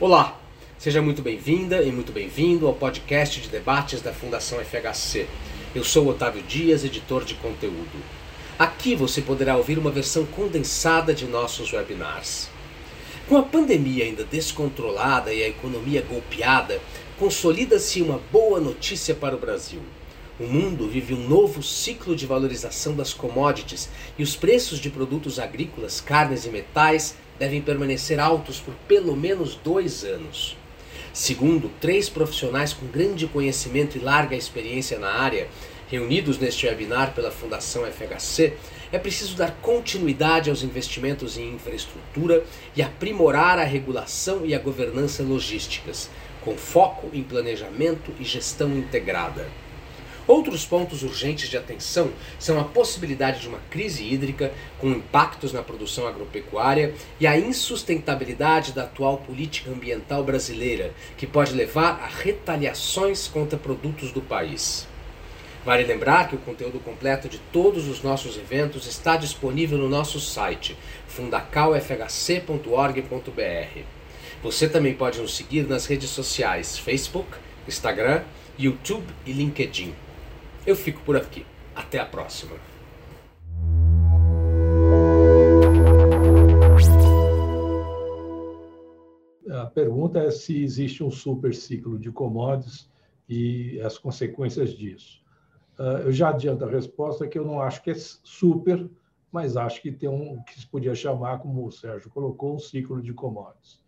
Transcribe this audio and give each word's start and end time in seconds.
Olá, 0.00 0.40
seja 0.76 1.00
muito 1.00 1.22
bem-vinda 1.22 1.80
e 1.80 1.92
muito 1.92 2.10
bem-vindo 2.10 2.66
ao 2.66 2.74
podcast 2.74 3.40
de 3.40 3.48
debates 3.48 4.02
da 4.02 4.12
Fundação 4.12 4.58
FHC. 4.58 5.28
Eu 5.72 5.84
sou 5.84 6.08
Otávio 6.08 6.42
Dias, 6.42 6.84
editor 6.84 7.24
de 7.24 7.34
conteúdo. 7.34 8.02
Aqui 8.58 8.96
você 8.96 9.22
poderá 9.22 9.56
ouvir 9.56 9.78
uma 9.78 9.92
versão 9.92 10.26
condensada 10.26 11.14
de 11.14 11.26
nossos 11.26 11.72
webinars. 11.72 12.48
Com 13.28 13.36
a 13.36 13.44
pandemia 13.44 14.04
ainda 14.04 14.24
descontrolada 14.24 15.32
e 15.32 15.44
a 15.44 15.48
economia 15.48 16.02
golpeada, 16.02 16.80
consolida-se 17.16 18.02
uma 18.02 18.20
boa 18.32 18.58
notícia 18.58 19.14
para 19.14 19.36
o 19.36 19.38
Brasil. 19.38 19.80
O 20.40 20.44
mundo 20.48 20.88
vive 20.88 21.14
um 21.14 21.28
novo 21.28 21.62
ciclo 21.62 22.16
de 22.16 22.26
valorização 22.26 22.96
das 22.96 23.14
commodities 23.14 23.88
e 24.18 24.24
os 24.24 24.34
preços 24.34 24.80
de 24.80 24.90
produtos 24.90 25.38
agrícolas, 25.38 26.00
carnes 26.00 26.44
e 26.44 26.48
metais 26.48 27.14
devem 27.38 27.60
permanecer 27.60 28.20
altos 28.20 28.60
por 28.60 28.74
pelo 28.88 29.16
menos 29.16 29.54
dois 29.56 30.04
anos. 30.04 30.56
Segundo 31.12 31.70
três 31.80 32.08
profissionais 32.08 32.72
com 32.72 32.86
grande 32.86 33.26
conhecimento 33.26 33.96
e 33.96 34.00
larga 34.00 34.34
experiência 34.34 34.98
na 34.98 35.10
área, 35.10 35.48
reunidos 35.88 36.38
neste 36.38 36.66
webinar 36.66 37.14
pela 37.14 37.30
Fundação 37.30 37.84
FHC, 37.86 38.54
é 38.90 38.98
preciso 38.98 39.36
dar 39.36 39.52
continuidade 39.62 40.50
aos 40.50 40.62
investimentos 40.62 41.36
em 41.38 41.54
infraestrutura 41.54 42.44
e 42.76 42.82
aprimorar 42.82 43.58
a 43.58 43.64
regulação 43.64 44.44
e 44.44 44.54
a 44.54 44.58
governança 44.58 45.22
logísticas, 45.22 46.10
com 46.42 46.56
foco 46.56 47.08
em 47.12 47.22
planejamento 47.22 48.12
e 48.18 48.24
gestão 48.24 48.76
integrada. 48.76 49.46
Outros 50.26 50.64
pontos 50.64 51.02
urgentes 51.02 51.50
de 51.50 51.56
atenção 51.56 52.10
são 52.38 52.58
a 52.58 52.64
possibilidade 52.64 53.40
de 53.40 53.48
uma 53.48 53.58
crise 53.70 54.04
hídrica 54.04 54.52
com 54.78 54.88
impactos 54.88 55.52
na 55.52 55.62
produção 55.62 56.06
agropecuária 56.06 56.94
e 57.20 57.26
a 57.26 57.38
insustentabilidade 57.38 58.72
da 58.72 58.84
atual 58.84 59.18
política 59.18 59.70
ambiental 59.70 60.24
brasileira, 60.24 60.94
que 61.18 61.26
pode 61.26 61.52
levar 61.52 62.00
a 62.02 62.06
retaliações 62.06 63.28
contra 63.28 63.58
produtos 63.58 64.12
do 64.12 64.22
país. 64.22 64.88
Vale 65.64 65.84
lembrar 65.84 66.28
que 66.28 66.36
o 66.36 66.38
conteúdo 66.38 66.78
completo 66.78 67.28
de 67.28 67.38
todos 67.38 67.88
os 67.88 68.02
nossos 68.02 68.36
eventos 68.36 68.86
está 68.86 69.16
disponível 69.16 69.78
no 69.78 69.88
nosso 69.88 70.20
site 70.20 70.76
fundacalfhc.org.br. 71.08 73.80
Você 74.42 74.68
também 74.68 74.94
pode 74.94 75.20
nos 75.20 75.34
seguir 75.34 75.66
nas 75.66 75.86
redes 75.86 76.10
sociais 76.10 76.78
Facebook, 76.78 77.30
Instagram, 77.66 78.22
YouTube 78.58 79.06
e 79.24 79.32
LinkedIn. 79.32 80.03
Eu 80.66 80.74
fico 80.74 81.02
por 81.02 81.14
aqui. 81.14 81.44
Até 81.74 81.98
a 81.98 82.06
próxima. 82.06 82.56
A 89.50 89.66
pergunta 89.66 90.20
é 90.20 90.30
se 90.30 90.62
existe 90.62 91.04
um 91.04 91.10
super 91.10 91.54
ciclo 91.54 91.98
de 91.98 92.10
commodities 92.10 92.90
e 93.28 93.78
as 93.80 93.98
consequências 93.98 94.70
disso. 94.70 95.22
Ah, 95.78 96.02
eu 96.04 96.12
já 96.12 96.30
adianto 96.30 96.64
a 96.64 96.70
resposta 96.70 97.26
que 97.26 97.38
eu 97.38 97.44
não 97.44 97.60
acho 97.60 97.82
que 97.82 97.90
é 97.90 97.94
super, 97.94 98.88
mas 99.30 99.56
acho 99.56 99.82
que 99.82 99.92
tem 99.92 100.08
um 100.08 100.42
que 100.44 100.60
se 100.60 100.66
podia 100.66 100.94
chamar, 100.94 101.40
como 101.40 101.66
o 101.66 101.72
Sérgio 101.72 102.08
colocou, 102.10 102.54
um 102.54 102.58
ciclo 102.58 103.02
de 103.02 103.12
commodities. 103.12 103.82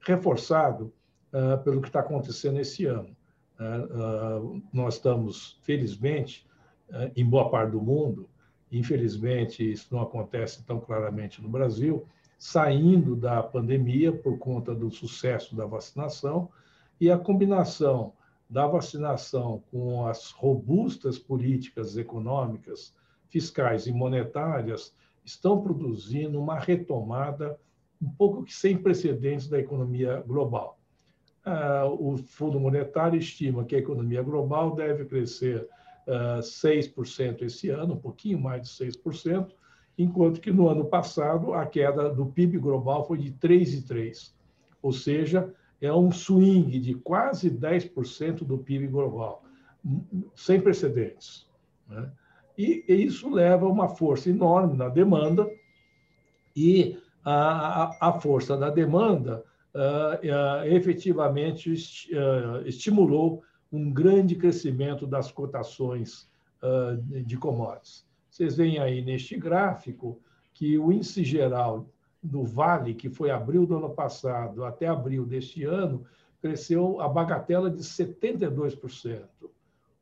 Reforçado 0.00 0.92
uh, 1.32 1.62
pelo 1.62 1.82
que 1.82 1.88
está 1.88 2.00
acontecendo 2.00 2.60
esse 2.60 2.86
ano. 2.86 3.14
Uh, 3.58 4.62
nós 4.72 4.94
estamos, 4.94 5.58
felizmente, 5.62 6.46
uh, 6.90 7.10
em 7.14 7.24
boa 7.24 7.48
parte 7.50 7.72
do 7.72 7.80
mundo, 7.80 8.28
infelizmente 8.70 9.70
isso 9.70 9.94
não 9.94 10.02
acontece 10.02 10.64
tão 10.64 10.80
claramente 10.80 11.40
no 11.40 11.48
Brasil, 11.48 12.06
saindo 12.38 13.14
da 13.14 13.42
pandemia 13.42 14.12
por 14.12 14.38
conta 14.38 14.74
do 14.74 14.90
sucesso 14.90 15.54
da 15.54 15.66
vacinação 15.66 16.50
e 17.00 17.10
a 17.10 17.18
combinação 17.18 18.12
da 18.50 18.66
vacinação 18.66 19.62
com 19.70 20.06
as 20.06 20.30
robustas 20.30 21.18
políticas 21.18 21.96
econômicas, 21.96 22.94
fiscais 23.28 23.86
e 23.86 23.92
monetárias 23.92 24.94
estão 25.24 25.62
produzindo 25.62 26.40
uma 26.40 26.58
retomada 26.58 27.58
um 28.00 28.10
pouco 28.10 28.44
que 28.44 28.54
sem 28.54 28.76
precedentes 28.76 29.48
da 29.48 29.58
economia 29.58 30.22
global. 30.26 30.78
Ah, 31.44 31.84
o 31.86 32.16
Fundo 32.16 32.58
Monetário 32.58 33.18
estima 33.18 33.64
que 33.64 33.76
a 33.76 33.78
economia 33.78 34.22
global 34.22 34.74
deve 34.74 35.04
crescer 35.04 35.68
6% 36.06 37.42
ah, 37.42 37.44
esse 37.44 37.68
ano, 37.68 37.94
um 37.94 37.98
pouquinho 37.98 38.40
mais 38.40 38.62
de 38.62 38.68
6%, 38.68 39.50
enquanto 39.98 40.40
que 40.40 40.50
no 40.50 40.68
ano 40.68 40.86
passado 40.86 41.52
a 41.52 41.66
queda 41.66 42.08
do 42.08 42.26
PIB 42.26 42.58
global 42.58 43.06
foi 43.06 43.18
de 43.18 43.30
3,3%, 43.32 44.32
ou 44.82 44.92
seja, 44.92 45.52
é 45.80 45.92
um 45.92 46.10
swing 46.10 46.78
de 46.78 46.94
quase 46.94 47.50
10% 47.50 48.44
do 48.44 48.58
PIB 48.58 48.86
global, 48.86 49.44
sem 50.34 50.60
precedentes. 50.60 51.46
Né? 51.86 52.10
E, 52.56 52.84
isso 52.88 53.28
leva 53.28 53.66
a 53.66 53.68
uma 53.68 53.88
força 53.88 54.30
enorme 54.30 54.76
na 54.76 54.88
demanda, 54.88 55.46
e 56.56 56.96
a, 57.22 58.08
a 58.08 58.20
força 58.20 58.56
da 58.56 58.70
demanda 58.70 59.44
efetivamente 60.64 61.72
uh, 61.72 62.66
estimulou 62.66 63.42
um 63.72 63.92
grande 63.92 64.36
crescimento 64.36 65.06
das 65.06 65.32
cotações 65.32 66.32
de 67.26 67.36
commodities. 67.36 68.06
Vocês 68.30 68.56
veem 68.56 68.78
aí 68.78 69.02
neste 69.02 69.36
gráfico 69.36 70.18
que 70.54 70.78
o 70.78 70.90
índice 70.90 71.22
geral 71.22 71.86
do 72.22 72.42
Vale, 72.42 72.94
que 72.94 73.10
foi 73.10 73.30
abril 73.30 73.66
do 73.66 73.76
ano 73.76 73.90
passado 73.90 74.64
até 74.64 74.86
abril 74.86 75.26
deste 75.26 75.64
ano, 75.64 76.06
cresceu 76.40 77.00
a 77.00 77.08
bagatela 77.08 77.70
de 77.70 77.82
72%. 77.82 79.28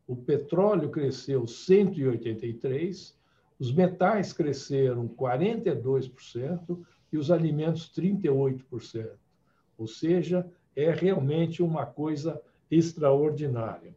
O 0.06 0.15
petróleo 0.15 0.91
cresceu 0.91 1.43
183%, 1.43 3.15
os 3.59 3.72
metais 3.72 4.33
cresceram 4.33 5.09
42% 5.09 6.78
e 7.12 7.19
os 7.19 7.31
alimentos 7.31 7.93
38% 7.93 9.10
ou 9.82 9.88
seja, 9.88 10.48
é 10.75 10.91
realmente 10.91 11.62
uma 11.62 11.84
coisa 11.84 12.41
extraordinária. 12.70 13.94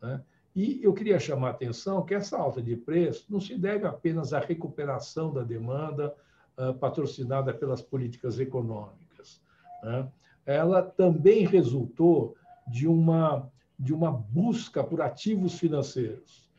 Né? 0.00 0.22
E 0.54 0.80
eu 0.82 0.92
queria 0.92 1.18
chamar 1.18 1.48
a 1.48 1.50
atenção 1.52 2.04
que 2.04 2.14
essa 2.14 2.36
alta 2.36 2.60
de 2.60 2.76
preço 2.76 3.24
não 3.30 3.40
se 3.40 3.56
deve 3.56 3.86
apenas 3.86 4.34
à 4.34 4.38
recuperação 4.38 5.32
da 5.32 5.42
demanda 5.42 6.14
uh, 6.58 6.74
patrocinada 6.74 7.52
pelas 7.54 7.80
políticas 7.80 8.38
econômicas. 8.38 9.40
Né? 9.82 10.06
Ela 10.44 10.82
também 10.82 11.46
resultou 11.46 12.36
de 12.68 12.86
uma, 12.86 13.50
de 13.78 13.94
uma 13.94 14.12
busca 14.12 14.84
por 14.84 15.00
ativos 15.00 15.58
financeiros, 15.58 16.50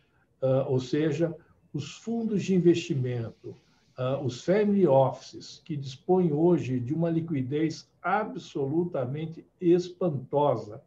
uh, 0.41 0.67
ou 0.67 0.79
seja, 0.79 1.35
os 1.71 1.97
fundos 1.97 2.43
de 2.43 2.55
investimento, 2.55 3.55
uh, 4.03 4.23
os 4.23 4.43
family 4.43 4.85
offices, 4.85 5.61
que 5.63 5.77
dispõem 5.77 6.33
hoje 6.33 6.79
de 6.79 6.93
uma 6.93 7.09
liquidez 7.09 7.89
absolutamente 8.01 9.45
espantosa, 9.61 10.83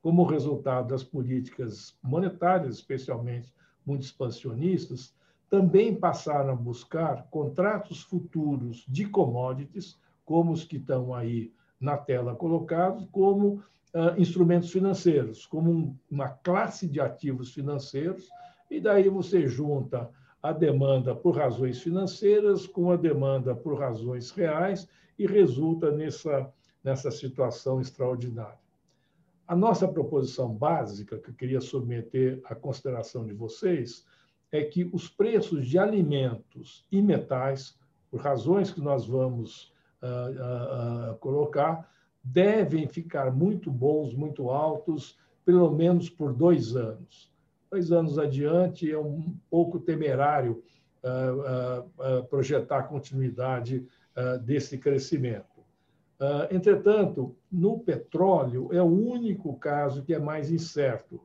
como 0.00 0.24
resultado 0.24 0.88
das 0.88 1.02
políticas 1.02 1.96
monetárias, 2.02 2.76
especialmente 2.76 3.52
muito 3.84 4.02
expansionistas, 4.02 5.14
também 5.50 5.94
passaram 5.94 6.52
a 6.52 6.56
buscar 6.56 7.26
contratos 7.30 8.02
futuros 8.02 8.84
de 8.88 9.06
commodities, 9.06 9.98
como 10.24 10.52
os 10.52 10.64
que 10.64 10.76
estão 10.76 11.14
aí 11.14 11.52
na 11.80 11.96
tela 11.96 12.34
colocados, 12.34 13.06
como 13.10 13.62
uh, 13.94 14.18
instrumentos 14.18 14.70
financeiros, 14.70 15.46
como 15.46 15.70
um, 15.70 15.96
uma 16.10 16.28
classe 16.28 16.88
de 16.88 17.00
ativos 17.00 17.52
financeiros, 17.52 18.28
e 18.70 18.80
daí 18.80 19.08
você 19.08 19.46
junta 19.46 20.08
a 20.42 20.52
demanda 20.52 21.14
por 21.14 21.36
razões 21.36 21.80
financeiras 21.80 22.66
com 22.66 22.90
a 22.90 22.96
demanda 22.96 23.54
por 23.54 23.78
razões 23.78 24.32
reais 24.32 24.88
e 25.16 25.26
resulta 25.26 25.92
nessa, 25.92 26.52
nessa 26.82 27.10
situação 27.10 27.80
extraordinária. 27.80 28.58
A 29.46 29.54
nossa 29.54 29.86
proposição 29.86 30.52
básica, 30.52 31.18
que 31.18 31.30
eu 31.30 31.34
queria 31.34 31.60
submeter 31.60 32.40
à 32.44 32.54
consideração 32.54 33.24
de 33.24 33.32
vocês, 33.32 34.04
é 34.50 34.64
que 34.64 34.90
os 34.92 35.08
preços 35.08 35.66
de 35.66 35.78
alimentos 35.78 36.84
e 36.90 37.00
metais, 37.00 37.78
por 38.10 38.20
razões 38.20 38.70
que 38.70 38.80
nós 38.80 39.06
vamos 39.06 39.72
uh, 40.02 41.12
uh, 41.12 41.18
colocar, 41.18 41.88
devem 42.22 42.88
ficar 42.88 43.32
muito 43.32 43.70
bons, 43.70 44.14
muito 44.14 44.50
altos, 44.50 45.18
pelo 45.44 45.70
menos 45.70 46.10
por 46.10 46.32
dois 46.32 46.74
anos 46.76 47.31
dois 47.72 47.90
anos 47.90 48.18
adiante 48.18 48.90
é 48.90 48.98
um 48.98 49.34
pouco 49.50 49.80
temerário 49.80 50.62
uh, 51.02 52.18
uh, 52.18 52.24
projetar 52.24 52.80
a 52.80 52.82
continuidade 52.82 53.86
desse 54.44 54.76
crescimento. 54.76 55.64
entretanto, 56.50 57.34
no 57.50 57.78
petróleo 57.78 58.68
é 58.70 58.82
o 58.82 58.84
único 58.84 59.56
caso 59.58 60.02
que 60.02 60.12
é 60.12 60.18
mais 60.18 60.50
incerto, 60.50 61.18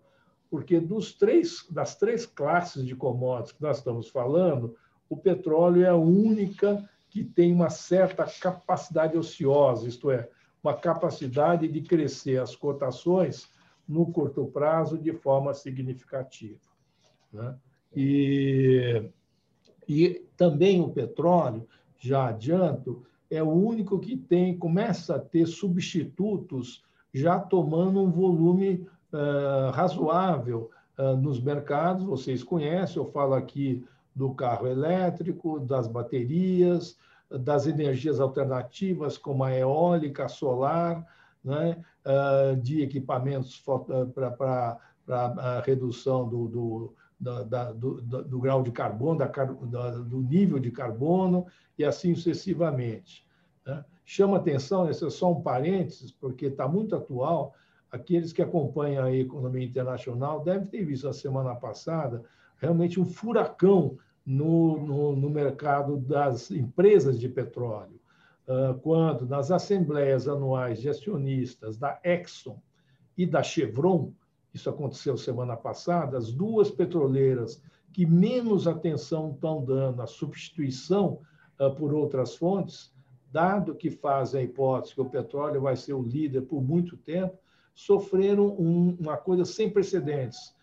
porque 0.49 0.79
dos 0.79 1.11
três, 1.11 1.67
das 1.69 1.97
três 1.97 2.25
classes 2.25 2.85
de 2.85 2.95
commodities 2.95 3.51
que 3.51 3.61
nós 3.61 3.79
estamos 3.79 4.07
falando, 4.07 4.73
o 5.09 5.17
petróleo 5.17 5.83
é 5.83 5.89
a 5.89 5.97
única 5.97 6.89
que 7.09 7.25
tem 7.25 7.51
uma 7.51 7.69
certa 7.69 8.25
capacidade 8.25 9.17
ociosa, 9.17 9.85
isto 9.85 10.09
é, 10.09 10.29
uma 10.63 10.73
capacidade 10.73 11.67
de 11.67 11.81
crescer 11.81 12.39
as 12.39 12.55
cotações 12.55 13.49
no 13.87 14.05
curto 14.11 14.45
prazo 14.45 14.97
de 14.97 15.13
forma 15.13 15.53
significativa. 15.53 16.59
Né? 17.31 17.55
E, 17.95 19.09
e 19.87 20.25
também 20.35 20.81
o 20.81 20.89
petróleo, 20.89 21.67
já 21.97 22.27
adianto, 22.27 23.03
é 23.29 23.41
o 23.41 23.49
único 23.49 23.99
que 23.99 24.15
tem 24.15 24.57
começa 24.57 25.15
a 25.15 25.19
ter 25.19 25.45
substitutos 25.45 26.83
já 27.13 27.39
tomando 27.39 28.01
um 28.01 28.11
volume 28.11 28.87
uh, 29.11 29.71
razoável 29.71 30.69
uh, 30.97 31.15
nos 31.17 31.41
mercados. 31.41 32.03
Vocês 32.03 32.43
conhecem, 32.43 32.97
eu 32.97 33.11
falo 33.11 33.33
aqui 33.33 33.85
do 34.15 34.33
carro 34.33 34.67
elétrico, 34.67 35.59
das 35.59 35.87
baterias, 35.87 36.97
das 37.29 37.67
energias 37.67 38.19
alternativas, 38.19 39.17
como 39.17 39.43
a 39.43 39.53
eólica, 39.53 40.25
a 40.25 40.29
solar, 40.29 41.05
né? 41.47 41.81
uh, 42.05 42.55
de 42.57 42.81
equipamentos 42.81 43.63
para 43.63 44.77
a 45.07 45.61
redução 45.65 46.27
do, 46.27 46.47
do, 46.47 46.93
da, 47.17 47.71
do, 47.71 48.01
do, 48.01 48.39
grau 48.39 48.61
de 48.61 48.71
carbono, 48.71 49.17
da, 49.17 49.91
do 49.91 50.21
nível 50.21 50.59
de 50.59 50.69
carbono, 50.69 51.47
e 51.79 51.85
assim 51.85 52.13
sucessivamente. 52.13 53.25
Né? 53.65 53.83
Chama 54.05 54.37
atenção, 54.37 54.89
esse 54.89 55.05
é 55.05 55.09
só 55.09 55.31
um 55.31 55.41
parênteses, 55.41 56.11
porque 56.11 56.47
está 56.47 56.67
muito 56.67 56.95
atual. 56.95 57.53
Aqueles 57.89 58.33
que 58.33 58.41
acompanham 58.41 59.05
a 59.05 59.13
economia 59.13 59.65
internacional 59.65 60.43
devem 60.43 60.67
ter 60.67 60.83
visto 60.83 61.07
a 61.07 61.13
semana 61.13 61.55
passada 61.55 62.23
realmente 62.59 62.99
um 62.99 63.05
furacão 63.05 63.97
no, 64.25 64.85
no, 64.85 65.15
no 65.15 65.29
mercado 65.29 65.95
das 65.95 66.51
empresas 66.51 67.17
de 67.17 67.29
petróleo. 67.29 67.97
Quando 68.81 69.25
nas 69.25 69.51
assembleias 69.51 70.27
anuais 70.27 70.79
de 70.79 70.89
acionistas 70.89 71.77
da 71.77 71.99
Exxon 72.03 72.61
e 73.17 73.25
da 73.25 73.43
Chevron, 73.43 74.13
isso 74.53 74.69
aconteceu 74.69 75.17
semana 75.17 75.57
passada, 75.57 76.17
as 76.17 76.31
duas 76.31 76.71
petroleiras 76.71 77.61
que 77.91 78.05
menos 78.05 78.67
atenção 78.67 79.31
estão 79.31 79.63
dando 79.63 80.01
à 80.01 80.07
substituição 80.07 81.19
por 81.77 81.93
outras 81.93 82.35
fontes, 82.35 82.93
dado 83.31 83.75
que 83.75 83.89
fazem 83.89 84.41
a 84.41 84.43
hipótese 84.43 84.95
que 84.95 85.01
o 85.01 85.09
petróleo 85.09 85.61
vai 85.61 85.75
ser 85.75 85.93
o 85.93 86.01
líder 86.01 86.43
por 86.43 86.61
muito 86.61 86.95
tempo, 86.95 87.37
sofreram 87.75 88.47
um, 88.57 88.95
uma 88.99 89.17
coisa 89.17 89.43
sem 89.43 89.69
precedentes. 89.69 90.55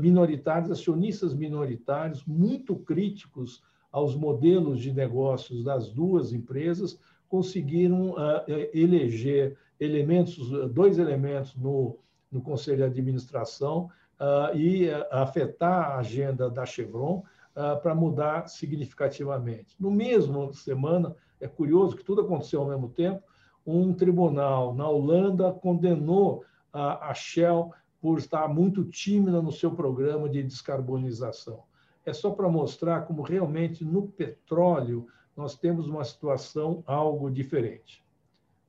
Minoritários, 0.00 0.70
acionistas 0.70 1.32
minoritários, 1.32 2.22
muito 2.26 2.76
críticos 2.76 3.62
aos 3.90 4.14
modelos 4.14 4.80
de 4.80 4.92
negócios 4.92 5.64
das 5.64 5.88
duas 5.88 6.32
empresas, 6.32 6.98
conseguiram 7.30 8.10
uh, 8.10 8.44
eleger 8.74 9.56
elementos, 9.78 10.50
dois 10.70 10.98
elementos 10.98 11.56
no, 11.56 11.96
no 12.30 12.42
Conselho 12.42 12.78
de 12.78 12.82
Administração 12.82 13.88
uh, 14.20 14.54
e 14.54 14.88
uh, 14.88 15.06
afetar 15.10 15.92
a 15.92 15.98
agenda 15.98 16.50
da 16.50 16.66
Chevron 16.66 17.22
uh, 17.56 17.80
para 17.80 17.94
mudar 17.94 18.48
significativamente. 18.48 19.76
No 19.80 19.90
mesmo 19.90 20.52
semana, 20.52 21.14
é 21.40 21.46
curioso 21.46 21.96
que 21.96 22.04
tudo 22.04 22.20
aconteceu 22.20 22.60
ao 22.60 22.68
mesmo 22.68 22.88
tempo, 22.90 23.22
um 23.64 23.94
tribunal 23.94 24.74
na 24.74 24.88
Holanda 24.88 25.52
condenou 25.52 26.44
a, 26.72 27.10
a 27.10 27.14
Shell 27.14 27.72
por 28.00 28.18
estar 28.18 28.48
muito 28.48 28.84
tímida 28.84 29.40
no 29.40 29.52
seu 29.52 29.70
programa 29.70 30.28
de 30.28 30.42
descarbonização. 30.42 31.62
É 32.04 32.12
só 32.12 32.30
para 32.30 32.48
mostrar 32.48 33.02
como 33.02 33.22
realmente 33.22 33.84
no 33.84 34.08
petróleo 34.08 35.06
nós 35.40 35.56
temos 35.56 35.88
uma 35.88 36.04
situação 36.04 36.84
algo 36.86 37.30
diferente. 37.30 38.04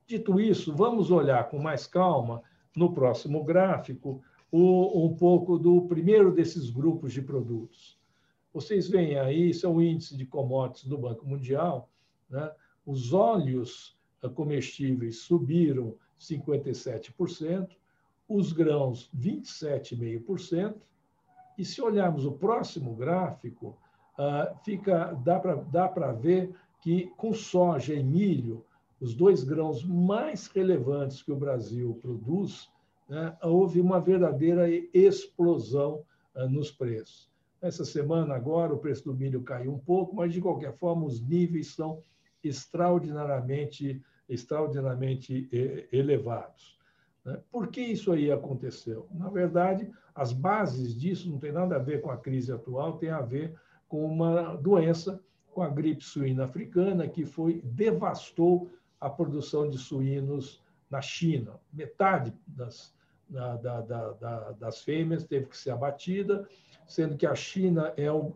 Dito 0.07 0.39
isso, 0.39 0.73
vamos 0.73 1.11
olhar 1.11 1.49
com 1.49 1.59
mais 1.59 1.85
calma 1.85 2.41
no 2.73 2.93
próximo 2.93 3.43
gráfico 3.43 4.23
o, 4.49 5.05
um 5.05 5.13
pouco 5.13 5.59
do 5.59 5.81
primeiro 5.81 6.31
desses 6.31 6.69
grupos 6.69 7.11
de 7.11 7.21
produtos. 7.21 7.99
Vocês 8.53 8.87
veem 8.87 9.19
aí, 9.19 9.49
isso 9.49 9.65
é 9.65 9.69
o 9.69 9.81
índice 9.81 10.15
de 10.15 10.25
commodities 10.25 10.87
do 10.87 10.97
Banco 10.97 11.27
Mundial. 11.27 11.89
Né? 12.29 12.49
Os 12.85 13.11
óleos 13.11 13.97
eh, 14.23 14.29
comestíveis 14.29 15.19
subiram 15.19 15.95
57%, 16.19 17.67
os 18.29 18.53
grãos 18.53 19.11
27,5%, 19.17 20.75
e 21.57 21.65
se 21.65 21.81
olharmos 21.81 22.25
o 22.25 22.31
próximo 22.31 22.95
gráfico, 22.95 23.77
fica, 24.63 25.13
dá 25.23 25.39
para 25.39 25.55
dá 25.55 26.11
ver 26.11 26.53
que 26.81 27.07
com 27.17 27.33
soja 27.33 27.93
e 27.93 28.03
milho 28.03 28.65
os 28.99 29.15
dois 29.15 29.43
grãos 29.43 29.83
mais 29.83 30.47
relevantes 30.47 31.23
que 31.23 31.31
o 31.31 31.35
Brasil 31.35 31.97
produz, 32.01 32.69
né, 33.09 33.35
houve 33.41 33.81
uma 33.81 33.99
verdadeira 33.99 34.69
explosão 34.93 36.03
uh, 36.35 36.47
nos 36.47 36.71
preços. 36.71 37.29
Essa 37.59 37.83
semana, 37.83 38.35
agora, 38.35 38.73
o 38.73 38.77
preço 38.77 39.05
do 39.05 39.13
milho 39.13 39.41
caiu 39.41 39.73
um 39.73 39.79
pouco, 39.79 40.15
mas, 40.15 40.31
de 40.31 40.39
qualquer 40.39 40.73
forma, 40.77 41.05
os 41.05 41.19
níveis 41.19 41.73
são 41.75 42.03
extraordinariamente, 42.43 44.01
extraordinariamente 44.29 45.47
elevados. 45.91 46.79
Né? 47.23 47.39
Por 47.51 47.67
que 47.67 47.81
isso 47.81 48.11
aí 48.11 48.31
aconteceu? 48.31 49.07
Na 49.11 49.29
verdade, 49.29 49.91
as 50.15 50.33
bases 50.33 50.95
disso 50.95 51.29
não 51.29 51.37
tem 51.37 51.51
nada 51.51 51.75
a 51.75 51.79
ver 51.79 52.01
com 52.01 52.09
a 52.09 52.17
crise 52.17 52.51
atual, 52.51 52.97
tem 52.97 53.11
a 53.11 53.21
ver 53.21 53.55
com 53.91 54.05
uma 54.05 54.55
doença, 54.55 55.21
com 55.53 55.61
a 55.61 55.67
gripe 55.67 56.01
suína 56.01 56.45
africana, 56.45 57.09
que 57.09 57.25
foi 57.25 57.59
devastou 57.61 58.71
a 59.01 59.09
produção 59.09 59.69
de 59.69 59.77
suínos 59.77 60.63
na 60.89 61.01
China. 61.01 61.59
Metade 61.73 62.33
das, 62.47 62.95
da, 63.27 63.57
da, 63.57 63.81
da, 63.81 64.51
das 64.51 64.81
fêmeas 64.81 65.25
teve 65.25 65.47
que 65.47 65.57
ser 65.57 65.71
abatida, 65.71 66.47
sendo 66.87 67.17
que 67.17 67.25
a 67.25 67.35
China 67.35 67.93
é 67.97 68.09
o, 68.09 68.31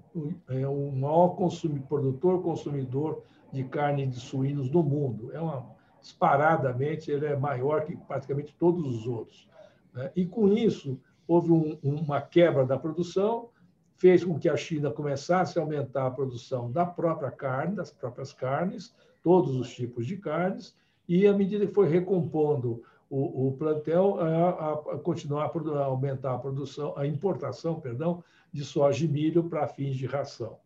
é 0.49 0.67
o 0.67 0.91
maior 0.91 1.29
consumidor, 1.37 1.87
produtor 1.87 2.43
consumidor 2.43 3.23
de 3.53 3.63
carne 3.63 4.05
de 4.05 4.19
suínos 4.19 4.69
do 4.69 4.83
mundo. 4.83 5.31
É 5.31 5.39
uma 5.39 5.73
disparadamente, 6.01 7.09
ele 7.09 7.27
é 7.27 7.35
maior 7.37 7.85
que 7.85 7.95
praticamente 7.95 8.53
todos 8.59 8.85
os 8.85 9.07
outros. 9.07 9.47
Né? 9.93 10.11
E 10.17 10.25
com 10.25 10.49
isso 10.49 10.99
houve 11.25 11.53
um, 11.53 11.79
uma 11.81 12.19
quebra 12.19 12.65
da 12.65 12.77
produção, 12.77 13.49
fez 13.95 14.23
com 14.23 14.37
que 14.37 14.49
a 14.49 14.57
China 14.57 14.91
começasse 14.91 15.57
a 15.57 15.61
aumentar 15.61 16.07
a 16.07 16.11
produção 16.11 16.71
da 16.71 16.85
própria 16.85 17.31
carne, 17.31 17.75
das 17.75 17.91
próprias 17.91 18.33
carnes, 18.33 18.93
todos 19.23 19.55
os 19.55 19.73
tipos 19.73 20.05
de 20.05 20.17
carnes, 20.17 20.75
e 21.07 21.27
à 21.27 21.33
medida 21.33 21.65
que 21.65 21.73
foi 21.73 21.87
recompondo 21.87 22.83
o, 23.09 23.47
o 23.47 23.51
plantel, 23.53 24.19
a, 24.19 24.73
a, 24.73 24.99
continuar 24.99 25.45
a, 25.45 25.79
a, 25.79 25.85
aumentar 25.85 26.33
a 26.33 26.39
produção, 26.39 26.93
a 26.97 27.05
importação, 27.05 27.79
perdão, 27.79 28.23
de 28.51 28.63
soja 28.65 29.05
e 29.05 29.07
milho 29.07 29.43
para 29.43 29.67
fins 29.67 29.95
de 29.95 30.05
ração. 30.05 30.57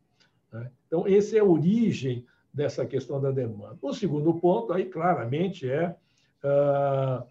Né? 0.52 0.72
Então, 0.88 1.06
essa 1.08 1.38
é 1.38 1.40
a 1.40 1.46
origem 1.46 2.26
dessa 2.54 2.86
questão 2.86 3.20
da 3.22 3.32
demanda. 3.32 3.78
O 3.82 3.94
segundo 3.94 4.34
ponto, 4.36 4.74
aí 4.74 4.86
claramente, 4.86 5.70
é 5.70 5.96
uh, 6.44 7.26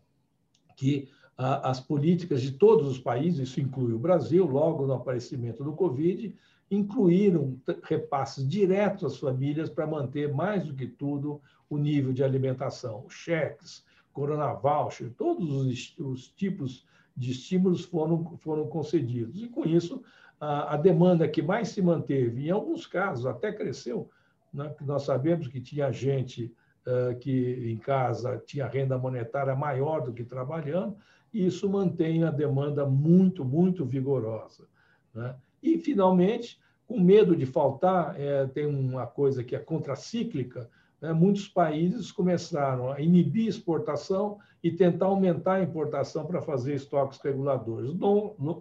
que 0.77 1.09
as 1.39 1.79
políticas 1.79 2.43
de 2.43 2.51
todos 2.51 2.89
os 2.89 2.99
países, 2.99 3.49
isso 3.49 3.61
inclui 3.61 3.93
o 3.93 3.99
Brasil, 3.99 4.45
logo 4.45 4.85
no 4.85 4.95
aparecimento 4.95 5.63
do 5.63 5.73
Covid, 5.73 6.35
incluíram 6.69 7.57
repasses 7.85 8.47
diretos 8.47 9.05
às 9.05 9.19
famílias 9.19 9.71
para 9.71 9.87
manter, 9.87 10.35
mais 10.35 10.67
do 10.67 10.75
que 10.75 10.87
tudo, 10.87 11.41
o 11.71 11.79
nível 11.79 12.13
de 12.13 12.25
alimentação. 12.25 13.09
Cheques, 13.09 13.85
Corona 14.13 14.53
Voucher, 14.53 15.13
todos 15.17 15.49
os, 15.53 15.95
os 15.99 16.29
tipos 16.29 16.85
de 17.17 17.31
estímulos 17.31 17.85
foram, 17.85 18.37
foram 18.39 18.67
concedidos. 18.67 19.41
E, 19.41 19.47
com 19.47 19.65
isso, 19.65 20.03
a, 20.41 20.75
a, 20.75 20.77
demanda 20.77 21.29
que 21.29 21.41
mais 21.41 21.69
se 21.69 21.81
manteve, 21.81 22.47
em 22.47 22.51
alguns 22.51 22.87
casos 22.87 23.27
até 23.27 23.53
cresceu, 23.53 24.11
né? 24.53 24.75
nós 24.81 25.03
sabemos 25.03 25.47
que 25.47 25.61
tinha 25.61 25.93
gente 25.93 26.53
uh, 26.87 27.17
que 27.19 27.71
em 27.71 27.77
casa 27.77 28.43
tinha 28.45 28.67
renda 28.67 28.99
monetária 28.99 29.55
maior 29.55 30.01
do 30.01 30.13
que 30.13 30.25
trabalhando, 30.25 30.97
e 31.33 31.47
isso 31.47 31.69
mantém 31.69 32.25
a 32.25 32.31
demanda 32.31 32.87
muito, 32.87 33.45
muito 33.45 33.85
vigorosa. 33.85 34.67
Né? 35.15 35.35
E, 35.63 35.79
finalmente, 35.79 36.59
com 36.87 37.01
medo 37.01 37.37
de 37.37 37.45
faltar, 37.45 38.19
é, 38.19 38.47
tem 38.47 38.67
uma 38.67 39.07
coisa 39.07 39.45
que 39.45 39.55
é 39.55 39.59
contracíclica, 39.59 40.71
né? 41.01 41.13
muitos 41.13 41.49
países 41.49 42.11
começaram 42.11 42.91
a 42.91 43.01
inibir 43.01 43.47
exportação 43.47 44.39
e 44.63 44.71
tentar 44.71 45.07
aumentar 45.07 45.55
a 45.55 45.63
importação 45.63 46.27
para 46.27 46.43
fazer 46.43 46.75
estoques 46.75 47.21
reguladores. 47.21 47.93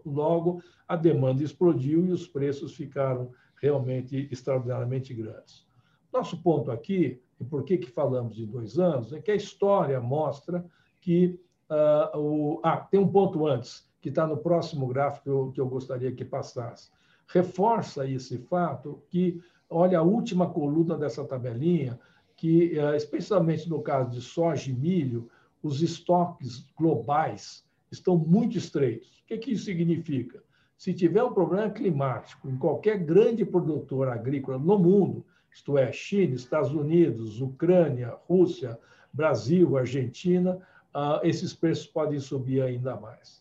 Logo, 0.06 0.62
a 0.88 0.96
demanda 0.96 1.44
explodiu 1.44 2.06
e 2.06 2.12
os 2.12 2.28
preços 2.28 2.76
ficaram 2.76 3.32
realmente 3.62 4.28
extraordinariamente 4.32 5.14
grandes. 5.14 5.66
Nosso 6.12 6.42
ponto 6.42 6.72
aqui, 6.72 7.22
e 7.40 7.44
por 7.44 7.64
que, 7.64 7.78
que 7.78 7.90
falamos 7.90 8.36
de 8.36 8.46
dois 8.46 8.80
anos, 8.80 9.14
é 9.14 9.20
que 9.20 9.32
a 9.32 9.36
história 9.36 10.00
mostra 10.00 10.66
que. 11.02 11.40
Uh, 11.70 12.18
o... 12.18 12.62
Ah, 12.64 12.78
tem 12.78 13.00
um 13.00 13.08
ponto 13.08 13.46
antes, 13.46 13.88
que 14.02 14.10
está 14.10 14.26
no 14.26 14.38
próximo 14.38 14.88
gráfico 14.88 15.52
que 15.52 15.60
eu 15.60 15.68
gostaria 15.68 16.12
que 16.12 16.24
passasse. 16.24 16.90
Reforça 17.28 18.08
esse 18.08 18.38
fato 18.38 19.04
que, 19.10 19.42
olha, 19.70 20.00
a 20.00 20.04
última 20.04 20.50
coluna 20.50 20.98
dessa 20.98 21.26
tabelinha, 21.26 22.00
que, 22.36 22.78
uh, 22.80 22.96
especialmente 22.96 23.70
no 23.70 23.82
caso 23.82 24.12
de 24.12 24.22
soja 24.22 24.70
e 24.70 24.74
milho, 24.74 25.30
os 25.62 25.82
estoques 25.82 26.66
globais 26.78 27.66
estão 27.92 28.18
muito 28.18 28.58
estreitos. 28.58 29.20
O 29.20 29.26
que, 29.28 29.38
que 29.38 29.52
isso 29.52 29.66
significa? 29.66 30.42
Se 30.78 30.94
tiver 30.94 31.24
um 31.24 31.34
problema 31.34 31.70
climático 31.70 32.48
em 32.48 32.56
qualquer 32.56 33.00
grande 33.00 33.44
produtor 33.44 34.10
agrícola 34.10 34.60
no 34.60 34.78
mundo, 34.78 35.26
isto 35.52 35.78
é, 35.78 35.92
China, 35.92 36.36
Estados 36.36 36.72
Unidos, 36.72 37.42
Ucrânia, 37.42 38.16
Rússia, 38.30 38.78
Brasil, 39.12 39.76
Argentina, 39.76 40.60
ah, 41.00 41.20
esses 41.22 41.54
preços 41.54 41.86
podem 41.86 42.20
subir 42.20 42.60
ainda 42.60 42.96
mais. 42.96 43.40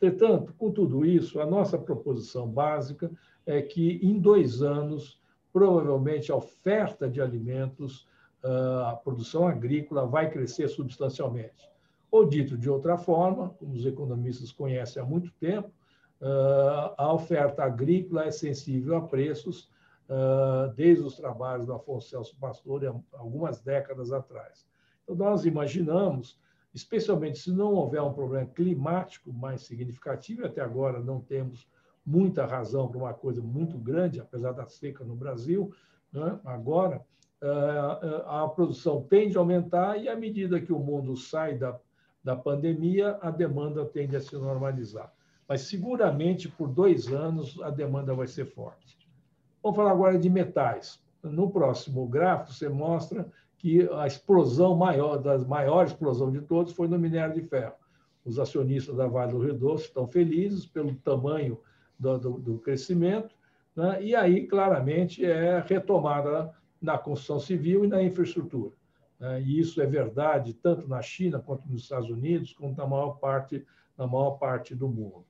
Entretanto, 0.00 0.54
com 0.56 0.70
tudo 0.72 1.04
isso, 1.04 1.38
a 1.38 1.44
nossa 1.44 1.76
proposição 1.76 2.48
básica 2.48 3.10
é 3.44 3.60
que 3.60 4.00
em 4.02 4.18
dois 4.18 4.62
anos, 4.62 5.20
provavelmente 5.52 6.32
a 6.32 6.36
oferta 6.36 7.06
de 7.06 7.20
alimentos, 7.20 8.08
ah, 8.42 8.92
a 8.92 8.96
produção 8.96 9.46
agrícola 9.46 10.06
vai 10.06 10.30
crescer 10.30 10.66
substancialmente. 10.68 11.70
Ou 12.10 12.24
dito 12.24 12.56
de 12.56 12.70
outra 12.70 12.96
forma, 12.96 13.50
como 13.58 13.74
os 13.74 13.84
economistas 13.84 14.50
conhecem 14.50 15.02
há 15.02 15.04
muito 15.04 15.30
tempo, 15.32 15.70
ah, 16.22 16.94
a 16.96 17.12
oferta 17.12 17.64
agrícola 17.64 18.24
é 18.24 18.30
sensível 18.30 18.96
a 18.96 19.02
preços 19.02 19.70
desde 20.74 21.04
os 21.04 21.16
trabalhos 21.16 21.66
do 21.66 21.74
Afonso 21.74 22.08
Celso 22.08 22.34
Pastor, 22.40 22.82
algumas 23.12 23.60
décadas 23.60 24.10
atrás. 24.10 24.66
Então, 25.04 25.14
nós 25.16 25.44
imaginamos, 25.44 26.38
especialmente 26.74 27.38
se 27.38 27.52
não 27.52 27.74
houver 27.74 28.02
um 28.02 28.12
problema 28.12 28.46
climático 28.46 29.32
mais 29.32 29.62
significativo, 29.62 30.46
até 30.46 30.60
agora 30.60 31.00
não 31.00 31.20
temos 31.20 31.66
muita 32.04 32.46
razão 32.46 32.88
para 32.88 32.98
uma 32.98 33.14
coisa 33.14 33.42
muito 33.42 33.76
grande, 33.76 34.20
apesar 34.20 34.52
da 34.52 34.66
seca 34.66 35.04
no 35.04 35.14
Brasil, 35.14 35.72
né? 36.12 36.38
agora 36.44 37.04
eh, 37.40 38.24
a 38.26 38.48
produção 38.48 39.02
tende 39.02 39.36
a 39.36 39.40
aumentar 39.40 39.96
e, 39.98 40.08
à 40.08 40.16
medida 40.16 40.60
que 40.60 40.72
o 40.72 40.78
mundo 40.78 41.16
sai 41.16 41.56
da, 41.56 41.78
da 42.24 42.34
pandemia, 42.34 43.18
a 43.20 43.30
demanda 43.30 43.84
tende 43.84 44.16
a 44.16 44.20
se 44.20 44.34
normalizar. 44.36 45.12
Mas, 45.46 45.62
seguramente, 45.62 46.48
por 46.48 46.68
dois 46.68 47.08
anos, 47.08 47.60
a 47.62 47.70
demanda 47.70 48.14
vai 48.14 48.26
ser 48.26 48.44
forte. 48.44 48.98
Vamos 49.62 49.76
falar 49.76 49.92
agora 49.92 50.18
de 50.18 50.28
metais. 50.28 51.00
No 51.22 51.50
próximo 51.50 52.06
gráfico, 52.06 52.52
você 52.52 52.68
mostra 52.68 53.30
que 53.58 53.88
a 53.92 54.06
explosão 54.06 54.76
maior, 54.76 55.18
das 55.18 55.44
maior 55.44 55.84
explosão 55.84 56.30
de 56.30 56.40
todos, 56.40 56.72
foi 56.72 56.86
no 56.86 56.98
minério 56.98 57.34
de 57.34 57.42
ferro. 57.42 57.74
Os 58.24 58.38
acionistas 58.38 58.96
da 58.96 59.06
Vale 59.06 59.32
do 59.32 59.38
Rio 59.38 59.54
Doce 59.54 59.84
estão 59.84 60.06
felizes 60.06 60.64
pelo 60.64 60.94
tamanho 60.94 61.60
do, 61.98 62.18
do, 62.18 62.30
do 62.38 62.58
crescimento, 62.58 63.34
né? 63.74 64.02
e 64.02 64.14
aí, 64.14 64.46
claramente, 64.46 65.24
é 65.24 65.60
retomada 65.60 66.52
na 66.80 66.96
construção 66.96 67.40
civil 67.40 67.84
e 67.84 67.88
na 67.88 68.02
infraestrutura. 68.02 68.72
Né? 69.18 69.42
E 69.42 69.58
isso 69.58 69.80
é 69.82 69.86
verdade 69.86 70.54
tanto 70.54 70.86
na 70.88 71.02
China 71.02 71.40
quanto 71.40 71.68
nos 71.68 71.82
Estados 71.82 72.08
Unidos, 72.08 72.52
como 72.52 72.74
na 72.76 72.86
maior 72.86 73.18
parte, 73.18 73.66
na 73.96 74.06
maior 74.06 74.32
parte 74.32 74.74
do 74.74 74.88
mundo. 74.88 75.24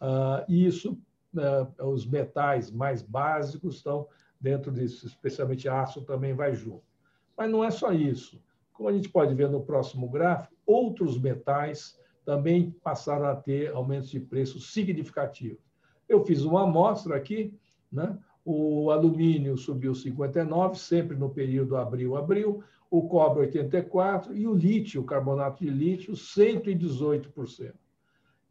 Uh, 0.00 0.44
isso, 0.48 0.96
uh, 1.34 1.86
os 1.86 2.06
metais 2.06 2.70
mais 2.70 3.02
básicos 3.02 3.76
estão 3.76 4.06
dentro 4.40 4.70
disso, 4.70 5.06
especialmente 5.06 5.68
aço 5.68 6.02
também 6.02 6.34
vai 6.34 6.54
junto. 6.54 6.93
Mas 7.36 7.50
não 7.50 7.64
é 7.64 7.70
só 7.70 7.92
isso. 7.92 8.42
Como 8.72 8.88
a 8.88 8.92
gente 8.92 9.08
pode 9.08 9.34
ver 9.34 9.48
no 9.48 9.62
próximo 9.62 10.08
gráfico, 10.08 10.54
outros 10.66 11.18
metais 11.18 11.98
também 12.24 12.70
passaram 12.82 13.26
a 13.26 13.36
ter 13.36 13.70
aumentos 13.72 14.10
de 14.10 14.18
preço 14.18 14.58
significativos. 14.58 15.62
Eu 16.08 16.24
fiz 16.24 16.42
uma 16.42 16.64
amostra 16.64 17.16
aqui, 17.16 17.54
né? 17.90 18.18
o 18.44 18.90
alumínio 18.90 19.56
subiu 19.56 19.94
59, 19.94 20.78
sempre 20.78 21.16
no 21.16 21.30
período 21.30 21.76
abril-abril, 21.76 22.62
o 22.90 23.08
cobre 23.08 23.40
84 23.40 24.36
e 24.36 24.46
o 24.46 24.54
lítio, 24.54 25.00
o 25.00 25.04
carbonato 25.04 25.64
de 25.64 25.70
lítio, 25.70 26.12
118%. 26.12 27.72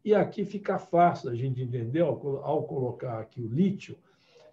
E 0.04 0.14
aqui 0.14 0.44
fica 0.44 0.78
fácil 0.78 1.30
a 1.30 1.34
gente 1.34 1.62
entender, 1.62 2.00
ao, 2.00 2.44
ao 2.44 2.64
colocar 2.64 3.20
aqui 3.20 3.40
o 3.40 3.48
lítio, 3.48 3.96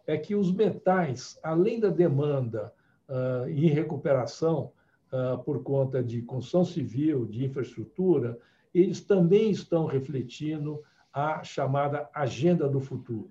é 0.05 0.17
que 0.17 0.35
os 0.35 0.51
metais, 0.51 1.39
além 1.43 1.79
da 1.79 1.89
demanda 1.89 2.73
uh, 3.12 3.50
em 3.50 3.68
recuperação 3.68 4.72
uh, 5.12 5.38
por 5.44 5.62
conta 5.62 6.01
de 6.01 6.22
construção 6.22 6.63
civil, 6.63 7.25
de 7.25 7.46
infraestrutura, 7.46 8.39
eles 8.74 9.01
também 9.01 9.51
estão 9.51 9.86
refletindo 9.86 10.82
a 11.13 11.44
chamada 11.44 12.10
agenda 12.13 12.70
do 12.70 12.80
futuro. 12.80 13.30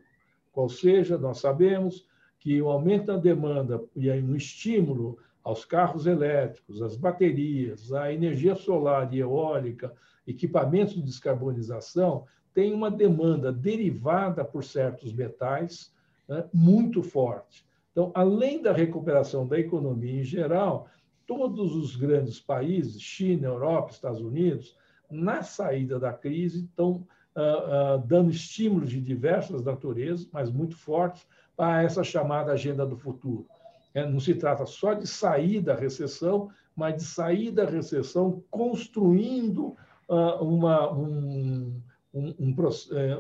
Qual 0.52 0.68
seja, 0.68 1.16
nós 1.16 1.38
sabemos 1.38 2.06
que 2.38 2.60
o 2.60 2.68
aumento 2.68 3.06
da 3.06 3.16
demanda 3.16 3.82
e 3.96 4.10
um 4.10 4.36
estímulo 4.36 5.18
aos 5.42 5.64
carros 5.64 6.06
elétricos, 6.06 6.82
às 6.82 6.96
baterias, 6.96 7.92
à 7.92 8.12
energia 8.12 8.54
solar 8.54 9.12
e 9.12 9.20
eólica, 9.20 9.94
equipamentos 10.26 10.94
de 10.94 11.02
descarbonização, 11.02 12.26
tem 12.52 12.74
uma 12.74 12.90
demanda 12.90 13.50
derivada 13.50 14.44
por 14.44 14.62
certos 14.62 15.12
metais 15.12 15.94
né, 16.28 16.44
muito 16.52 17.02
forte. 17.02 17.64
Então, 17.92 18.12
além 18.14 18.62
da 18.62 18.72
recuperação 18.72 19.46
da 19.46 19.58
economia 19.58 20.20
em 20.20 20.24
geral, 20.24 20.88
todos 21.26 21.74
os 21.74 21.96
grandes 21.96 22.40
países, 22.40 23.00
China, 23.00 23.48
Europa, 23.48 23.92
Estados 23.92 24.20
Unidos, 24.20 24.76
na 25.10 25.42
saída 25.42 25.98
da 25.98 26.12
crise, 26.12 26.64
estão 26.64 27.06
uh, 27.36 27.96
uh, 27.96 28.06
dando 28.06 28.30
estímulos 28.30 28.90
de 28.90 29.00
diversas 29.00 29.64
naturezas, 29.64 30.28
mas 30.32 30.50
muito 30.50 30.76
fortes, 30.76 31.26
para 31.56 31.82
essa 31.82 32.02
chamada 32.02 32.52
agenda 32.52 32.86
do 32.86 32.96
futuro. 32.96 33.46
É, 33.92 34.08
não 34.08 34.20
se 34.20 34.34
trata 34.34 34.64
só 34.64 34.94
de 34.94 35.06
sair 35.06 35.60
da 35.60 35.74
recessão, 35.74 36.50
mas 36.74 36.96
de 36.96 37.02
sair 37.04 37.50
da 37.50 37.64
recessão 37.64 38.42
construindo 38.50 39.76
uh, 40.08 40.42
uma, 40.42 40.92
um, 40.92 41.80
um, 42.12 42.34
um, 42.38 42.54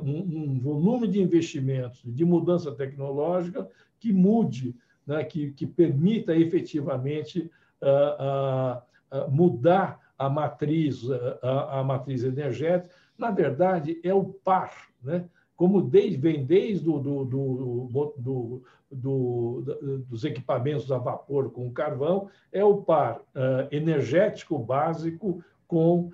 um, 0.02 0.58
volume 0.58 1.06
de 1.06 1.20
investimentos, 1.20 2.02
de 2.04 2.24
mudança 2.24 2.72
tecnológica 2.72 3.68
que 3.98 4.12
mude, 4.12 4.74
né, 5.06 5.24
que, 5.24 5.52
que 5.52 5.66
permita 5.66 6.36
efetivamente 6.36 7.50
uh, 7.82 9.16
uh, 9.16 9.26
uh, 9.26 9.30
mudar 9.30 10.00
a 10.18 10.28
matriz, 10.28 11.02
a, 11.42 11.80
a, 11.80 11.84
matriz 11.84 12.22
energética. 12.24 12.94
Na 13.16 13.30
verdade, 13.30 13.98
é 14.04 14.12
o 14.12 14.24
par, 14.24 14.88
né? 15.02 15.24
como 15.56 15.80
desde, 15.80 16.16
vem 16.18 16.44
desde 16.44 16.84
do, 16.84 16.98
do, 16.98 17.24
do, 17.24 18.62
do, 18.90 19.64
dos 20.08 20.24
equipamentos 20.24 20.90
a 20.92 20.98
vapor 20.98 21.50
com 21.50 21.72
carvão, 21.72 22.28
é 22.52 22.62
o 22.62 22.78
par 22.78 23.22
energético 23.70 24.58
básico 24.58 25.42
com 25.66 26.10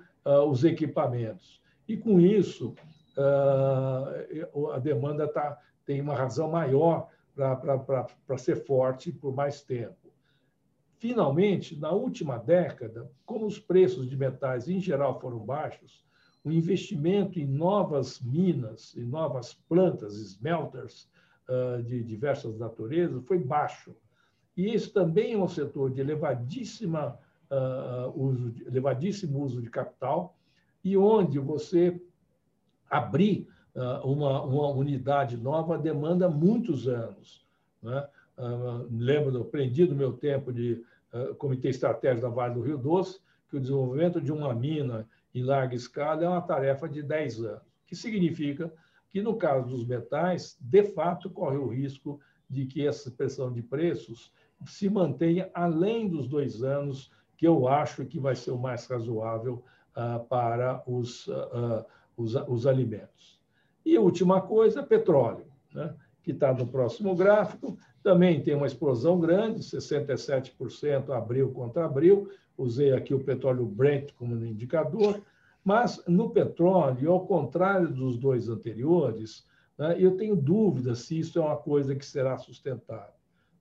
os 0.49 0.63
equipamentos. 0.65 1.61
E 1.87 1.95
com 1.95 2.19
isso, 2.19 2.75
a 4.73 4.79
demanda 4.79 5.27
tá, 5.27 5.59
tem 5.85 6.01
uma 6.01 6.15
razão 6.15 6.51
maior 6.51 7.09
para 7.35 8.37
ser 8.37 8.65
forte 8.65 9.11
por 9.11 9.33
mais 9.33 9.61
tempo. 9.61 9.95
Finalmente, 10.99 11.79
na 11.79 11.91
última 11.91 12.37
década, 12.37 13.09
como 13.25 13.45
os 13.45 13.59
preços 13.59 14.09
de 14.09 14.17
metais 14.17 14.67
em 14.67 14.79
geral 14.79 15.19
foram 15.19 15.39
baixos, 15.39 16.03
o 16.43 16.51
investimento 16.51 17.39
em 17.39 17.45
novas 17.45 18.19
minas, 18.19 18.95
em 18.95 19.03
novas 19.03 19.53
plantas, 19.53 20.15
smelters 20.15 21.07
uh, 21.47 21.83
de 21.83 22.03
diversas 22.03 22.57
naturezas, 22.57 23.23
foi 23.25 23.37
baixo. 23.37 23.95
E 24.55 24.73
isso 24.73 24.91
também 24.91 25.33
é 25.33 25.37
um 25.37 25.47
setor 25.47 25.91
de 25.91 26.01
elevadíssima, 26.01 27.19
de, 28.53 28.65
elevadíssimo 28.65 29.43
uso 29.43 29.61
de 29.61 29.69
capital, 29.69 30.36
e 30.91 30.97
onde 30.97 31.39
você 31.39 32.01
abrir 32.89 33.47
ah, 33.75 34.01
uma, 34.03 34.41
uma 34.43 34.69
unidade 34.69 35.37
nova 35.37 35.77
demanda 35.77 36.27
muitos 36.27 36.87
anos. 36.87 37.45
Né? 37.81 38.07
Uh, 38.37 38.87
lembro, 38.91 39.39
aprendi 39.39 39.85
do 39.85 39.95
meu 39.95 40.13
tempo 40.13 40.51
de 40.51 40.83
uh, 41.13 41.35
Comitê 41.35 41.69
Estratégico 41.69 42.27
da 42.27 42.33
Vale 42.33 42.55
do 42.55 42.61
Rio 42.61 42.77
Doce, 42.77 43.19
que 43.49 43.57
o 43.57 43.59
desenvolvimento 43.59 44.19
de 44.19 44.31
uma 44.31 44.53
mina 44.53 45.07
em 45.33 45.43
larga 45.43 45.75
escala 45.75 46.23
é 46.23 46.27
uma 46.27 46.41
tarefa 46.41 46.89
de 46.89 47.03
10 47.03 47.43
anos, 47.43 47.61
que 47.85 47.95
significa 47.95 48.73
que, 49.09 49.21
no 49.21 49.35
caso 49.35 49.67
dos 49.67 49.85
metais, 49.85 50.57
de 50.59 50.83
fato, 50.83 51.29
corre 51.29 51.57
o 51.57 51.67
risco 51.67 52.19
de 52.49 52.65
que 52.65 52.85
essa 52.85 53.11
pressão 53.11 53.51
de 53.51 53.61
preços 53.61 54.31
se 54.65 54.89
mantenha 54.89 55.51
além 55.53 56.09
dos 56.09 56.27
dois 56.27 56.63
anos, 56.63 57.11
que 57.37 57.47
eu 57.47 57.67
acho 57.67 58.05
que 58.05 58.19
vai 58.19 58.35
ser 58.35 58.51
o 58.51 58.57
mais 58.57 58.87
razoável 58.87 59.63
para 60.29 60.83
os, 60.85 61.27
os, 62.15 62.35
os 62.35 62.67
alimentos. 62.67 63.41
E 63.85 63.95
a 63.95 64.01
última 64.01 64.41
coisa, 64.41 64.83
petróleo, 64.83 65.47
né? 65.73 65.95
que 66.27 66.31
está 66.31 66.53
no 66.53 66.67
próximo 66.67 67.15
gráfico. 67.15 67.77
Também 68.03 68.43
tem 68.43 68.53
uma 68.53 68.67
explosão 68.67 69.17
grande, 69.17 69.61
67% 69.61 71.09
abril 71.09 71.53
contra 71.53 71.85
abril. 71.85 72.29
Usei 72.57 72.91
aqui 72.91 73.13
o 73.13 73.23
petróleo 73.23 73.65
Brent 73.65 74.11
como 74.17 74.35
indicador. 74.45 75.21
Mas 75.63 76.03
no 76.05 76.29
petróleo, 76.29 77.13
ao 77.13 77.25
contrário 77.25 77.87
dos 77.87 78.17
dois 78.17 78.49
anteriores, 78.49 79.47
né, 79.77 79.95
eu 79.97 80.17
tenho 80.17 80.35
dúvidas 80.35 80.99
se 80.99 81.17
isso 81.17 81.39
é 81.39 81.41
uma 81.41 81.55
coisa 81.55 81.95
que 81.95 82.05
será 82.05 82.37
sustentável. 82.37 83.15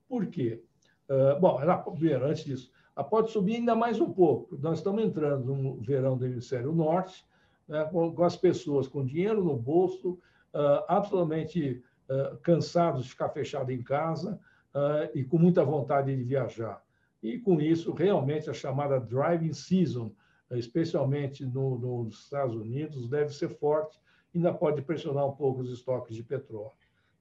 Por 0.09 0.27
quê? 0.27 0.61
Uh, 1.09 1.39
bom, 1.41 1.61
primeiro, 1.95 2.27
antes 2.27 2.45
disso, 2.45 2.73
Ah, 2.97 3.05
pode 3.05 3.31
subir 3.31 3.57
ainda 3.57 3.75
mais 3.75 4.01
um 4.01 4.11
pouco. 4.11 4.57
Nós 4.57 4.79
estamos 4.79 5.05
entrando 5.05 5.55
no 5.55 5.77
verão 5.83 6.17
do 6.17 6.25
hemisfério 6.25 6.73
norte, 6.73 7.27
né, 7.69 7.85
com, 7.85 8.25
as 8.25 8.37
pessoas 8.37 8.89
com 8.89 9.05
dinheiro 9.05 9.45
no 9.45 9.55
bolso, 9.55 10.13
uh, 10.55 10.83
absolutamente 10.89 11.83
uh, 12.09 12.39
cansados 12.39 13.05
de 13.05 13.11
ficar 13.11 13.29
fechado 13.29 13.71
em 13.71 13.83
casa 13.83 14.41
uh, 14.75 15.11
e 15.15 15.23
com 15.23 15.37
muita 15.37 15.63
vontade 15.63 16.17
de 16.17 16.23
viajar. 16.23 16.83
E 17.23 17.39
com 17.39 17.61
isso, 17.61 17.93
realmente, 17.93 18.49
a 18.49 18.55
chamada 18.55 18.99
driving 18.99 19.53
season, 19.53 20.11
especialmente 20.53 21.45
no, 21.45 21.79
nos 21.79 22.25
Estados 22.25 22.55
Unidos, 22.55 23.11
deve 23.11 23.35
ser 23.35 23.51
forte, 23.51 24.01
ainda 24.35 24.55
pode 24.55 24.81
pressionar 24.81 25.27
um 25.27 25.33
pouco 25.33 25.61
os 25.61 25.71
estoques 25.71 26.17
de 26.17 26.23
petróleo. 26.23 26.73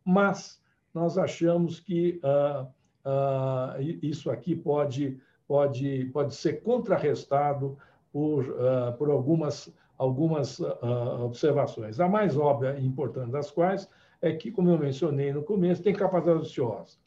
Mas 0.06 0.62
nós 0.94 1.18
achamos 1.18 1.80
que 1.80 2.22
isso 4.02 4.30
aqui 4.30 4.56
pode, 4.56 5.20
pode, 5.48 6.06
pode 6.06 6.36
ser 6.36 6.62
contrarrestado 6.62 7.78
por, 8.12 8.46
por 8.98 9.10
algumas 9.10 9.74
algumas 9.98 10.60
uh, 10.60 11.24
observações. 11.24 12.00
A 12.00 12.08
mais 12.08 12.38
óbvia 12.38 12.78
e 12.78 12.86
importante 12.86 13.32
das 13.32 13.50
quais 13.50 13.90
é 14.22 14.34
que, 14.34 14.52
como 14.52 14.70
eu 14.70 14.78
mencionei 14.78 15.32
no 15.34 15.44
começo, 15.44 15.84
tem 15.84 15.94
capacidade 15.94 16.40
ociosa. 16.40 16.98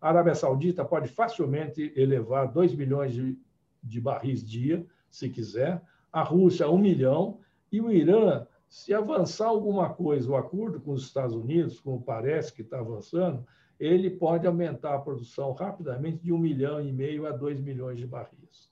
A 0.00 0.08
Arábia 0.08 0.34
Saudita 0.34 0.84
pode 0.84 1.08
facilmente 1.08 1.92
elevar 1.96 2.52
2 2.52 2.74
milhões 2.74 3.12
de, 3.12 3.38
de 3.82 4.00
barris 4.00 4.44
dia, 4.44 4.84
se 5.10 5.28
quiser, 5.28 5.82
a 6.12 6.22
Rússia, 6.22 6.68
1 6.68 6.74
um 6.74 6.78
milhão, 6.78 7.38
e 7.72 7.80
o 7.80 7.90
Irã, 7.90 8.46
se 8.68 8.92
avançar 8.92 9.48
alguma 9.48 9.90
coisa, 9.90 10.30
o 10.30 10.36
acordo 10.36 10.80
com 10.80 10.92
os 10.92 11.04
Estados 11.04 11.34
Unidos, 11.34 11.80
como 11.80 12.00
parece 12.00 12.52
que 12.52 12.62
está 12.62 12.78
avançando, 12.78 13.44
ele 13.78 14.10
pode 14.10 14.46
aumentar 14.46 14.94
a 14.94 15.00
produção 15.00 15.52
rapidamente 15.52 16.22
de 16.22 16.32
1 16.32 16.38
milhão 16.38 16.80
e 16.80 16.92
meio 16.92 17.26
a 17.26 17.30
2 17.30 17.60
milhões 17.60 17.98
de 17.98 18.06
barris. 18.06 18.70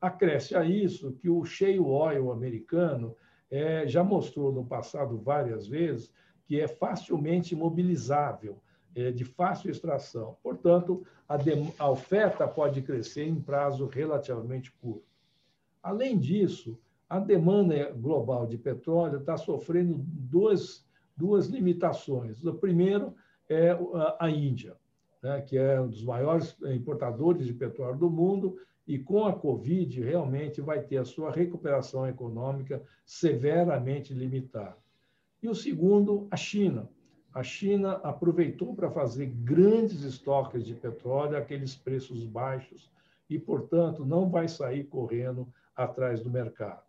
Acresce 0.00 0.54
a 0.54 0.64
isso 0.64 1.12
que 1.12 1.28
o 1.28 1.44
shale 1.44 1.80
oil 1.80 2.30
americano 2.30 3.16
é, 3.50 3.86
já 3.86 4.04
mostrou 4.04 4.52
no 4.52 4.64
passado 4.64 5.18
várias 5.18 5.66
vezes 5.66 6.12
que 6.46 6.60
é 6.60 6.68
facilmente 6.68 7.56
mobilizável, 7.56 8.60
é, 8.94 9.10
de 9.10 9.24
fácil 9.24 9.70
extração. 9.70 10.36
Portanto, 10.42 11.04
a, 11.28 11.36
a 11.78 11.90
oferta 11.90 12.46
pode 12.46 12.82
crescer 12.82 13.26
em 13.26 13.40
prazo 13.40 13.86
relativamente 13.86 14.72
curto. 14.80 15.04
Além 15.82 16.18
disso, 16.18 16.78
a 17.08 17.18
demanda 17.18 17.90
global 17.92 18.46
de 18.46 18.56
petróleo 18.56 19.18
está 19.18 19.36
sofrendo 19.36 19.96
duas, 19.98 20.84
duas 21.16 21.46
limitações. 21.46 22.44
O 22.44 22.54
primeiro 22.54 23.14
é 23.48 23.76
a 24.18 24.30
Índia, 24.30 24.76
né, 25.22 25.40
que 25.40 25.56
é 25.56 25.80
um 25.80 25.88
dos 25.88 26.04
maiores 26.04 26.56
importadores 26.62 27.46
de 27.46 27.54
petróleo 27.54 27.98
do 27.98 28.10
mundo 28.10 28.58
e 28.86 28.98
com 28.98 29.26
a 29.26 29.32
Covid 29.32 30.00
realmente 30.00 30.60
vai 30.60 30.80
ter 30.80 30.98
a 30.98 31.04
sua 31.04 31.30
recuperação 31.30 32.06
econômica 32.06 32.82
severamente 33.04 34.14
limitada. 34.14 34.76
E 35.42 35.48
o 35.48 35.54
segundo, 35.54 36.28
a 36.30 36.36
China. 36.36 36.88
A 37.34 37.42
China 37.42 38.00
aproveitou 38.02 38.74
para 38.74 38.90
fazer 38.90 39.26
grandes 39.26 40.02
estoques 40.02 40.64
de 40.64 40.74
petróleo, 40.74 41.36
aqueles 41.36 41.74
preços 41.74 42.24
baixos, 42.24 42.90
e, 43.28 43.38
portanto, 43.38 44.04
não 44.04 44.30
vai 44.30 44.48
sair 44.48 44.84
correndo 44.84 45.46
atrás 45.74 46.20
do 46.22 46.30
mercado. 46.30 46.82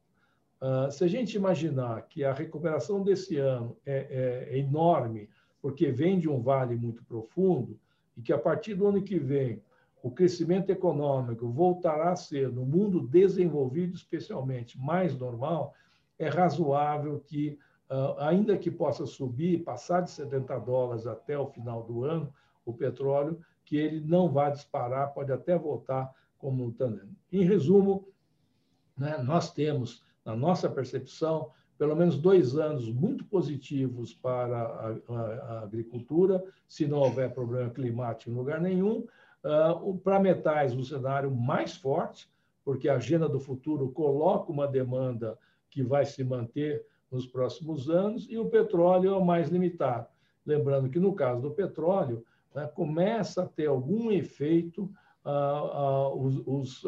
Uh, 0.62 0.92
se 0.92 1.04
a 1.04 1.08
gente 1.08 1.36
imaginar 1.36 2.02
que 2.04 2.24
a 2.24 2.34
recuperação 2.34 3.04
desse 3.04 3.38
ano 3.38 3.76
é, 3.86 4.48
é, 4.50 4.56
é 4.56 4.58
enorme, 4.58 5.30
porque 5.62 5.92
vem 5.92 6.20
de 6.20 6.30
um 6.30 6.42
vale 6.42 6.76
muito 6.76 7.04
profundo, 7.04 7.80
e 8.16 8.22
que 8.22 8.34
a 8.34 8.38
partir 8.38 8.74
do 8.74 8.88
ano 8.88 9.02
que 9.02 9.20
vem 9.20 9.62
o 10.02 10.12
crescimento 10.12 10.70
econômico 10.70 11.50
voltará 11.50 12.12
a 12.12 12.16
ser, 12.16 12.52
no 12.52 12.66
mundo 12.66 13.08
desenvolvido 13.08 13.96
especialmente, 13.96 14.80
mais 14.80 15.18
normal, 15.18 15.74
é 16.18 16.30
razoável 16.30 17.20
que, 17.20 17.58
ah, 17.90 18.30
ainda 18.30 18.58
que 18.58 18.72
possa 18.72 19.06
subir, 19.06 19.64
passar 19.64 20.02
de 20.02 20.12
70 20.12 20.58
dólares 20.60 21.06
até 21.06 21.38
o 21.38 21.48
final 21.48 21.84
do 21.84 22.04
ano, 22.04 22.34
o 22.65 22.74
petróleo, 22.74 23.39
que 23.65 23.76
ele 23.76 24.00
não 24.00 24.30
vai 24.30 24.52
disparar, 24.52 25.13
pode 25.13 25.32
até 25.32 25.58
voltar 25.58 26.12
como 26.38 26.63
um 26.63 26.72
tandem. 26.72 27.10
Em 27.32 27.43
resumo, 27.43 28.08
né, 28.98 29.17
nós 29.17 29.52
temos, 29.52 30.04
na 30.24 30.36
nossa 30.36 30.70
percepção, 30.70 31.52
pelo 31.78 31.96
menos 31.96 32.18
dois 32.18 32.58
anos 32.58 32.92
muito 32.92 33.26
positivos 33.26 34.13
para 34.13 34.58
a, 34.58 34.96
a, 35.10 35.22
a 35.22 35.62
agricultura, 35.62 36.44
se 36.68 36.88
não 36.88 37.00
houver 37.00 37.34
problema 37.34 37.70
climático 37.70 38.32
em 38.32 38.36
lugar 38.36 38.60
nenhum, 38.60 39.06
Uh, 39.44 39.98
Para 40.00 40.20
metais, 40.20 40.74
um 40.74 40.84
cenário 40.84 41.32
mais 41.32 41.78
forte, 41.78 42.30
porque 42.66 42.90
a 42.90 42.96
agenda 42.96 43.30
do 43.30 43.40
futuro 43.40 43.92
coloca 43.92 44.52
uma 44.52 44.68
demanda 44.68 45.38
que 45.70 45.84
vai 45.84 46.06
se 46.06 46.24
manter 46.24 46.86
nos 47.10 47.26
próximos 47.26 47.90
anos, 47.90 48.28
e 48.30 48.38
o 48.38 48.50
petróleo 48.50 49.12
é 49.12 49.16
o 49.16 49.24
mais 49.24 49.50
limitado. 49.50 50.08
Lembrando 50.46 50.90
que, 50.90 51.00
no 51.00 51.13
caso 51.13 51.42
do 51.42 51.52
petróleo, 51.52 52.26
né, 52.54 52.68
começa 52.68 53.44
a 53.44 53.46
ter 53.46 53.68
algum 53.68 54.12
efeito 54.12 54.92
uh, 55.24 56.10
uh, 56.12 56.60
os, 56.60 56.84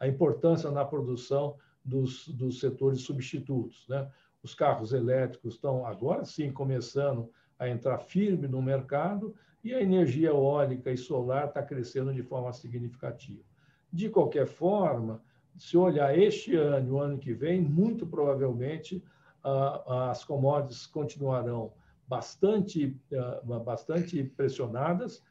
a 0.00 0.08
importância 0.08 0.70
na 0.70 0.84
produção 0.84 1.54
dos, 1.88 2.28
dos 2.28 2.60
setores 2.60 3.00
substitutos. 3.00 3.86
Né? 3.88 4.08
Os 4.42 4.54
carros 4.54 4.92
elétricos 4.92 5.54
estão 5.54 5.86
agora 5.86 6.24
sim 6.24 6.52
começando 6.52 7.30
a 7.58 7.68
entrar 7.68 7.98
firme 7.98 8.46
no 8.46 8.62
mercado 8.62 9.34
e 9.64 9.74
a 9.74 9.82
energia 9.82 10.28
eólica 10.28 10.92
e 10.92 10.96
solar 10.96 11.48
está 11.48 11.62
crescendo 11.62 12.12
de 12.12 12.22
forma 12.22 12.52
significativa. 12.52 13.42
De 13.92 14.08
qualquer 14.08 14.46
forma, 14.46 15.22
se 15.56 15.76
olhar 15.76 16.16
este 16.16 16.54
ano 16.54 16.88
e 16.88 16.90
o 16.90 17.00
ano 17.00 17.18
que 17.18 17.32
vem, 17.32 17.60
muito 17.60 18.06
provavelmente 18.06 19.02
as 19.86 20.24
commodities 20.24 20.86
continuarão 20.86 21.72
bastante, 22.06 22.96
bastante 23.64 24.22
pressionadas, 24.22 25.22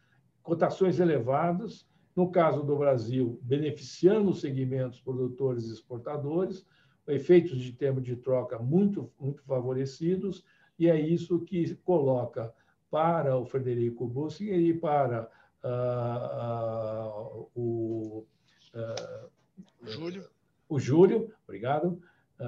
cotações 0.42 1.00
elevadas, 1.00 1.88
no 2.18 2.32
caso 2.32 2.64
do 2.64 2.76
Brasil, 2.76 3.40
beneficiando 3.44 4.32
os 4.32 4.42
segmentos 4.42 5.00
produtores 5.00 5.66
e 5.66 5.74
exportadores, 5.74 6.66
efeitos 7.08 7.60
de 7.60 7.72
tempo 7.72 8.02
de 8.02 8.16
troca 8.16 8.58
muito, 8.58 9.14
muito 9.20 9.44
favorecidos, 9.44 10.44
e 10.80 10.90
é 10.90 11.00
isso 11.00 11.40
que 11.42 11.76
coloca 11.76 12.52
para 12.90 13.38
o 13.38 13.46
Frederico 13.46 14.08
Bussinger 14.08 14.60
e 14.60 14.74
para 14.74 15.30
uh, 15.64 17.44
uh, 17.44 17.50
o, 17.54 18.26
uh, 18.74 19.30
Júlio. 19.84 20.28
o 20.68 20.80
Júlio, 20.80 21.32
obrigado, 21.44 22.02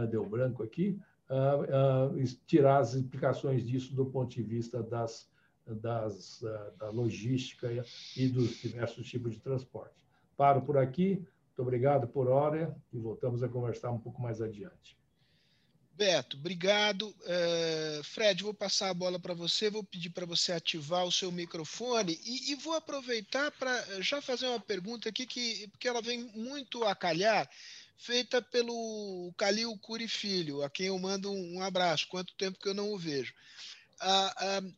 deu 0.10 0.28
branco 0.28 0.64
aqui, 0.64 1.00
tirar 2.48 2.80
as 2.80 2.96
implicações 2.96 3.64
disso 3.64 3.96
do 3.96 4.06
ponto 4.08 4.32
de 4.32 4.42
vista 4.42 4.82
das, 4.82 5.30
das, 5.76 6.42
da 6.78 6.90
logística 6.90 7.68
e 8.16 8.28
dos 8.28 8.58
diversos 8.62 9.08
tipos 9.10 9.34
de 9.34 9.40
transporte. 9.40 10.06
Paro 10.38 10.62
por 10.62 10.78
aqui, 10.78 11.16
muito 11.16 11.62
obrigado 11.62 12.08
por 12.08 12.30
hora 12.30 12.76
e 12.94 12.98
voltamos 12.98 13.44
a 13.44 13.50
conversar 13.50 13.92
um 13.92 14.00
pouco 14.00 14.22
mais 14.22 14.42
adiante. 14.42 14.98
Beto, 16.00 16.38
obrigado. 16.38 17.10
Uh, 17.10 18.02
Fred, 18.06 18.42
vou 18.42 18.54
passar 18.54 18.90
a 18.90 18.94
bola 18.94 19.20
para 19.20 19.34
você, 19.34 19.70
vou 19.70 19.84
pedir 19.84 20.12
para 20.12 20.26
você 20.26 20.54
ativar 20.54 21.04
o 21.04 21.12
seu 21.12 21.30
microfone 21.30 22.18
e, 22.24 22.54
e 22.54 22.56
vou 22.56 22.74
aproveitar 22.74 23.52
para 23.52 23.78
eh, 23.90 24.02
já 24.02 24.22
fazer 24.22 24.48
uma 24.48 24.62
pergunta 24.62 25.10
aqui, 25.10 25.26
que, 25.26 25.68
porque 25.68 25.90
ela 25.90 26.02
vem 26.02 26.32
muito 26.34 26.86
a 26.86 26.96
calhar, 26.96 27.50
feita 27.98 28.42
pelo 28.42 29.34
Calil 29.36 29.78
Curi 29.80 30.08
Filho, 30.08 30.64
a 30.64 30.70
quem 30.70 30.86
eu 30.86 30.98
mando 30.98 31.30
um 31.30 31.62
abraço, 31.62 32.08
quanto 32.08 32.34
tempo 32.36 32.58
que 32.58 32.70
eu 32.70 32.74
não 32.74 32.94
o 32.94 32.98
vejo. 32.98 33.34
Uh, 34.02 34.66
uh, 34.66 34.74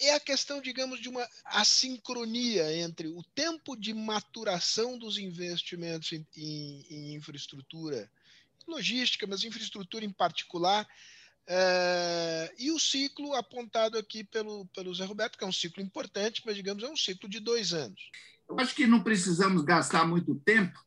é 0.00 0.14
a 0.14 0.20
questão, 0.20 0.60
digamos, 0.60 1.00
de 1.00 1.08
uma 1.08 1.26
assincronia 1.44 2.76
entre 2.78 3.08
o 3.08 3.22
tempo 3.34 3.76
de 3.76 3.92
maturação 3.92 4.98
dos 4.98 5.18
investimentos 5.18 6.12
em, 6.12 6.26
em, 6.36 6.86
em 6.90 7.14
infraestrutura 7.14 8.10
logística, 8.66 9.26
mas 9.26 9.44
infraestrutura 9.44 10.04
em 10.04 10.12
particular. 10.12 10.86
Uh, 11.48 12.50
e 12.58 12.72
o 12.72 12.78
ciclo 12.78 13.34
apontado 13.34 13.96
aqui 13.96 14.24
pelo, 14.24 14.66
pelo 14.74 14.92
Zé 14.94 15.04
Roberto, 15.04 15.38
que 15.38 15.44
é 15.44 15.46
um 15.46 15.52
ciclo 15.52 15.82
importante, 15.82 16.42
mas 16.44 16.56
digamos 16.56 16.82
é 16.82 16.88
um 16.88 16.96
ciclo 16.96 17.28
de 17.28 17.38
dois 17.38 17.72
anos. 17.72 18.10
Eu 18.48 18.58
acho 18.58 18.74
que 18.74 18.86
não 18.86 19.02
precisamos 19.02 19.62
gastar 19.62 20.06
muito 20.06 20.34
tempo 20.34 20.78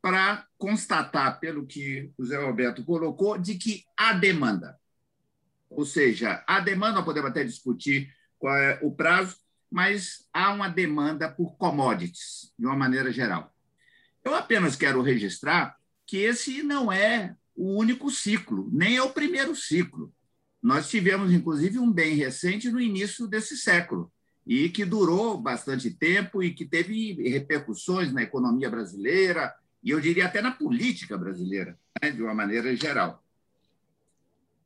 para 0.00 0.46
constatar, 0.56 1.40
pelo 1.40 1.66
que 1.66 2.12
o 2.16 2.24
Zé 2.24 2.36
Roberto 2.36 2.84
colocou, 2.84 3.36
de 3.36 3.56
que 3.56 3.84
há 3.96 4.12
demanda. 4.12 4.78
Ou 5.68 5.84
seja, 5.84 6.44
a 6.46 6.60
demanda, 6.60 7.02
podemos 7.02 7.30
até 7.30 7.44
discutir 7.44 8.12
qual 8.38 8.56
é 8.56 8.78
o 8.82 8.90
prazo, 8.90 9.36
mas 9.70 10.26
há 10.32 10.52
uma 10.52 10.68
demanda 10.68 11.30
por 11.30 11.56
commodities, 11.56 12.52
de 12.58 12.66
uma 12.66 12.76
maneira 12.76 13.12
geral. 13.12 13.54
Eu 14.24 14.34
apenas 14.34 14.76
quero 14.76 15.02
registrar 15.02 15.76
que 16.06 16.18
esse 16.18 16.62
não 16.62 16.90
é 16.90 17.36
o 17.54 17.76
único 17.76 18.10
ciclo, 18.10 18.68
nem 18.72 18.96
é 18.96 19.02
o 19.02 19.10
primeiro 19.10 19.54
ciclo. 19.54 20.12
Nós 20.62 20.88
tivemos, 20.88 21.32
inclusive, 21.32 21.78
um 21.78 21.92
bem 21.92 22.14
recente 22.14 22.70
no 22.70 22.80
início 22.80 23.26
desse 23.26 23.56
século, 23.56 24.10
e 24.46 24.70
que 24.70 24.84
durou 24.84 25.36
bastante 25.38 25.90
tempo 25.90 26.42
e 26.42 26.54
que 26.54 26.64
teve 26.64 27.12
repercussões 27.28 28.10
na 28.10 28.22
economia 28.22 28.70
brasileira 28.70 29.54
e 29.82 29.90
eu 29.90 30.00
diria 30.00 30.26
até 30.26 30.40
na 30.40 30.50
política 30.50 31.16
brasileira, 31.16 31.78
né, 32.02 32.10
de 32.10 32.22
uma 32.22 32.34
maneira 32.34 32.74
geral. 32.74 33.22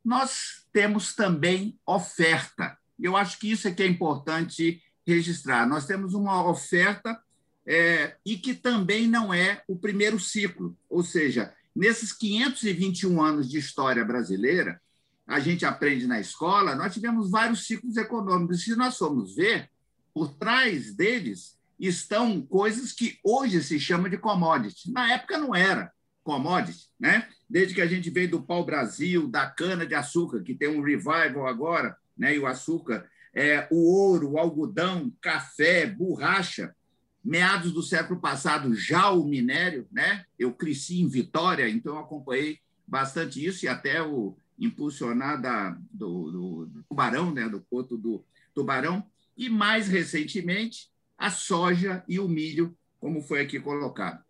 Nós 0.03 0.65
temos 0.71 1.13
também 1.15 1.79
oferta. 1.85 2.77
Eu 2.99 3.15
acho 3.17 3.39
que 3.39 3.51
isso 3.51 3.67
é 3.67 3.71
que 3.71 3.83
é 3.83 3.87
importante 3.87 4.81
registrar. 5.05 5.67
Nós 5.67 5.85
temos 5.85 6.13
uma 6.13 6.47
oferta 6.47 7.19
é, 7.65 8.15
e 8.25 8.37
que 8.37 8.53
também 8.53 9.07
não 9.07 9.33
é 9.33 9.63
o 9.67 9.75
primeiro 9.75 10.19
ciclo, 10.19 10.77
ou 10.89 11.03
seja, 11.03 11.53
nesses 11.75 12.11
521 12.11 13.21
anos 13.21 13.49
de 13.49 13.57
história 13.57 14.03
brasileira, 14.03 14.81
a 15.25 15.39
gente 15.39 15.65
aprende 15.65 16.05
na 16.05 16.19
escola, 16.19 16.75
nós 16.75 16.93
tivemos 16.93 17.31
vários 17.31 17.65
ciclos 17.65 17.95
econômicos. 17.95 18.63
Se 18.63 18.75
nós 18.75 18.97
formos 18.97 19.35
ver, 19.35 19.69
por 20.13 20.33
trás 20.35 20.93
deles 20.93 21.57
estão 21.79 22.41
coisas 22.41 22.91
que 22.91 23.17
hoje 23.23 23.63
se 23.63 23.79
chama 23.79 24.09
de 24.09 24.17
commodity. 24.17 24.91
Na 24.91 25.13
época 25.13 25.37
não 25.37 25.55
era 25.55 25.91
commodity, 26.23 26.87
né? 26.99 27.27
Desde 27.49 27.73
que 27.73 27.81
a 27.81 27.87
gente 27.87 28.09
veio 28.09 28.31
do 28.31 28.43
pau-brasil, 28.43 29.27
da 29.27 29.49
cana-de-açúcar, 29.49 30.43
que 30.43 30.53
tem 30.53 30.69
um 30.69 30.83
revival 30.83 31.47
agora, 31.47 31.97
né? 32.17 32.35
e 32.35 32.39
o 32.39 32.47
açúcar, 32.47 33.09
é, 33.33 33.67
o 33.71 33.91
ouro, 33.91 34.31
o 34.31 34.37
algodão, 34.37 35.11
café, 35.19 35.85
borracha. 35.85 36.75
Meados 37.23 37.71
do 37.71 37.81
século 37.81 38.19
passado, 38.19 38.75
já 38.75 39.09
o 39.09 39.23
minério, 39.25 39.87
né? 39.89 40.25
Eu 40.37 40.53
cresci 40.53 40.99
em 40.99 41.07
Vitória, 41.07 41.69
então 41.69 41.97
acompanhei 41.97 42.59
bastante 42.85 43.43
isso 43.43 43.63
e 43.63 43.69
até 43.69 44.03
o 44.03 44.35
impulsionar 44.59 45.41
da, 45.41 45.69
do, 45.89 46.31
do, 46.31 46.65
do 46.65 46.83
tubarão, 46.83 47.33
né? 47.33 47.47
Do 47.47 47.61
porto 47.61 47.97
do 47.97 48.25
tubarão. 48.53 49.05
E 49.37 49.49
mais 49.49 49.87
recentemente, 49.87 50.91
a 51.17 51.31
soja 51.31 52.03
e 52.09 52.19
o 52.19 52.27
milho, 52.27 52.77
como 52.99 53.21
foi 53.21 53.39
aqui 53.39 53.57
colocado. 53.57 54.21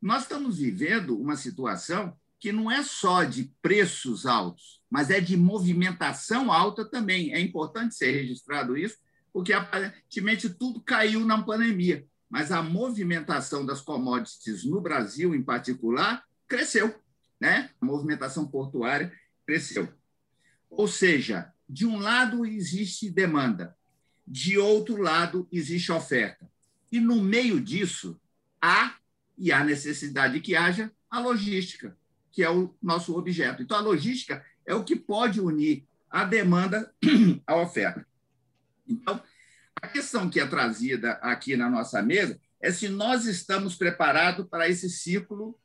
Nós 0.00 0.22
estamos 0.22 0.58
vivendo 0.58 1.16
uma 1.16 1.36
situação 1.36 2.16
que 2.40 2.50
não 2.50 2.68
é 2.68 2.82
só 2.82 3.22
de 3.22 3.52
preços 3.62 4.26
altos, 4.26 4.81
mas 4.92 5.08
é 5.08 5.18
de 5.18 5.38
movimentação 5.38 6.52
alta 6.52 6.84
também. 6.84 7.32
É 7.32 7.40
importante 7.40 7.94
ser 7.94 8.12
registrado 8.12 8.76
isso, 8.76 8.98
porque 9.32 9.54
aparentemente 9.54 10.50
tudo 10.50 10.82
caiu 10.82 11.24
na 11.24 11.42
pandemia, 11.42 12.06
mas 12.28 12.52
a 12.52 12.62
movimentação 12.62 13.64
das 13.64 13.80
commodities 13.80 14.64
no 14.64 14.82
Brasil, 14.82 15.34
em 15.34 15.42
particular, 15.42 16.22
cresceu. 16.46 16.94
Né? 17.40 17.70
A 17.80 17.86
movimentação 17.86 18.46
portuária 18.46 19.10
cresceu. 19.46 19.88
Ou 20.68 20.86
seja, 20.86 21.50
de 21.66 21.86
um 21.86 21.98
lado 21.98 22.44
existe 22.44 23.08
demanda, 23.08 23.74
de 24.28 24.58
outro 24.58 25.00
lado 25.00 25.48
existe 25.50 25.90
oferta. 25.90 26.46
E 26.92 27.00
no 27.00 27.22
meio 27.22 27.58
disso, 27.58 28.20
há, 28.60 28.94
e 29.38 29.50
há 29.50 29.64
necessidade 29.64 30.34
de 30.34 30.40
que 30.40 30.54
haja, 30.54 30.92
a 31.08 31.18
logística 31.18 31.96
que 32.32 32.42
é 32.42 32.50
o 32.50 32.74
nosso 32.82 33.16
objeto. 33.16 33.62
Então, 33.62 33.76
a 33.76 33.80
logística 33.80 34.44
é 34.66 34.74
o 34.74 34.84
que 34.84 34.96
pode 34.96 35.40
unir 35.40 35.84
a 36.10 36.24
demanda 36.24 36.92
à 37.46 37.56
oferta. 37.56 38.06
Então, 38.86 39.22
a 39.80 39.88
questão 39.88 40.28
que 40.28 40.38
é 40.38 40.46
trazida 40.46 41.12
aqui 41.14 41.56
na 41.56 41.68
nossa 41.68 42.02
mesa 42.02 42.38
é 42.60 42.70
se 42.70 42.88
nós 42.88 43.26
estamos 43.26 43.74
preparados 43.74 44.46
para 44.46 44.68
esse 44.68 44.88
ciclo, 44.88 45.58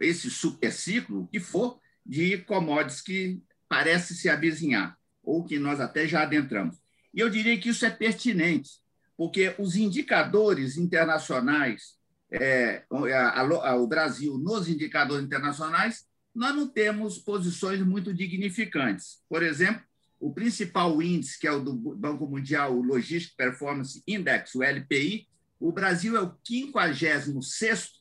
esse 0.00 0.30
super 0.30 0.72
ciclo, 0.72 1.28
que 1.32 1.40
for, 1.40 1.80
de 2.04 2.38
commodities 2.38 3.00
que 3.00 3.42
parece 3.68 4.14
se 4.14 4.28
avizinhar, 4.28 4.96
ou 5.22 5.44
que 5.44 5.58
nós 5.58 5.80
até 5.80 6.06
já 6.06 6.22
adentramos. 6.22 6.76
E 7.12 7.18
eu 7.18 7.28
diria 7.28 7.58
que 7.58 7.70
isso 7.70 7.84
é 7.84 7.90
pertinente, 7.90 8.70
porque 9.16 9.54
os 9.58 9.74
indicadores 9.74 10.76
internacionais 10.76 11.96
é, 12.30 12.84
a, 12.90 13.40
a, 13.40 13.76
o 13.76 13.86
Brasil 13.86 14.38
nos 14.38 14.68
indicadores 14.68 15.24
internacionais, 15.24 16.06
nós 16.36 16.54
não 16.54 16.68
temos 16.68 17.18
posições 17.18 17.80
muito 17.80 18.12
dignificantes. 18.12 19.22
Por 19.28 19.42
exemplo, 19.42 19.82
o 20.20 20.32
principal 20.32 21.00
índice, 21.02 21.38
que 21.38 21.46
é 21.46 21.52
o 21.52 21.60
do 21.60 21.74
Banco 21.96 22.26
Mundial, 22.26 22.76
o 22.76 22.82
Logistic 22.82 23.36
Performance 23.36 24.02
Index, 24.06 24.54
o 24.54 24.62
LPI, 24.62 25.26
o 25.58 25.72
Brasil 25.72 26.16
é 26.16 26.20
o 26.20 26.36
56 26.44 27.92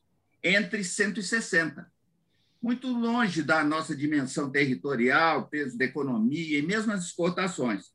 entre 0.43 0.83
160. 0.83 1.91
Muito 2.61 2.87
longe 2.87 3.41
da 3.41 3.63
nossa 3.63 3.95
dimensão 3.95 4.51
territorial, 4.51 5.47
peso 5.47 5.77
da 5.77 5.85
economia 5.85 6.59
e 6.59 6.61
mesmo 6.61 6.91
as 6.91 7.05
exportações. 7.05 7.93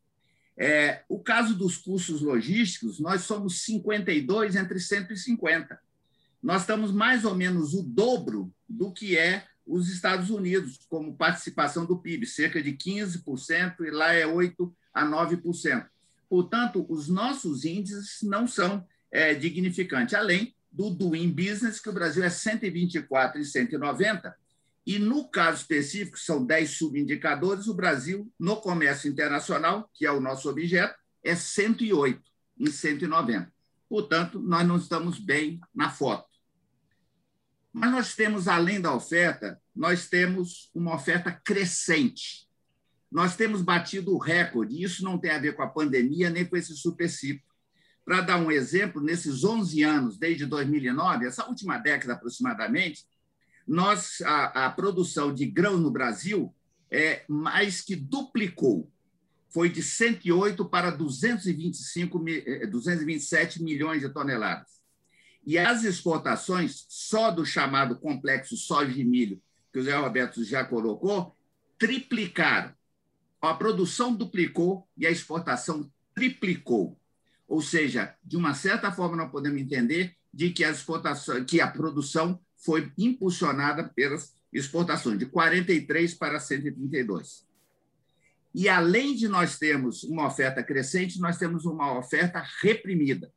É, 0.56 1.02
o 1.08 1.18
caso 1.18 1.56
dos 1.56 1.76
custos 1.76 2.20
logísticos, 2.20 3.00
nós 3.00 3.22
somos 3.22 3.62
52 3.62 4.56
entre 4.56 4.78
150 4.78 5.78
nós 6.42 6.62
estamos 6.62 6.90
mais 6.90 7.24
ou 7.24 7.34
menos 7.34 7.74
o 7.74 7.82
dobro 7.82 8.52
do 8.68 8.92
que 8.92 9.16
é 9.16 9.44
os 9.70 9.88
Estados 9.88 10.30
Unidos, 10.30 10.80
como 10.88 11.16
participação 11.16 11.86
do 11.86 11.98
PIB, 11.98 12.26
cerca 12.26 12.62
de 12.62 12.72
15%, 12.72 13.80
e 13.80 13.90
lá 13.90 14.12
é 14.12 14.26
8% 14.26 14.72
a 14.92 15.06
9%. 15.06 15.86
Portanto, 16.28 16.84
os 16.88 17.08
nossos 17.08 17.64
índices 17.64 18.18
não 18.22 18.46
são 18.46 18.86
é, 19.12 19.34
dignificantes, 19.34 20.14
além 20.14 20.54
do 20.70 20.90
Doing 20.90 21.30
Business, 21.30 21.80
que 21.80 21.88
o 21.88 21.92
Brasil 21.92 22.22
é 22.22 22.30
124 22.30 23.40
e 23.40 23.44
190, 23.44 24.36
e 24.86 24.98
no 24.98 25.28
caso 25.28 25.58
específico, 25.58 26.18
são 26.18 26.44
10 26.44 26.70
subindicadores, 26.70 27.68
o 27.68 27.74
Brasil, 27.74 28.30
no 28.38 28.56
comércio 28.56 29.10
internacional, 29.10 29.88
que 29.94 30.06
é 30.06 30.10
o 30.10 30.20
nosso 30.20 30.48
objeto, 30.48 30.98
é 31.22 31.34
108 31.34 32.20
em 32.58 32.70
190. 32.70 33.52
Portanto, 33.88 34.40
nós 34.40 34.66
não 34.66 34.76
estamos 34.76 35.18
bem 35.18 35.60
na 35.74 35.90
foto. 35.90 36.29
Mas 37.72 37.90
nós 37.90 38.14
temos, 38.14 38.48
além 38.48 38.80
da 38.80 38.94
oferta, 38.94 39.60
nós 39.74 40.08
temos 40.08 40.70
uma 40.74 40.94
oferta 40.94 41.30
crescente. 41.32 42.48
Nós 43.10 43.36
temos 43.36 43.62
batido 43.62 44.14
o 44.14 44.18
recorde, 44.18 44.82
isso 44.82 45.04
não 45.04 45.18
tem 45.18 45.30
a 45.30 45.38
ver 45.38 45.54
com 45.54 45.62
a 45.62 45.68
pandemia 45.68 46.30
nem 46.30 46.44
com 46.44 46.56
esse 46.56 46.74
superciclo. 46.76 47.42
Para 48.04 48.20
dar 48.20 48.36
um 48.38 48.50
exemplo, 48.50 49.02
nesses 49.02 49.44
11 49.44 49.82
anos, 49.82 50.18
desde 50.18 50.46
2009, 50.46 51.26
essa 51.26 51.46
última 51.46 51.78
década 51.78 52.14
aproximadamente, 52.14 53.04
nós, 53.66 54.20
a, 54.22 54.66
a 54.66 54.70
produção 54.70 55.32
de 55.32 55.46
grão 55.46 55.76
no 55.76 55.90
Brasil 55.90 56.54
é 56.90 57.24
mais 57.28 57.80
que 57.80 57.94
duplicou. 57.94 58.90
Foi 59.48 59.68
de 59.68 59.82
108 59.82 60.64
para 60.68 60.90
225, 60.90 62.24
227 62.68 63.58
eh, 63.58 63.62
milhões 63.62 64.00
de 64.00 64.08
toneladas. 64.08 64.79
E 65.44 65.58
as 65.58 65.84
exportações, 65.84 66.84
só 66.88 67.30
do 67.30 67.44
chamado 67.44 67.96
complexo 67.96 68.56
soja 68.56 68.98
e 68.98 69.04
milho, 69.04 69.40
que 69.72 69.78
o 69.78 69.82
Zé 69.82 69.96
Roberto 69.96 70.44
já 70.44 70.64
colocou, 70.64 71.34
triplicaram. 71.78 72.74
A 73.40 73.54
produção 73.54 74.14
duplicou 74.14 74.86
e 74.96 75.06
a 75.06 75.10
exportação 75.10 75.90
triplicou. 76.14 76.98
Ou 77.48 77.62
seja, 77.62 78.14
de 78.22 78.36
uma 78.36 78.54
certa 78.54 78.92
forma, 78.92 79.16
nós 79.16 79.30
podemos 79.30 79.60
entender 79.60 80.14
de 80.32 80.50
que, 80.50 80.62
as 80.62 80.78
exportações, 80.78 81.44
que 81.46 81.60
a 81.60 81.66
produção 81.66 82.38
foi 82.56 82.92
impulsionada 82.98 83.84
pelas 83.84 84.34
exportações, 84.52 85.18
de 85.18 85.26
43 85.26 86.14
para 86.14 86.38
132. 86.38 87.48
E 88.54 88.68
além 88.68 89.14
de 89.14 89.26
nós 89.28 89.58
termos 89.58 90.02
uma 90.02 90.26
oferta 90.26 90.62
crescente, 90.62 91.20
nós 91.20 91.38
temos 91.38 91.64
uma 91.64 91.96
oferta 91.96 92.44
reprimida 92.60 93.32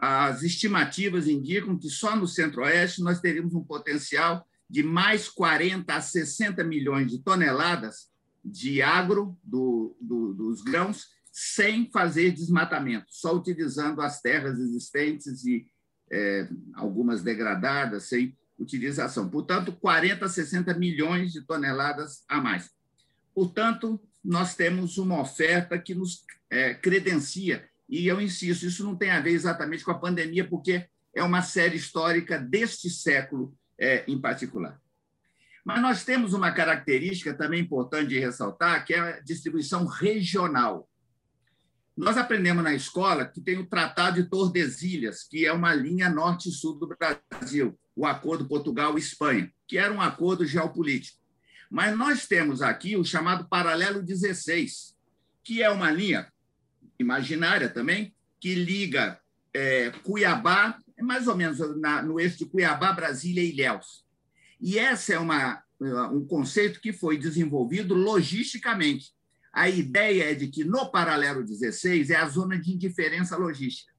as 0.00 0.42
estimativas 0.42 1.26
indicam 1.26 1.76
que 1.76 1.88
só 1.88 2.14
no 2.14 2.26
Centro-Oeste 2.26 3.02
nós 3.02 3.20
teríamos 3.20 3.54
um 3.54 3.64
potencial 3.64 4.46
de 4.68 4.82
mais 4.82 5.28
40 5.28 5.92
a 5.94 6.00
60 6.00 6.62
milhões 6.64 7.10
de 7.10 7.18
toneladas 7.18 8.08
de 8.44 8.80
agro 8.82 9.36
do, 9.42 9.96
do, 10.00 10.34
dos 10.34 10.62
grãos 10.62 11.06
sem 11.32 11.90
fazer 11.90 12.32
desmatamento, 12.32 13.06
só 13.08 13.34
utilizando 13.36 14.00
as 14.00 14.20
terras 14.20 14.58
existentes 14.58 15.44
e 15.44 15.66
é, 16.10 16.48
algumas 16.74 17.22
degradadas, 17.22 18.04
sem 18.04 18.36
utilização. 18.58 19.28
Portanto, 19.28 19.72
40 19.72 20.24
a 20.24 20.28
60 20.28 20.74
milhões 20.74 21.32
de 21.32 21.42
toneladas 21.42 22.24
a 22.28 22.40
mais. 22.40 22.70
Portanto, 23.34 24.00
nós 24.24 24.56
temos 24.56 24.98
uma 24.98 25.20
oferta 25.20 25.78
que 25.78 25.94
nos 25.94 26.24
é, 26.50 26.74
credencia 26.74 27.67
e 27.88 28.06
eu 28.06 28.20
insisto, 28.20 28.66
isso 28.66 28.84
não 28.84 28.94
tem 28.94 29.10
a 29.10 29.20
ver 29.20 29.30
exatamente 29.30 29.84
com 29.84 29.90
a 29.90 29.98
pandemia, 29.98 30.46
porque 30.46 30.86
é 31.14 31.22
uma 31.22 31.42
série 31.42 31.76
histórica 31.76 32.38
deste 32.38 32.90
século 32.90 33.56
é, 33.78 34.04
em 34.06 34.20
particular. 34.20 34.80
Mas 35.64 35.80
nós 35.80 36.04
temos 36.04 36.32
uma 36.32 36.52
característica 36.52 37.34
também 37.34 37.60
importante 37.60 38.08
de 38.08 38.18
ressaltar, 38.18 38.84
que 38.84 38.94
é 38.94 38.98
a 38.98 39.20
distribuição 39.20 39.86
regional. 39.86 40.88
Nós 41.96 42.16
aprendemos 42.16 42.62
na 42.62 42.74
escola 42.74 43.26
que 43.26 43.40
tem 43.40 43.58
o 43.58 43.66
Tratado 43.66 44.22
de 44.22 44.28
Tordesilhas, 44.28 45.24
que 45.24 45.44
é 45.44 45.52
uma 45.52 45.74
linha 45.74 46.08
norte 46.08 46.50
sul 46.50 46.78
do 46.78 46.88
Brasil, 46.88 47.78
o 47.96 48.06
Acordo 48.06 48.46
Portugal-Espanha, 48.46 49.50
que 49.66 49.76
era 49.76 49.92
um 49.92 50.00
acordo 50.00 50.46
geopolítico. 50.46 51.18
Mas 51.70 51.96
nós 51.96 52.26
temos 52.26 52.62
aqui 52.62 52.96
o 52.96 53.04
chamado 53.04 53.48
Paralelo 53.48 54.02
16, 54.02 54.96
que 55.42 55.62
é 55.62 55.68
uma 55.70 55.90
linha 55.90 56.32
imaginária 56.98 57.68
também, 57.68 58.14
que 58.40 58.54
liga 58.54 59.20
é, 59.54 59.90
Cuiabá 60.02 60.78
é 60.96 61.02
mais 61.02 61.28
ou 61.28 61.36
menos 61.36 61.58
na, 61.78 62.02
no 62.02 62.18
eixo 62.18 62.38
de 62.38 62.46
Cuiabá, 62.46 62.92
Brasília 62.92 63.42
e 63.42 63.50
Ilhéus. 63.50 64.04
E 64.60 64.78
esse 64.78 65.12
é 65.12 65.18
uma, 65.18 65.62
um 66.12 66.26
conceito 66.26 66.80
que 66.80 66.92
foi 66.92 67.16
desenvolvido 67.16 67.94
logisticamente. 67.94 69.12
A 69.52 69.68
ideia 69.68 70.32
é 70.32 70.34
de 70.34 70.48
que 70.48 70.64
no 70.64 70.90
paralelo 70.90 71.44
16 71.44 72.10
é 72.10 72.16
a 72.16 72.28
zona 72.28 72.58
de 72.58 72.72
indiferença 72.72 73.36
logística. 73.36 73.92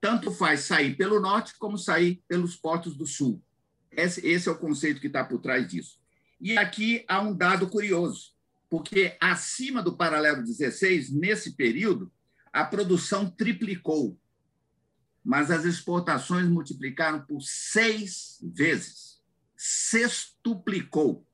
Tanto 0.00 0.30
faz 0.30 0.60
sair 0.60 0.96
pelo 0.96 1.20
norte 1.20 1.54
como 1.58 1.76
sair 1.76 2.22
pelos 2.28 2.56
portos 2.56 2.96
do 2.96 3.06
sul. 3.06 3.42
Esse, 3.90 4.24
esse 4.26 4.48
é 4.48 4.52
o 4.52 4.58
conceito 4.58 5.00
que 5.00 5.06
está 5.06 5.24
por 5.24 5.40
trás 5.40 5.66
disso. 5.66 5.98
E 6.40 6.56
aqui 6.56 7.04
há 7.08 7.20
um 7.20 7.34
dado 7.34 7.66
curioso, 7.68 8.34
porque 8.68 9.16
acima 9.20 9.82
do 9.82 9.96
paralelo 9.96 10.44
16, 10.44 11.10
nesse 11.10 11.56
período, 11.56 12.12
a 12.56 12.64
produção 12.64 13.28
triplicou, 13.28 14.18
mas 15.22 15.50
as 15.50 15.66
exportações 15.66 16.48
multiplicaram 16.48 17.20
por 17.20 17.42
seis 17.42 18.38
vezes, 18.42 19.22
sextuplicou 19.54 21.26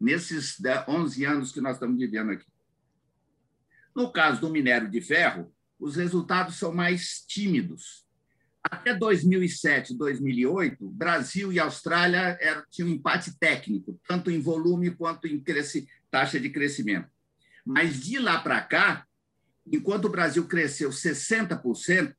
nesses 0.00 0.56
11 0.88 1.24
anos 1.24 1.52
que 1.52 1.60
nós 1.60 1.76
estamos 1.76 1.96
vivendo 1.96 2.32
aqui. 2.32 2.46
No 3.94 4.12
caso 4.12 4.40
do 4.40 4.50
minério 4.50 4.90
de 4.90 5.00
ferro, 5.00 5.54
os 5.78 5.94
resultados 5.94 6.56
são 6.56 6.74
mais 6.74 7.24
tímidos. 7.24 8.04
Até 8.60 8.92
2007, 8.96 9.96
2008, 9.96 10.90
Brasil 10.90 11.52
e 11.52 11.60
Austrália 11.60 12.36
tinham 12.68 12.88
um 12.88 12.94
empate 12.94 13.38
técnico, 13.38 14.00
tanto 14.08 14.28
em 14.28 14.40
volume 14.40 14.90
quanto 14.90 15.28
em 15.28 15.40
taxa 16.10 16.40
de 16.40 16.50
crescimento. 16.50 17.08
Mas 17.64 18.00
de 18.00 18.18
lá 18.18 18.40
para 18.40 18.60
cá, 18.60 19.06
enquanto 19.66 20.06
o 20.06 20.10
Brasil 20.10 20.46
cresceu 20.46 20.90
60%, 20.90 22.14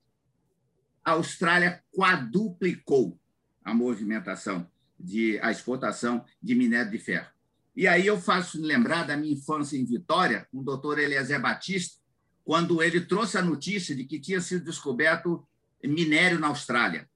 a 1.03 1.12
Austrália 1.12 1.84
quadruplicou 1.95 3.19
a 3.63 3.73
movimentação, 3.73 4.69
de, 4.99 5.39
a 5.39 5.51
exportação 5.51 6.25
de 6.41 6.55
minério 6.55 6.91
de 6.91 6.97
ferro. 6.97 7.27
E 7.75 7.88
aí 7.88 8.08
eu 8.08 8.19
faço 8.19 8.62
lembrar 8.62 9.03
da 9.03 9.17
minha 9.17 9.34
infância 9.34 9.77
em 9.77 9.86
Vitória, 9.86 10.47
com 10.51 10.60
o 10.60 10.63
doutor 10.63 10.97
Eliezer 10.97 11.41
Batista, 11.41 11.99
quando 12.43 12.81
ele 12.81 13.01
trouxe 13.01 13.38
a 13.38 13.41
notícia 13.41 13.95
de 13.95 14.05
que 14.05 14.19
tinha 14.19 14.39
sido 14.39 14.63
descoberto 14.63 15.45
minério 15.84 16.39
na 16.39 16.47
Austrália. 16.47 17.10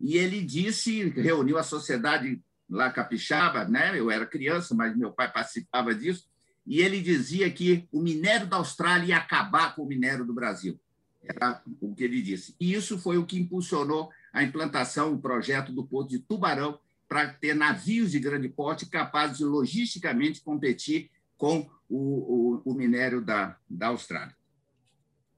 E 0.00 0.16
ele 0.16 0.42
disse, 0.42 1.08
reuniu 1.10 1.58
a 1.58 1.62
sociedade 1.62 2.40
lá 2.68 2.90
capixaba, 2.90 3.64
né? 3.66 3.98
Eu 3.98 4.10
era 4.10 4.26
criança, 4.26 4.74
mas 4.74 4.96
meu 4.96 5.12
pai 5.12 5.30
participava 5.30 5.94
disso, 5.94 6.28
e 6.66 6.80
ele 6.80 7.00
dizia 7.00 7.50
que 7.50 7.86
o 7.92 8.00
minério 8.00 8.46
da 8.46 8.56
Austrália 8.56 9.06
ia 9.06 9.16
acabar 9.16 9.74
com 9.74 9.82
o 9.82 9.86
minério 9.86 10.24
do 10.24 10.34
Brasil. 10.34 10.78
Era 11.22 11.62
o 11.80 11.94
que 11.94 12.02
ele 12.02 12.20
disse. 12.20 12.56
E 12.60 12.74
isso 12.74 12.98
foi 12.98 13.18
o 13.18 13.24
que 13.24 13.38
impulsionou 13.38 14.10
a 14.32 14.42
implantação, 14.42 15.12
o 15.12 15.20
projeto 15.20 15.72
do 15.72 15.86
Porto 15.86 16.10
de 16.10 16.18
Tubarão, 16.18 16.78
para 17.08 17.28
ter 17.28 17.54
navios 17.54 18.10
de 18.10 18.18
grande 18.18 18.48
porte 18.48 18.86
capazes 18.86 19.38
de 19.38 19.44
logisticamente 19.44 20.40
competir 20.40 21.10
com 21.36 21.70
o, 21.88 22.60
o, 22.66 22.72
o 22.72 22.74
minério 22.74 23.24
da, 23.24 23.56
da 23.68 23.88
Austrália. 23.88 24.34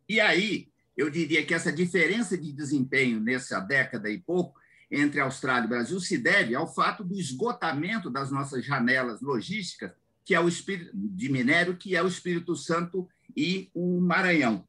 E 0.08 0.20
aí, 0.20 0.68
eu 0.96 1.10
diria 1.10 1.44
que 1.44 1.52
essa 1.52 1.70
diferença 1.70 2.38
de 2.38 2.52
desempenho 2.52 3.20
nessa 3.20 3.60
década 3.60 4.10
e 4.10 4.18
pouco 4.18 4.58
entre 4.90 5.20
Austrália 5.20 5.66
e 5.66 5.68
Brasil 5.68 6.00
se 6.00 6.16
deve 6.16 6.54
ao 6.54 6.72
fato 6.72 7.04
do 7.04 7.14
esgotamento 7.18 8.08
das 8.08 8.30
nossas 8.30 8.64
janelas 8.64 9.20
logísticas, 9.20 9.92
que 10.28 10.34
é 10.34 10.40
o 10.40 10.46
espírito 10.46 10.90
de 10.94 11.32
minério, 11.32 11.74
que 11.74 11.96
é 11.96 12.02
o 12.02 12.06
Espírito 12.06 12.54
Santo 12.54 13.08
e 13.34 13.70
o 13.72 13.98
Maranhão. 13.98 14.62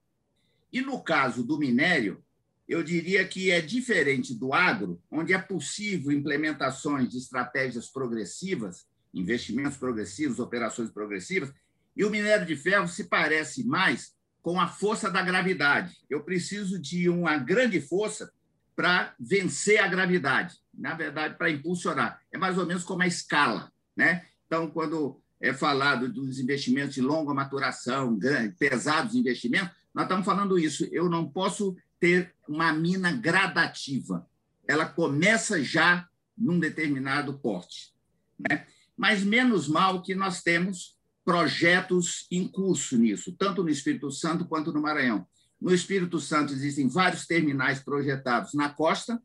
E 0.72 0.80
no 0.80 1.04
caso 1.04 1.44
do 1.44 1.60
minério, 1.60 2.24
eu 2.66 2.82
diria 2.82 3.28
que 3.28 3.52
é 3.52 3.60
diferente 3.60 4.34
do 4.34 4.54
agro, 4.54 5.04
onde 5.12 5.34
é 5.34 5.38
possível 5.38 6.14
implementações 6.14 7.10
de 7.10 7.18
estratégias 7.18 7.90
progressivas, 7.90 8.88
investimentos 9.14 9.76
progressivos, 9.76 10.40
operações 10.40 10.92
progressivas, 10.92 11.52
e 11.94 12.06
o 12.06 12.10
minério 12.10 12.46
de 12.46 12.56
ferro 12.56 12.88
se 12.88 13.10
parece 13.10 13.66
mais 13.66 14.14
com 14.42 14.62
a 14.62 14.68
força 14.70 15.12
da 15.12 15.22
gravidade. 15.22 15.98
Eu 16.10 16.24
preciso 16.24 16.80
de 16.80 17.10
uma 17.10 17.36
grande 17.36 17.82
força 17.82 18.32
para 18.78 19.14
vencer 19.20 19.80
a 19.80 19.90
gravidade, 19.90 20.56
na 20.74 20.94
verdade, 20.94 21.38
para 21.38 21.50
impulsionar. 21.50 22.22
É 22.32 22.38
mais 22.38 22.58
ou 22.58 22.66
menos 22.66 22.86
como 22.86 23.04
a 23.04 23.08
escala. 23.08 23.70
Né? 23.94 24.26
Então, 24.48 24.72
quando 24.72 25.22
é 25.42 25.54
falado 25.54 26.12
dos 26.12 26.40
investimentos 26.40 26.96
de 26.96 27.02
longa 27.02 27.34
maturação, 27.34 28.18
grande, 28.18 28.56
pesados 28.58 29.16
investimentos, 29.16 29.74
nós 29.94 30.06
estamos 30.06 30.26
falando 30.26 30.60
isso. 30.60 30.88
Eu 30.92 31.10
não 31.10 31.30
posso 31.30 31.76
ter 32.00 32.34
uma 32.48 32.72
mina 32.74 33.12
gradativa. 33.12 34.28
Ela 34.68 34.86
começa 34.86 35.64
já 35.64 36.08
num 36.38 36.60
determinado 36.60 37.38
porte. 37.40 37.94
Né? 38.38 38.66
Mas 38.96 39.24
menos 39.24 39.68
mal 39.68 40.02
que 40.02 40.14
nós 40.14 40.42
temos 40.42 40.98
projetos 41.24 42.26
em 42.32 42.48
curso 42.48 42.98
nisso, 42.98 43.36
tanto 43.38 43.64
no 43.64 43.70
Espírito 43.70 44.12
Santo 44.12 44.46
quanto 44.46 44.72
no 44.72 44.82
Maranhão. 44.82 45.28
No 45.60 45.74
Espírito 45.74 46.20
Santo 46.20 46.54
existem 46.54 46.88
vários 46.88 47.28
terminais 47.28 47.80
projetados 47.80 48.54
na 48.54 48.70
costa 48.70 49.22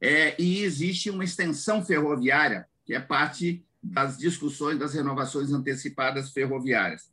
é, 0.00 0.40
e 0.40 0.60
existe 0.60 1.10
uma 1.10 1.24
extensão 1.24 1.84
ferroviária, 1.84 2.66
que 2.84 2.94
é 2.94 3.00
parte 3.00 3.64
das 3.82 4.18
discussões 4.18 4.78
das 4.78 4.94
renovações 4.94 5.52
antecipadas 5.52 6.30
ferroviárias. 6.32 7.10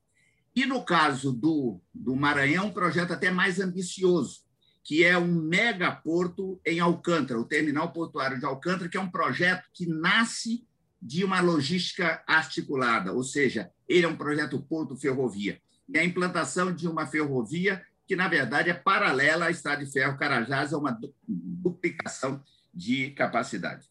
E 0.56 0.66
no 0.66 0.84
caso 0.84 1.32
do, 1.32 1.80
do 1.94 2.16
Maranhão, 2.16 2.68
um 2.68 2.74
projeto 2.74 3.14
até 3.14 3.30
mais 3.30 3.60
ambicioso, 3.60 4.42
que 4.84 5.04
é 5.04 5.18
um 5.18 5.28
megaporto 5.28 6.60
em 6.66 6.80
Alcântara, 6.80 7.40
o 7.40 7.46
terminal 7.46 7.92
portuário 7.92 8.40
de 8.40 8.46
Alcântara, 8.46 8.90
que 8.90 8.98
é 8.98 9.02
um 9.02 9.12
projeto 9.12 9.68
que 9.74 9.86
nasce 9.86 10.66
de 11.02 11.24
uma 11.24 11.42
logística 11.42 12.24
articulada, 12.26 13.14
ou 13.14 13.24
seja, 13.24 13.70
ele 13.88 14.06
é 14.06 14.08
um 14.08 14.16
projeto 14.16 14.60
porto-ferrovia. 14.60 15.62
E 15.88 15.98
a 15.98 16.04
implantação 16.04 16.74
de 16.74 16.88
uma 16.88 17.06
ferrovia 17.06 17.84
que, 18.08 18.16
na 18.16 18.28
verdade, 18.28 18.70
é 18.70 18.74
paralela 18.74 19.46
à 19.46 19.52
Estrada 19.52 19.86
de 19.86 19.92
Ferro 19.92 20.18
Carajás, 20.18 20.72
é 20.74 20.78
uma 20.78 20.98
duplicação 21.28 22.42
de 22.74 23.12
capacidade. 23.12 23.88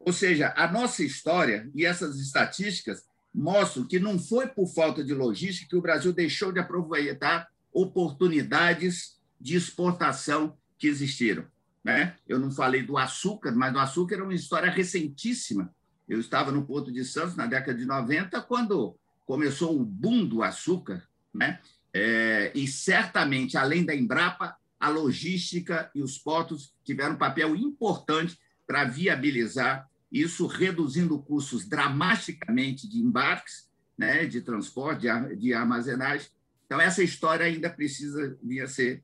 Ou 0.00 0.12
seja, 0.12 0.52
a 0.56 0.70
nossa 0.70 1.02
história 1.02 1.70
e 1.74 1.84
essas 1.84 2.18
estatísticas 2.18 3.04
mostram 3.34 3.86
que 3.86 3.98
não 3.98 4.18
foi 4.18 4.46
por 4.46 4.66
falta 4.66 5.04
de 5.04 5.12
logística 5.12 5.68
que 5.68 5.76
o 5.76 5.82
Brasil 5.82 6.12
deixou 6.12 6.52
de 6.52 6.60
aproveitar 6.60 7.48
oportunidades 7.72 9.18
de 9.40 9.56
exportação 9.56 10.56
que 10.78 10.86
existiram. 10.86 11.44
Né? 11.84 12.16
Eu 12.26 12.38
não 12.38 12.50
falei 12.50 12.82
do 12.82 12.96
açúcar, 12.96 13.52
mas 13.52 13.74
o 13.74 13.78
açúcar 13.78 14.16
é 14.16 14.22
uma 14.22 14.34
história 14.34 14.70
recentíssima 14.70 15.72
eu 16.08 16.18
estava 16.18 16.50
no 16.50 16.64
Porto 16.64 16.90
de 16.90 17.04
Santos 17.04 17.36
na 17.36 17.46
década 17.46 17.76
de 17.76 17.84
90, 17.84 18.40
quando 18.42 18.96
começou 19.26 19.78
o 19.78 19.84
boom 19.84 20.24
do 20.24 20.42
açúcar, 20.42 21.06
né? 21.34 21.60
É, 21.92 22.50
e 22.54 22.66
certamente, 22.66 23.58
além 23.58 23.84
da 23.84 23.94
Embrapa, 23.94 24.56
a 24.80 24.88
logística 24.88 25.90
e 25.94 26.02
os 26.02 26.16
portos 26.16 26.72
tiveram 26.84 27.14
um 27.14 27.18
papel 27.18 27.54
importante 27.54 28.38
para 28.68 28.84
viabilizar 28.84 29.88
isso, 30.12 30.46
reduzindo 30.46 31.18
custos 31.18 31.66
dramaticamente 31.66 32.86
de 32.86 32.98
embarques, 32.98 33.66
né, 33.96 34.26
de 34.26 34.42
transporte, 34.42 35.06
de, 35.36 35.54
armazenagem. 35.54 36.28
Então, 36.66 36.78
essa 36.78 37.02
história 37.02 37.46
ainda 37.46 37.70
precisa 37.70 38.38
vir 38.42 38.68
ser 38.68 39.02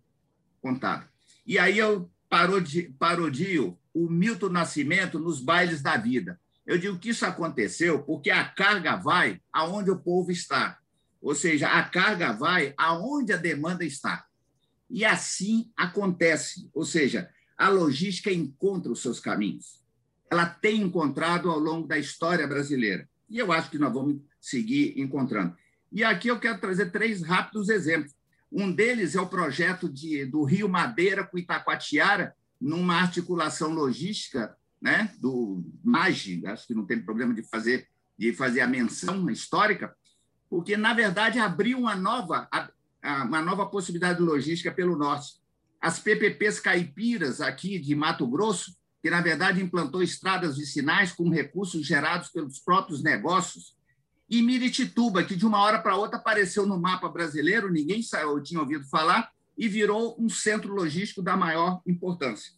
contada. 0.60 1.08
E 1.46 1.58
aí 1.58 1.78
eu 1.78 2.10
parodio 2.28 3.78
o 3.92 4.08
Milton 4.08 4.50
Nascimento 4.50 5.18
nos 5.18 5.40
bailes 5.40 5.80
da 5.80 5.96
vida. 5.96 6.38
Eu 6.66 6.78
digo 6.78 6.98
que 6.98 7.10
isso 7.10 7.24
aconteceu 7.24 8.02
porque 8.02 8.30
a 8.30 8.44
carga 8.44 8.96
vai 8.96 9.40
aonde 9.52 9.90
o 9.90 9.98
povo 9.98 10.30
está. 10.30 10.78
Ou 11.20 11.34
seja, 11.34 11.68
a 11.68 11.82
carga 11.82 12.32
vai 12.32 12.74
aonde 12.76 13.32
a 13.32 13.36
demanda 13.38 13.84
está. 13.84 14.26
E 14.90 15.04
assim 15.04 15.70
acontece. 15.76 16.70
Ou 16.74 16.84
seja, 16.84 17.30
a 17.56 17.68
logística 17.68 18.32
encontra 18.32 18.90
os 18.90 19.00
seus 19.00 19.20
caminhos. 19.20 19.82
Ela 20.30 20.46
tem 20.46 20.80
encontrado 20.80 21.50
ao 21.50 21.58
longo 21.58 21.86
da 21.86 21.98
história 21.98 22.46
brasileira. 22.46 23.08
E 23.28 23.38
eu 23.38 23.52
acho 23.52 23.70
que 23.70 23.78
nós 23.78 23.92
vamos 23.92 24.20
seguir 24.40 24.98
encontrando. 24.98 25.56
E 25.92 26.02
aqui 26.02 26.28
eu 26.28 26.40
quero 26.40 26.60
trazer 26.60 26.90
três 26.90 27.22
rápidos 27.22 27.68
exemplos. 27.68 28.14
Um 28.50 28.72
deles 28.72 29.14
é 29.14 29.20
o 29.20 29.28
projeto 29.28 29.88
de, 29.88 30.24
do 30.26 30.44
Rio 30.44 30.68
Madeira 30.68 31.24
com 31.24 31.38
Itacoatiara, 31.38 32.34
numa 32.60 32.94
articulação 32.94 33.72
logística 33.72 34.56
né, 34.80 35.12
do 35.18 35.64
MAGE, 35.82 36.46
acho 36.46 36.66
que 36.66 36.74
não 36.74 36.84
tem 36.84 37.00
problema 37.00 37.32
de 37.32 37.42
fazer, 37.42 37.88
de 38.18 38.32
fazer 38.32 38.60
a 38.60 38.66
menção 38.66 39.28
histórica, 39.30 39.96
porque, 40.48 40.76
na 40.76 40.92
verdade, 40.92 41.38
abriu 41.38 41.78
uma 41.78 41.96
nova, 41.96 42.48
uma 43.24 43.40
nova 43.40 43.66
possibilidade 43.66 44.18
de 44.18 44.24
logística 44.24 44.70
pelo 44.70 44.96
norte. 44.96 45.34
As 45.84 45.98
PPPs 45.98 46.60
caipiras 46.60 47.42
aqui 47.42 47.78
de 47.78 47.94
Mato 47.94 48.26
Grosso, 48.26 48.74
que, 49.02 49.10
na 49.10 49.20
verdade, 49.20 49.62
implantou 49.62 50.02
estradas 50.02 50.56
vicinais 50.56 51.12
com 51.12 51.28
recursos 51.28 51.86
gerados 51.86 52.30
pelos 52.30 52.58
próprios 52.58 53.02
negócios, 53.02 53.76
e 54.26 54.40
Miritituba, 54.40 55.22
que 55.22 55.36
de 55.36 55.44
uma 55.44 55.60
hora 55.60 55.78
para 55.78 55.94
outra 55.94 56.16
apareceu 56.16 56.64
no 56.64 56.80
mapa 56.80 57.06
brasileiro, 57.10 57.70
ninguém 57.70 58.00
tinha 58.42 58.60
ouvido 58.60 58.88
falar, 58.88 59.30
e 59.58 59.68
virou 59.68 60.16
um 60.18 60.26
centro 60.26 60.72
logístico 60.72 61.20
da 61.20 61.36
maior 61.36 61.82
importância. 61.86 62.54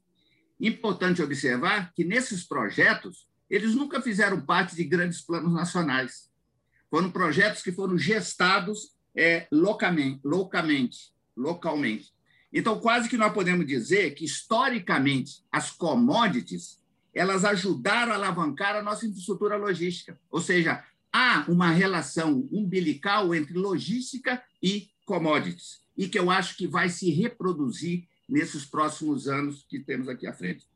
Importante 0.60 1.20
observar 1.20 1.92
que 1.94 2.04
nesses 2.04 2.46
projetos, 2.46 3.26
eles 3.50 3.74
nunca 3.74 4.00
fizeram 4.00 4.40
parte 4.40 4.76
de 4.76 4.84
grandes 4.84 5.20
planos 5.20 5.52
nacionais. 5.52 6.30
Foram 6.88 7.10
projetos 7.10 7.60
que 7.60 7.72
foram 7.72 7.98
gestados 7.98 8.94
é, 9.16 9.48
localmente. 9.50 10.20
Então, 12.52 12.80
quase 12.80 13.08
que 13.08 13.16
nós 13.16 13.32
podemos 13.32 13.66
dizer 13.66 14.14
que, 14.14 14.24
historicamente, 14.24 15.42
as 15.50 15.70
commodities 15.70 16.78
elas 17.16 17.46
ajudaram 17.46 18.12
a 18.12 18.14
alavancar 18.14 18.76
a 18.76 18.82
nossa 18.82 19.06
infraestrutura 19.06 19.56
logística. 19.56 20.20
Ou 20.30 20.38
seja, 20.38 20.84
há 21.10 21.46
uma 21.48 21.70
relação 21.70 22.46
umbilical 22.52 23.34
entre 23.34 23.54
logística 23.54 24.42
e 24.62 24.90
commodities, 25.06 25.80
e 25.96 26.08
que 26.08 26.18
eu 26.18 26.30
acho 26.30 26.58
que 26.58 26.66
vai 26.66 26.90
se 26.90 27.10
reproduzir 27.10 28.06
nesses 28.28 28.66
próximos 28.66 29.28
anos 29.28 29.64
que 29.66 29.80
temos 29.80 30.10
aqui 30.10 30.26
à 30.26 30.34
frente. 30.34 30.66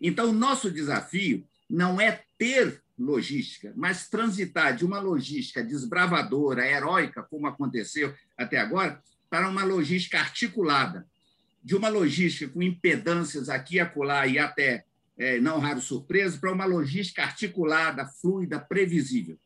Então, 0.00 0.30
o 0.30 0.32
nosso 0.32 0.70
desafio 0.70 1.46
não 1.68 2.00
é 2.00 2.22
ter 2.38 2.82
logística, 2.98 3.74
mas 3.76 4.08
transitar 4.08 4.74
de 4.74 4.86
uma 4.86 4.98
logística 4.98 5.62
desbravadora, 5.62 6.66
heróica, 6.66 7.22
como 7.22 7.46
aconteceu 7.46 8.14
até 8.38 8.58
agora, 8.58 9.02
para 9.28 9.48
uma 9.48 9.64
logística 9.64 10.18
articulada, 10.18 11.06
de 11.62 11.76
uma 11.76 11.88
logística 11.88 12.52
com 12.52 12.62
impedâncias 12.62 13.48
aqui, 13.48 13.78
acolá 13.78 14.26
e 14.26 14.38
até 14.38 14.84
é, 15.16 15.40
não 15.40 15.58
raro 15.58 15.80
surpresa, 15.80 16.38
para 16.38 16.52
uma 16.52 16.64
logística 16.64 17.22
articulada, 17.22 18.06
fluida, 18.06 18.58
previsível. 18.58 19.38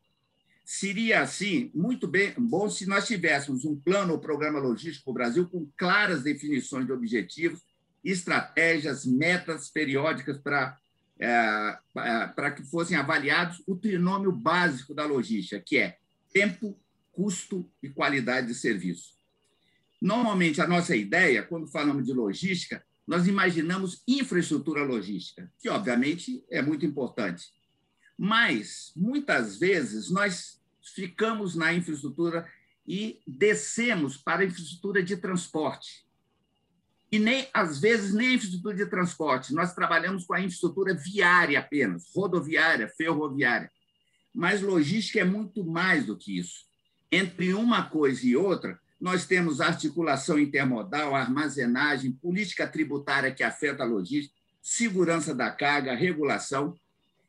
Seria, 0.64 1.20
assim, 1.20 1.70
muito 1.74 2.08
bem, 2.08 2.34
bom 2.38 2.68
se 2.68 2.86
nós 2.86 3.06
tivéssemos 3.06 3.64
um 3.64 3.76
plano 3.76 4.14
ou 4.14 4.18
programa 4.18 4.58
logístico 4.58 5.04
para 5.04 5.10
o 5.10 5.14
Brasil 5.14 5.48
com 5.48 5.68
claras 5.76 6.22
definições 6.22 6.86
de 6.86 6.92
objetivos, 6.92 7.60
estratégias, 8.02 9.04
metas 9.04 9.68
periódicas 9.68 10.38
para 10.38 10.76
é, 11.18 11.78
é, 11.96 12.26
para 12.26 12.50
que 12.50 12.62
fossem 12.62 12.96
avaliados 12.96 13.62
o 13.66 13.74
trinômio 13.74 14.30
básico 14.30 14.92
da 14.92 15.06
logística, 15.06 15.62
que 15.64 15.78
é 15.78 15.96
tempo, 16.30 16.78
custo 17.10 17.70
e 17.82 17.88
qualidade 17.88 18.48
de 18.48 18.54
serviço. 18.54 19.15
Normalmente, 20.00 20.60
a 20.60 20.66
nossa 20.66 20.94
ideia, 20.94 21.42
quando 21.42 21.66
falamos 21.66 22.04
de 22.04 22.12
logística, 22.12 22.84
nós 23.06 23.26
imaginamos 23.26 24.02
infraestrutura 24.06 24.82
logística, 24.82 25.50
que, 25.58 25.68
obviamente, 25.68 26.44
é 26.50 26.60
muito 26.60 26.84
importante. 26.84 27.46
Mas, 28.18 28.92
muitas 28.96 29.58
vezes, 29.58 30.10
nós 30.10 30.60
ficamos 30.94 31.54
na 31.54 31.72
infraestrutura 31.72 32.46
e 32.86 33.20
descemos 33.26 34.16
para 34.16 34.42
a 34.42 34.44
infraestrutura 34.44 35.02
de 35.02 35.16
transporte. 35.16 36.06
E 37.10 37.18
nem, 37.18 37.48
às 37.54 37.78
vezes, 37.78 38.12
nem 38.12 38.28
a 38.28 38.32
infraestrutura 38.34 38.76
de 38.76 38.86
transporte. 38.86 39.54
Nós 39.54 39.74
trabalhamos 39.74 40.24
com 40.24 40.34
a 40.34 40.40
infraestrutura 40.40 40.94
viária 40.94 41.58
apenas, 41.58 42.10
rodoviária, 42.14 42.88
ferroviária. 42.88 43.70
Mas 44.34 44.60
logística 44.60 45.20
é 45.20 45.24
muito 45.24 45.64
mais 45.64 46.06
do 46.06 46.16
que 46.16 46.38
isso. 46.38 46.66
Entre 47.10 47.54
uma 47.54 47.88
coisa 47.88 48.26
e 48.26 48.36
outra, 48.36 48.78
nós 49.00 49.26
temos 49.26 49.60
articulação 49.60 50.38
intermodal, 50.38 51.14
armazenagem, 51.14 52.12
política 52.12 52.66
tributária 52.66 53.32
que 53.32 53.42
afeta 53.42 53.82
a 53.82 53.86
logística, 53.86 54.34
segurança 54.62 55.34
da 55.34 55.50
carga, 55.50 55.94
regulação. 55.94 56.74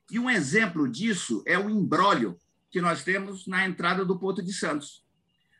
E 0.10 0.18
um 0.18 0.30
exemplo 0.30 0.90
disso 0.90 1.44
é 1.46 1.60
o 1.60 1.70
embrólio 1.70 2.38
que 2.72 2.82
nós 2.82 3.04
temos 3.04 3.46
na 3.48 3.68
entrada 3.68 4.06
do 4.06 4.18
Porto 4.18 4.42
de 4.42 4.54
Santos. 4.54 5.04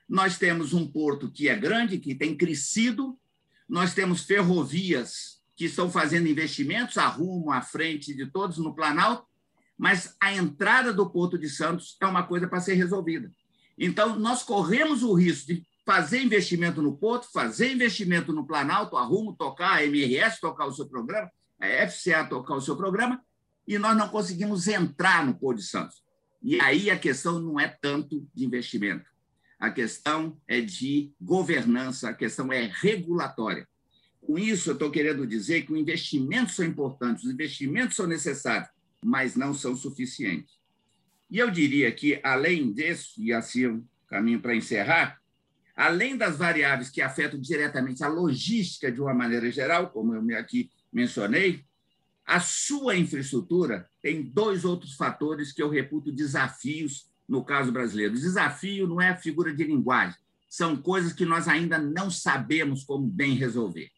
Nós 0.08 0.38
temos 0.38 0.74
um 0.74 0.88
porto 0.90 1.30
que 1.30 1.50
é 1.50 1.56
grande, 1.56 2.00
que 2.00 2.16
tem 2.16 2.36
crescido, 2.36 3.18
nós 3.68 3.94
temos 3.94 4.24
ferrovias 4.24 5.42
que 5.56 5.66
estão 5.66 5.90
fazendo 5.92 6.28
investimentos 6.28 6.98
a 6.98 7.08
rumo, 7.08 7.52
à 7.52 7.62
frente 7.62 8.14
de 8.14 8.26
todos 8.28 8.58
no 8.58 8.74
Planalto, 8.74 9.26
mas 9.78 10.16
a 10.22 10.34
entrada 10.34 10.94
do 10.94 11.10
Porto 11.10 11.38
de 11.38 11.50
Santos 11.50 11.98
é 12.02 12.06
uma 12.06 12.24
coisa 12.24 12.48
para 12.48 12.62
ser 12.62 12.76
resolvida. 12.76 13.32
Então, 13.78 14.18
nós 14.18 14.42
corremos 14.42 15.04
o 15.04 15.14
risco 15.14 15.48
de 15.48 15.66
fazer 15.88 16.22
investimento 16.22 16.82
no 16.82 16.98
Porto, 16.98 17.32
fazer 17.32 17.72
investimento 17.72 18.34
no 18.34 18.46
Planalto, 18.46 18.98
a 18.98 19.04
Rumo 19.04 19.34
tocar, 19.34 19.78
a 19.78 19.86
MRS 19.86 20.38
tocar 20.42 20.66
o 20.66 20.74
seu 20.74 20.86
programa, 20.86 21.32
a 21.58 21.88
FCA 21.88 22.26
tocar 22.26 22.56
o 22.56 22.62
seu 22.62 22.76
programa, 22.76 23.24
e 23.66 23.80
nós 23.80 23.96
não 23.96 24.10
conseguimos 24.10 24.68
entrar 24.68 25.26
no 25.26 25.34
Porto 25.34 25.60
de 25.60 25.64
Santos. 25.64 26.04
E 26.44 26.60
aí 26.60 26.92
a 26.92 27.00
questão 27.00 27.40
não 27.40 27.58
é 27.58 27.70
tanto 27.70 28.28
de 28.36 28.46
investimento, 28.46 29.10
a 29.58 29.72
questão 29.72 30.38
é 30.46 30.60
de 30.60 31.14
governança, 31.22 32.10
a 32.10 32.14
questão 32.14 32.52
é 32.52 32.70
regulatória. 32.82 33.66
Com 34.20 34.38
isso, 34.38 34.70
eu 34.70 34.74
estou 34.74 34.92
querendo 34.92 35.26
dizer 35.26 35.66
que 35.66 35.72
os 35.72 35.80
investimentos 35.80 36.56
são 36.56 36.66
importantes, 36.66 37.24
os 37.24 37.32
investimentos 37.32 37.96
são 37.96 38.06
necessários, 38.06 38.68
mas 39.02 39.38
não 39.38 39.54
são 39.54 39.74
suficientes. 39.74 40.60
E 41.32 41.40
eu 41.40 41.50
diria 41.50 41.90
que, 41.94 42.20
além 42.22 42.74
disso, 42.74 43.14
e 43.18 43.32
assim 43.32 43.86
caminho 44.10 44.42
para 44.42 44.54
encerrar, 44.54 45.18
além 45.78 46.18
das 46.18 46.36
variáveis 46.36 46.90
que 46.90 47.04
afetam 47.04 47.40
diretamente 47.40 48.04
a 48.04 48.08
logística 48.08 48.92
de 48.92 49.00
uma 49.00 49.14
maneira 49.14 49.52
geral, 49.52 49.92
como 49.92 50.16
eu 50.16 50.40
aqui 50.40 50.72
mencionei, 50.92 51.64
a 52.26 52.40
sua 52.40 52.98
infraestrutura 52.98 53.88
tem 54.02 54.24
dois 54.24 54.66
outros 54.66 54.96
fatores 54.96 55.54
que 55.54 55.62
eu 55.62 55.70
reputo 55.70 56.12
desafios 56.12 57.06
no 57.30 57.46
caso 57.46 57.72
brasileiro. 57.72 58.16
O 58.16 58.20
desafio 58.20 58.88
não 58.88 59.00
é 59.00 59.10
a 59.10 59.18
figura 59.18 59.54
de 59.54 59.64
linguagem, 59.64 60.18
são 60.50 60.76
coisas 60.76 61.14
que 61.14 61.26
nós 61.26 61.48
ainda 61.48 61.78
não 61.78 62.10
sabemos 62.10 62.84
como 62.84 63.06
bem 63.06 63.36
resolver. 63.36 63.92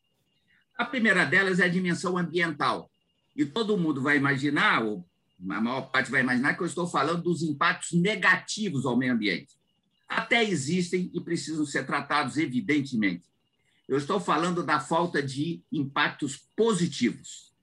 A 0.78 0.84
primeira 0.84 1.24
delas 1.24 1.62
é 1.62 1.66
a 1.66 1.70
dimensão 1.70 2.18
ambiental. 2.18 2.92
E 3.36 3.46
todo 3.46 3.78
mundo 3.78 4.02
vai 4.02 4.18
imaginar, 4.18 4.84
ou 4.84 5.06
a 5.50 5.62
maior 5.62 5.82
parte 5.92 6.12
vai 6.12 6.22
imaginar, 6.22 6.56
que 6.56 6.62
eu 6.62 6.68
estou 6.68 6.88
falando 6.88 7.24
dos 7.24 7.42
impactos 7.42 7.94
negativos 7.94 8.86
ao 8.86 8.98
meio 8.98 9.14
ambiente 9.14 9.59
até 10.10 10.44
existem 10.44 11.12
e 11.14 11.22
precisam 11.22 11.66
ser 11.66 11.86
tratados, 11.86 12.36
evidentemente. 12.36 13.30
Eu 13.88 13.98
estou 13.98 14.20
falando 14.20 14.64
da 14.64 14.80
falta 14.80 15.22
de 15.22 15.64
impactos 15.72 16.38
positivos. 16.56 17.54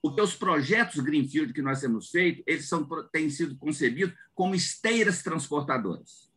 Porque 0.00 0.20
os 0.20 0.34
projetos 0.34 1.00
Greenfield 1.00 1.52
que 1.52 1.62
nós 1.62 1.80
temos 1.80 2.10
feito, 2.10 2.42
eles 2.46 2.68
são, 2.68 2.88
têm 3.12 3.28
sido 3.28 3.56
concebidos 3.56 4.14
como 4.34 4.54
esteiras 4.54 5.22
transportadoras. 5.22 6.30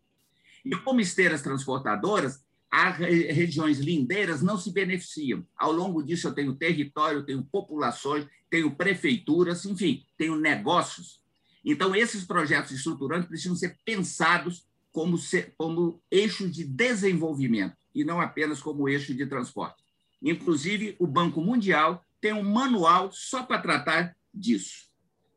E 0.63 0.75
como 0.77 0.99
esteiras 0.99 1.41
transportadoras, 1.41 2.43
as 2.71 2.97
regiões 2.97 3.79
lindeiras 3.79 4.41
não 4.41 4.58
se 4.58 4.71
beneficiam. 4.71 5.45
Ao 5.55 5.71
longo 5.71 6.03
disso, 6.03 6.27
eu 6.27 6.34
tenho 6.34 6.55
território, 6.55 7.25
tenho 7.25 7.43
populações, 7.43 8.27
tenho 8.49 8.75
prefeituras, 8.75 9.65
enfim, 9.65 10.03
tenho 10.17 10.36
negócios. 10.36 11.21
Então, 11.63 11.95
esses 11.95 12.23
projetos 12.23 12.71
estruturantes 12.71 13.27
precisam 13.27 13.55
ser 13.55 13.77
pensados 13.84 14.65
como, 14.95 15.17
ser, 15.17 15.53
como 15.58 16.01
eixo 16.10 16.49
de 16.49 16.63
desenvolvimento 16.63 17.75
e 17.93 18.05
não 18.05 18.21
apenas 18.21 18.62
como 18.62 18.88
eixo 18.88 19.13
de 19.13 19.25
transporte. 19.25 19.84
Inclusive, 20.23 20.95
o 20.97 21.05
Banco 21.05 21.41
Mundial 21.41 22.01
tem 22.21 22.31
um 22.31 22.41
manual 22.41 23.12
só 23.12 23.43
para 23.43 23.62
tratar 23.62 24.15
disso. 24.34 24.86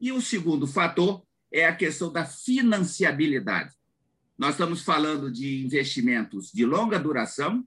E 0.01 0.13
o 0.13 0.21
segundo 0.23 0.65
fator 0.65 1.25
é 1.51 1.67
a 1.67 1.75
questão 1.75 2.13
da 2.13 2.25
financiabilidade. 2.25 3.75
Nós 4.39 4.51
estamos 4.51 4.83
falando 4.83 5.29
de 5.29 5.65
investimentos 5.65 6.53
de 6.53 6.65
longa 6.65 6.97
duração, 6.97 7.67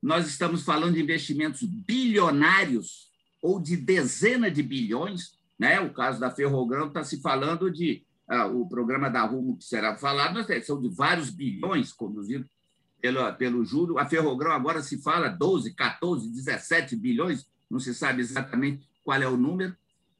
nós 0.00 0.26
estamos 0.26 0.62
falando 0.62 0.94
de 0.94 1.02
investimentos 1.02 1.62
bilionários 1.62 3.10
ou 3.42 3.60
de 3.60 3.76
dezena 3.76 4.50
de 4.50 4.62
bilhões, 4.62 5.34
né? 5.58 5.80
O 5.80 5.92
caso 5.92 6.18
da 6.18 6.30
Ferrogrão 6.30 6.88
está 6.88 7.04
se 7.04 7.20
falando 7.20 7.70
de 7.70 8.06
o 8.52 8.66
programa 8.68 9.10
da 9.10 9.22
Rumo, 9.22 9.56
que 9.56 9.64
será 9.64 9.96
falado, 9.96 10.44
são 10.62 10.80
de 10.80 10.88
vários 10.88 11.30
bilhões 11.30 11.92
conduzidos 11.92 12.48
pelo, 13.00 13.32
pelo 13.34 13.64
juro. 13.64 13.98
A 13.98 14.06
Ferrogrão 14.06 14.52
agora 14.52 14.82
se 14.82 15.02
fala 15.02 15.28
12, 15.28 15.74
14, 15.74 16.32
17 16.32 16.96
bilhões, 16.96 17.46
não 17.70 17.78
se 17.78 17.94
sabe 17.94 18.22
exatamente 18.22 18.88
qual 19.02 19.20
é 19.20 19.28
o 19.28 19.36
número. 19.36 19.76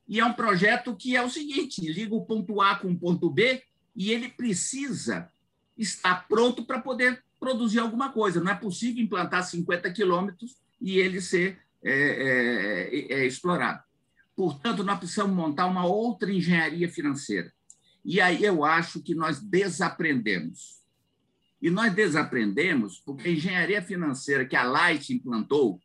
E 0.06 0.20
é 0.20 0.24
um 0.24 0.34
projeto 0.34 0.94
que 0.94 1.16
é 1.16 1.22
o 1.22 1.30
seguinte: 1.30 1.80
liga 1.80 2.14
o 2.14 2.24
ponto 2.24 2.60
A 2.60 2.76
com 2.76 2.88
o 2.88 2.98
ponto 2.98 3.30
B 3.30 3.62
e 3.96 4.12
ele 4.12 4.28
precisa 4.28 5.30
estar 5.78 6.28
pronto 6.28 6.64
para 6.64 6.80
poder 6.80 7.22
produzir 7.40 7.78
alguma 7.78 8.12
coisa. 8.12 8.40
Não 8.40 8.52
é 8.52 8.54
possível 8.54 9.02
implantar 9.02 9.44
50 9.44 9.90
quilômetros 9.92 10.56
e 10.80 10.98
ele 10.98 11.20
ser 11.20 11.58
é, 11.82 11.92
é, 11.92 13.12
é, 13.12 13.26
explorado. 13.26 13.82
Portanto, 14.36 14.82
nós 14.82 14.98
precisamos 14.98 15.34
montar 15.34 15.66
uma 15.66 15.86
outra 15.86 16.32
engenharia 16.32 16.88
financeira. 16.88 17.52
E 18.04 18.20
aí 18.20 18.44
eu 18.44 18.64
acho 18.64 19.00
que 19.00 19.14
nós 19.14 19.40
desaprendemos. 19.40 20.82
E 21.60 21.70
nós 21.70 21.94
desaprendemos 21.94 22.98
porque 22.98 23.28
a 23.28 23.32
engenharia 23.32 23.80
financeira 23.80 24.44
que 24.44 24.54
a 24.54 24.64
Light 24.64 25.12
implantou, 25.14 25.80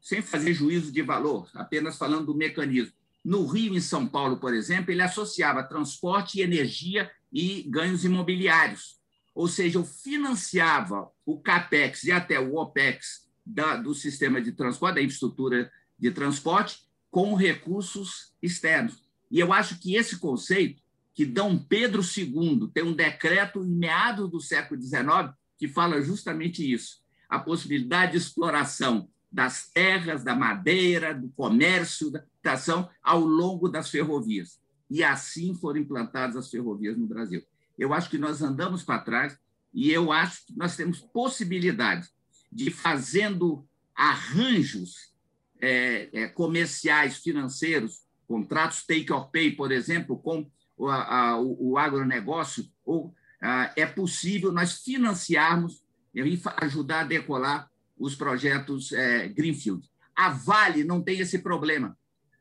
sem 0.00 0.20
fazer 0.20 0.52
juízo 0.52 0.92
de 0.92 1.00
valor, 1.00 1.48
apenas 1.54 1.96
falando 1.96 2.26
do 2.26 2.34
mecanismo. 2.34 2.92
No 3.24 3.46
Rio, 3.46 3.74
em 3.74 3.80
São 3.80 4.06
Paulo, 4.06 4.36
por 4.38 4.52
exemplo, 4.52 4.90
ele 4.90 5.00
associava 5.00 5.62
transporte 5.62 6.38
e 6.38 6.42
energia 6.42 7.10
e 7.32 7.62
ganhos 7.62 8.04
imobiliários. 8.04 9.00
Ou 9.34 9.48
seja, 9.48 9.78
eu 9.78 9.84
financiava 9.84 11.08
o 11.24 11.40
CAPEX 11.40 12.04
e 12.04 12.12
até 12.12 12.38
o 12.38 12.56
OPEX 12.56 13.28
da, 13.46 13.76
do 13.76 13.94
sistema 13.94 14.42
de 14.42 14.52
transporte, 14.52 14.96
da 14.96 15.02
infraestrutura 15.02 15.70
de 15.98 16.10
transporte, 16.10 16.80
com 17.10 17.34
recursos 17.34 18.34
externos. 18.42 19.02
E 19.30 19.38
eu 19.38 19.52
acho 19.52 19.78
que 19.78 19.94
esse 19.94 20.18
conceito, 20.18 20.81
que 21.14 21.24
Dom 21.26 21.58
Pedro 21.58 22.02
II 22.02 22.70
tem 22.72 22.82
um 22.82 22.94
decreto 22.94 23.64
em 23.64 23.70
meados 23.70 24.30
do 24.30 24.40
século 24.40 24.80
XIX 24.80 25.32
que 25.58 25.68
fala 25.68 26.02
justamente 26.02 26.70
isso, 26.70 27.02
a 27.28 27.38
possibilidade 27.38 28.12
de 28.12 28.18
exploração 28.18 29.08
das 29.30 29.70
terras, 29.70 30.24
da 30.24 30.34
madeira, 30.34 31.14
do 31.14 31.28
comércio, 31.30 32.10
da 32.10 32.18
habitação 32.18 32.90
ao 33.02 33.20
longo 33.20 33.68
das 33.68 33.88
ferrovias. 33.88 34.60
E 34.90 35.02
assim 35.02 35.54
foram 35.54 35.80
implantadas 35.80 36.36
as 36.36 36.50
ferrovias 36.50 36.98
no 36.98 37.06
Brasil. 37.06 37.42
Eu 37.78 37.94
acho 37.94 38.10
que 38.10 38.18
nós 38.18 38.42
andamos 38.42 38.82
para 38.82 38.98
trás 38.98 39.38
e 39.72 39.90
eu 39.90 40.12
acho 40.12 40.46
que 40.46 40.56
nós 40.56 40.76
temos 40.76 41.00
possibilidade 41.00 42.08
de, 42.50 42.70
fazendo 42.70 43.66
arranjos 43.94 45.12
é, 45.60 46.10
é, 46.12 46.28
comerciais, 46.28 47.18
financeiros, 47.18 48.02
contratos 48.26 48.84
take 48.84 49.12
or 49.12 49.30
pay, 49.30 49.52
por 49.52 49.72
exemplo, 49.72 50.18
com 50.18 50.50
o, 50.76 50.88
a, 50.88 51.40
o, 51.40 51.72
o 51.72 51.78
agronegócio, 51.78 52.68
ou, 52.84 53.14
a, 53.40 53.72
é 53.76 53.86
possível 53.86 54.52
nós 54.52 54.82
financiarmos 54.82 55.82
e 56.14 56.20
ajudar 56.58 57.00
a 57.00 57.04
decolar 57.04 57.70
os 57.98 58.14
projetos 58.14 58.92
é, 58.92 59.28
Greenfield. 59.28 59.88
A 60.14 60.28
Vale 60.28 60.84
não 60.84 61.02
tem 61.02 61.20
esse 61.20 61.38
problema, 61.38 61.96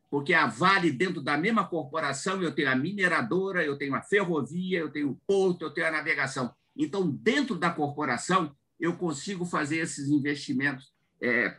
porque 0.10 0.34
a 0.34 0.46
Vale, 0.46 0.92
dentro 0.92 1.22
da 1.22 1.38
mesma 1.38 1.66
corporação, 1.66 2.42
eu 2.42 2.54
tenho 2.54 2.70
a 2.70 2.76
mineradora, 2.76 3.64
eu 3.64 3.78
tenho 3.78 3.96
a 3.96 4.02
ferrovia, 4.02 4.80
eu 4.80 4.92
tenho 4.92 5.12
o 5.12 5.22
porto, 5.26 5.64
eu 5.64 5.72
tenho 5.72 5.88
a 5.88 5.92
navegação. 5.92 6.54
Então, 6.76 7.10
dentro 7.10 7.56
da 7.56 7.70
corporação, 7.70 8.56
eu 8.80 8.98
consigo 8.98 9.46
fazer 9.46 9.78
esses 9.78 10.10
investimentos, 10.10 10.92
é, 11.22 11.58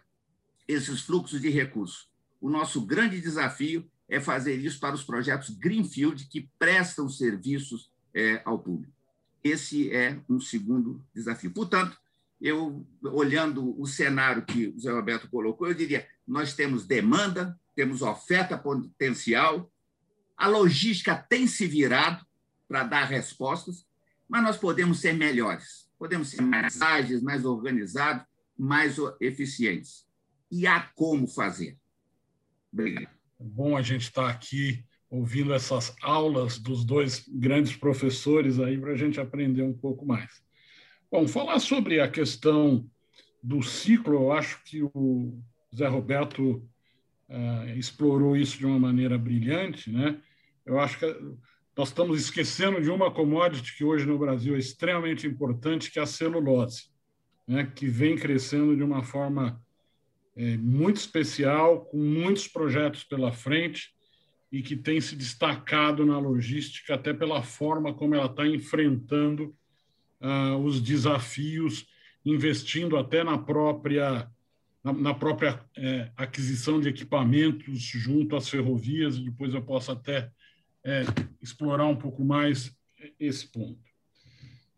esses 0.67 1.01
fluxos 1.01 1.41
de 1.41 1.49
recursos. 1.49 2.11
O 2.41 2.51
nosso 2.51 2.85
grande 2.85 3.21
desafio 3.21 3.89
é 4.13 4.21
fazer 4.21 4.57
isso 4.57 4.79
para 4.79 4.95
os 4.95 5.03
projetos 5.03 5.49
Greenfield, 5.49 6.27
que 6.27 6.47
prestam 6.59 7.09
serviços 7.09 7.91
é, 8.15 8.43
ao 8.45 8.59
público. 8.59 8.93
Esse 9.43 9.91
é 9.91 10.21
um 10.29 10.39
segundo 10.39 11.03
desafio. 11.15 11.51
Portanto, 11.51 11.99
eu, 12.39 12.87
olhando 13.03 13.81
o 13.81 13.87
cenário 13.87 14.45
que 14.45 14.67
o 14.67 14.79
Zé 14.79 14.93
Roberto 14.93 15.31
colocou, 15.31 15.67
eu 15.67 15.73
diria: 15.73 16.07
nós 16.29 16.53
temos 16.53 16.87
demanda, 16.87 17.59
temos 17.75 18.03
oferta 18.03 18.59
potencial, 18.59 19.73
a 20.37 20.47
logística 20.47 21.17
tem 21.17 21.47
se 21.47 21.67
virado 21.67 22.23
para 22.69 22.85
dar 22.85 23.05
respostas, 23.05 23.87
mas 24.29 24.43
nós 24.43 24.59
podemos 24.59 25.01
ser 25.01 25.15
melhores, 25.15 25.89
podemos 25.99 26.29
ser 26.29 26.43
mais 26.43 26.83
ágeis, 26.83 27.23
mais 27.23 27.47
organizados, 27.47 28.27
mais 28.59 28.97
eficientes. 29.19 30.07
E 30.51 30.67
há 30.67 30.81
como 30.95 31.27
fazer. 31.27 31.79
Obrigado. 32.71 33.22
É 33.43 33.45
bom 33.45 33.77
a 33.77 33.83
gente 33.83 34.03
estar 34.03 34.29
aqui 34.29 34.85
ouvindo 35.11 35.53
essas 35.53 35.93
aulas 36.01 36.59
dos 36.59 36.85
dois 36.85 37.29
grandes 37.29 37.75
professores 37.75 38.61
aí 38.61 38.79
para 38.79 38.93
a 38.93 38.97
gente 38.97 39.19
aprender 39.19 39.63
um 39.63 39.73
pouco 39.73 40.07
mais. 40.07 40.41
Bom, 41.11 41.27
falar 41.27 41.59
sobre 41.59 42.01
a 42.01 42.09
questão 42.09 42.89
do 43.43 43.61
ciclo, 43.61 44.15
eu 44.15 44.33
acho 44.33 44.63
que 44.63 44.85
o 44.95 45.43
Zé 45.75 45.89
Roberto 45.89 46.65
uh, 47.29 47.69
explorou 47.77 48.37
isso 48.37 48.57
de 48.59 48.65
uma 48.65 48.79
maneira 48.79 49.19
brilhante, 49.19 49.91
né? 49.91 50.21
Eu 50.65 50.79
acho 50.79 51.01
que 51.01 51.07
nós 51.77 51.89
estamos 51.89 52.21
esquecendo 52.21 52.81
de 52.81 52.91
uma 52.91 53.11
commodity 53.11 53.77
que 53.77 53.83
hoje 53.83 54.07
no 54.07 54.17
Brasil 54.17 54.55
é 54.55 54.59
extremamente 54.59 55.27
importante, 55.27 55.91
que 55.91 55.99
é 55.99 56.03
a 56.03 56.07
celulose, 56.07 56.85
né? 57.45 57.73
que 57.75 57.89
vem 57.89 58.15
crescendo 58.15 58.77
de 58.77 58.85
uma 58.85 59.03
forma 59.03 59.61
é, 60.37 60.57
muito 60.57 60.97
especial, 60.97 61.85
com 61.87 61.99
muitos 61.99 62.49
projetos 62.49 63.05
pela 63.05 63.33
frente 63.33 63.91
e 64.51 64.63
que 64.63 64.77
tem 64.77 65.01
se 65.01 65.17
destacado 65.17 66.05
na 66.05 66.19
logística 66.19 66.95
até 66.95 67.13
pela 67.13 67.43
forma 67.43 67.95
como 67.95 68.15
ela 68.15 68.27
está 68.27 68.47
enfrentando 68.47 69.55
uh, 70.21 70.57
os 70.59 70.81
desafios, 70.81 71.87
investindo 72.25 72.97
até 72.97 73.25
na 73.25 73.39
própria 73.39 74.31
na, 74.83 74.93
na 74.93 75.15
própria 75.15 75.65
é, 75.77 76.11
aquisição 76.17 76.81
de 76.81 76.89
equipamentos 76.89 77.81
junto 77.81 78.35
às 78.37 78.49
ferrovias. 78.49 79.17
E 79.17 79.25
depois 79.25 79.55
eu 79.55 79.63
posso 79.63 79.93
até 79.93 80.31
é, 80.85 81.05
explorar 81.41 81.87
um 81.87 81.97
pouco 81.97 82.25
mais 82.25 82.77
esse 83.19 83.47
ponto. 83.47 83.81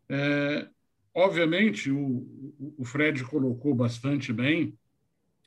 É, 0.08 0.68
obviamente, 1.14 1.90
o, 1.90 2.74
o 2.76 2.84
Fred 2.84 3.24
colocou 3.24 3.74
bastante 3.74 4.32
bem. 4.32 4.76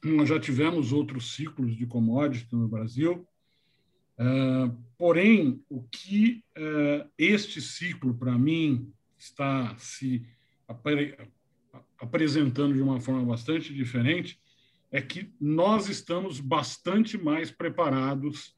Nós 0.03 0.29
já 0.29 0.39
tivemos 0.39 0.91
outros 0.91 1.33
ciclos 1.33 1.75
de 1.75 1.85
commodity 1.85 2.53
no 2.55 2.67
Brasil. 2.67 3.27
Uh, 4.19 4.75
porém, 4.97 5.63
o 5.69 5.83
que 5.83 6.43
uh, 6.57 7.09
este 7.17 7.61
ciclo, 7.61 8.13
para 8.13 8.37
mim, 8.37 8.91
está 9.17 9.75
se 9.77 10.25
apre 10.67 11.17
apresentando 11.99 12.75
de 12.75 12.81
uma 12.81 12.99
forma 12.99 13.25
bastante 13.25 13.73
diferente 13.73 14.39
é 14.91 15.01
que 15.01 15.33
nós 15.39 15.89
estamos 15.89 16.39
bastante 16.39 17.17
mais 17.17 17.51
preparados 17.51 18.55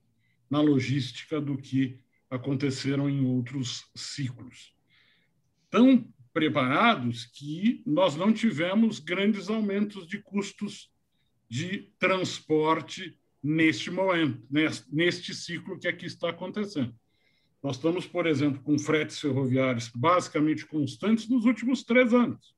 na 0.50 0.62
logística 0.62 1.40
do 1.40 1.58
que 1.58 2.00
aconteceram 2.30 3.10
em 3.10 3.26
outros 3.26 3.90
ciclos. 3.96 4.74
Tão 5.70 6.08
preparados 6.34 7.26
que 7.26 7.82
nós 7.86 8.16
não 8.16 8.32
tivemos 8.32 9.00
grandes 9.00 9.50
aumentos 9.50 10.08
de 10.08 10.20
custos 10.20 10.92
de 11.50 11.92
transporte 11.98 13.18
neste 13.42 13.90
momento, 13.90 14.46
neste 14.92 15.34
ciclo 15.34 15.80
que 15.80 15.88
aqui 15.88 16.06
está 16.06 16.30
acontecendo. 16.30 16.94
Nós 17.62 17.76
estamos, 17.76 18.06
por 18.06 18.26
exemplo, 18.26 18.62
com 18.62 18.78
fretes 18.78 19.20
ferroviários 19.20 19.90
basicamente 19.94 20.66
constantes 20.66 21.28
nos 21.28 21.46
últimos 21.46 21.84
três 21.84 22.14
anos. 22.14 22.56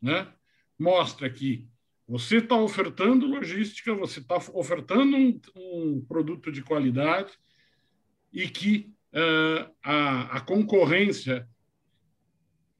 Né? 0.00 0.32
Mostra 0.78 1.28
que 1.28 1.68
você 2.08 2.38
está 2.38 2.56
ofertando 2.56 3.26
logística, 3.26 3.94
você 3.94 4.20
está 4.20 4.36
ofertando 4.54 5.16
um, 5.16 5.40
um, 5.56 6.04
produto 6.06 6.50
de 6.50 6.62
qualidade 6.62 7.32
e 8.32 8.48
que 8.48 8.92
uh, 9.12 9.70
a, 9.82 10.36
a, 10.36 10.40
concorrência, 10.40 11.48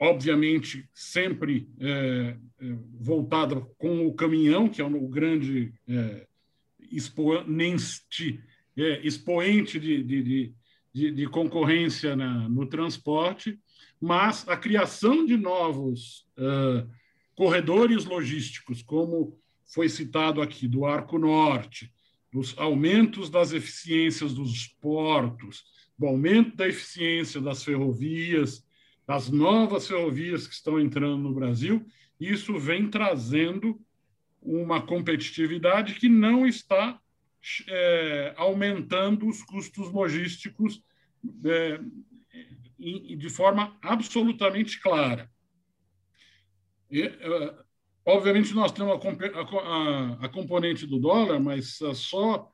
obviamente, 0.02 0.88
sempre 0.92 1.68
uh, 1.78 2.78
voltada 3.00 3.60
com 3.78 4.06
o 4.06 4.14
caminhão, 4.14 4.68
que 4.68 4.80
é 4.80 4.84
o 4.84 5.08
grande 5.08 5.72
uh, 5.88 6.26
expoente, 6.90 8.40
expoente 9.04 9.78
de, 9.78 10.02
de, 10.02 10.22
de 10.22 10.54
de, 10.92 11.26
concorrência 11.26 12.14
na, 12.14 12.48
no 12.48 12.66
transporte, 12.66 13.58
mas 14.00 14.46
a 14.46 14.56
criação 14.56 15.24
de 15.24 15.36
novos 15.36 16.26
uh, 16.36 16.86
corredores 17.34 18.04
logísticos, 18.04 18.82
como 18.82 19.38
foi 19.72 19.88
citado 19.88 20.42
aqui, 20.42 20.68
do 20.68 20.84
Arco 20.84 21.18
Norte, 21.18 21.90
dos 22.30 22.54
aumentos 22.58 23.30
das 23.30 23.52
eficiências 23.52 24.34
dos 24.34 24.66
portos, 24.66 25.64
do 25.98 26.06
aumento 26.06 26.56
da 26.56 26.68
eficiência 26.68 27.40
das 27.40 27.64
ferrovias, 27.64 28.62
das 29.12 29.28
novas 29.28 29.86
ferrovias 29.86 30.46
que 30.46 30.54
estão 30.54 30.80
entrando 30.80 31.18
no 31.18 31.34
Brasil, 31.34 31.84
isso 32.18 32.58
vem 32.58 32.88
trazendo 32.88 33.78
uma 34.40 34.80
competitividade 34.80 35.96
que 35.96 36.08
não 36.08 36.46
está 36.46 36.98
é, 37.68 38.32
aumentando 38.38 39.28
os 39.28 39.42
custos 39.42 39.92
logísticos 39.92 40.82
é, 41.44 41.78
de 42.78 43.28
forma 43.28 43.76
absolutamente 43.82 44.80
clara. 44.80 45.30
E, 46.90 47.02
é, 47.02 47.54
obviamente, 48.06 48.54
nós 48.54 48.72
temos 48.72 48.94
a, 48.94 49.40
a, 49.40 50.24
a, 50.24 50.28
componente 50.30 50.86
do 50.86 50.98
dólar, 50.98 51.38
mas 51.38 51.78
só 51.96 52.50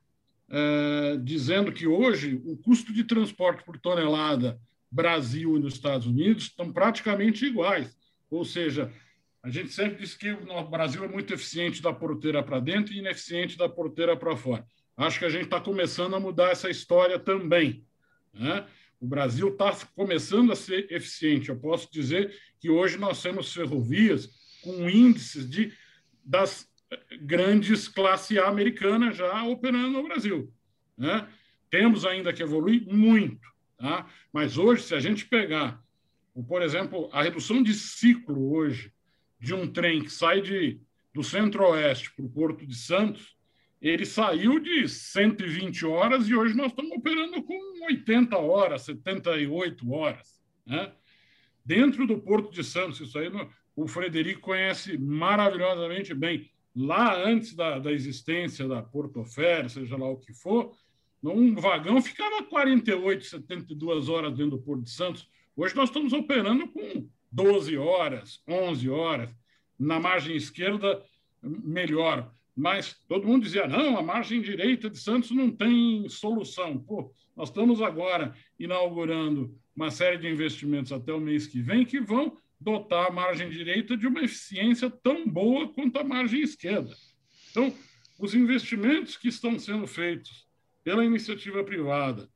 é, 0.49 1.17
dizendo 1.23 1.71
que 1.71 1.87
hoje 1.87 2.41
o 2.43 2.57
custo 2.57 2.91
de 2.91 3.05
transporte 3.05 3.63
por 3.63 3.79
tonelada 3.79 4.59
Brasil 4.91 5.57
e 5.57 5.59
nos 5.59 5.75
Estados 5.75 6.07
Unidos 6.07 6.43
estão 6.43 6.71
praticamente 6.71 7.45
iguais. 7.45 7.95
Ou 8.29 8.43
seja, 8.43 8.91
a 9.41 9.49
gente 9.49 9.69
sempre 9.69 9.99
diz 9.99 10.15
que 10.15 10.31
o 10.31 10.63
Brasil 10.65 11.03
é 11.03 11.07
muito 11.07 11.33
eficiente 11.33 11.81
da 11.81 11.93
porteira 11.93 12.43
para 12.43 12.59
dentro 12.59 12.93
e 12.93 12.99
ineficiente 12.99 13.57
da 13.57 13.69
porteira 13.69 14.15
para 14.15 14.35
fora. 14.35 14.65
Acho 14.97 15.19
que 15.19 15.25
a 15.25 15.29
gente 15.29 15.45
está 15.45 15.61
começando 15.61 16.15
a 16.15 16.19
mudar 16.19 16.51
essa 16.51 16.69
história 16.69 17.17
também. 17.17 17.85
Né? 18.33 18.67
O 18.99 19.07
Brasil 19.07 19.47
está 19.47 19.73
começando 19.95 20.51
a 20.51 20.55
ser 20.55 20.91
eficiente. 20.91 21.49
Eu 21.49 21.57
posso 21.57 21.89
dizer 21.91 22.35
que 22.59 22.69
hoje 22.69 22.97
nós 22.97 23.21
temos 23.21 23.53
ferrovias 23.53 24.29
com 24.61 24.89
índices 24.89 25.49
de, 25.49 25.71
das 26.25 26.67
grandes 27.21 27.87
classe 27.87 28.37
A 28.37 28.47
americanas 28.47 29.15
já 29.15 29.43
operando 29.43 29.91
no 29.91 30.03
Brasil. 30.03 30.53
Né? 30.97 31.27
Temos 31.69 32.05
ainda 32.05 32.33
que 32.33 32.43
evoluir 32.43 32.85
muito, 32.85 33.47
tá? 33.79 34.07
mas 34.31 34.57
hoje, 34.57 34.83
se 34.83 34.93
a 34.93 34.99
gente 34.99 35.25
pegar, 35.25 35.83
por 36.47 36.61
exemplo, 36.61 37.09
a 37.11 37.23
redução 37.23 37.63
de 37.63 37.73
ciclo 37.73 38.53
hoje 38.53 38.93
de 39.39 39.53
um 39.53 39.65
trem 39.65 40.03
que 40.03 40.11
sai 40.11 40.41
de, 40.41 40.79
do 41.13 41.23
centro-oeste 41.23 42.13
para 42.13 42.25
o 42.25 42.29
Porto 42.29 42.65
de 42.65 42.75
Santos, 42.75 43.35
ele 43.81 44.05
saiu 44.05 44.59
de 44.59 44.87
120 44.87 45.85
horas 45.85 46.27
e 46.27 46.35
hoje 46.35 46.55
nós 46.55 46.67
estamos 46.67 46.91
operando 46.91 47.41
com 47.41 47.85
80 47.85 48.37
horas, 48.37 48.81
78 48.83 49.91
horas. 49.91 50.41
Né? 50.65 50.91
Dentro 51.63 52.05
do 52.05 52.19
Porto 52.19 52.51
de 52.51 52.63
Santos, 52.63 52.99
isso 52.99 53.17
aí 53.17 53.31
o 53.75 53.87
Frederico 53.87 54.41
conhece 54.41 54.97
maravilhosamente 54.97 56.13
bem. 56.13 56.51
Lá 56.75 57.15
antes 57.25 57.55
da, 57.55 57.79
da 57.79 57.91
existência 57.91 58.67
da 58.67 58.81
Porto 58.81 59.23
Fer, 59.23 59.69
seja 59.69 59.95
lá 59.95 60.09
o 60.09 60.17
que 60.17 60.33
for, 60.33 60.75
um 61.23 61.53
vagão 61.55 62.01
ficava 62.01 62.43
48, 62.43 63.25
72 63.25 64.07
horas 64.07 64.33
dentro 64.33 64.57
do 64.57 64.63
Porto 64.63 64.83
de 64.83 64.91
Santos. 64.91 65.27
Hoje 65.55 65.75
nós 65.75 65.89
estamos 65.89 66.13
operando 66.13 66.67
com 66.67 67.09
12 67.31 67.77
horas, 67.77 68.41
11 68.47 68.89
horas. 68.89 69.35
Na 69.77 69.99
margem 69.99 70.35
esquerda, 70.35 71.01
melhor. 71.41 72.33
Mas 72.55 72.97
todo 73.07 73.27
mundo 73.27 73.43
dizia: 73.43 73.67
não, 73.67 73.97
a 73.97 74.01
margem 74.01 74.41
direita 74.41 74.89
de 74.89 74.97
Santos 74.97 75.31
não 75.31 75.49
tem 75.49 76.07
solução. 76.09 76.77
Pô, 76.77 77.13
nós 77.35 77.49
estamos 77.49 77.81
agora 77.81 78.35
inaugurando 78.59 79.57
uma 79.75 79.89
série 79.89 80.17
de 80.17 80.27
investimentos 80.27 80.91
até 80.91 81.13
o 81.13 81.21
mês 81.21 81.47
que 81.47 81.61
vem 81.61 81.85
que 81.85 82.01
vão 82.01 82.35
dotar 82.59 83.07
a 83.07 83.11
margem 83.11 83.49
direita 83.49 83.95
de 83.95 84.05
uma 84.05 84.21
eficiência 84.21 84.89
tão 84.89 85.25
boa 85.25 85.69
quanto 85.69 85.97
a 85.97 86.03
margem 86.03 86.41
esquerda. 86.41 86.93
Então, 87.49 87.73
os 88.19 88.35
investimentos 88.35 89.15
que 89.15 89.29
estão 89.29 89.57
sendo 89.57 89.87
feitos 89.87 90.48
pela 90.83 91.05
iniciativa 91.05 91.63
privada 91.63 92.29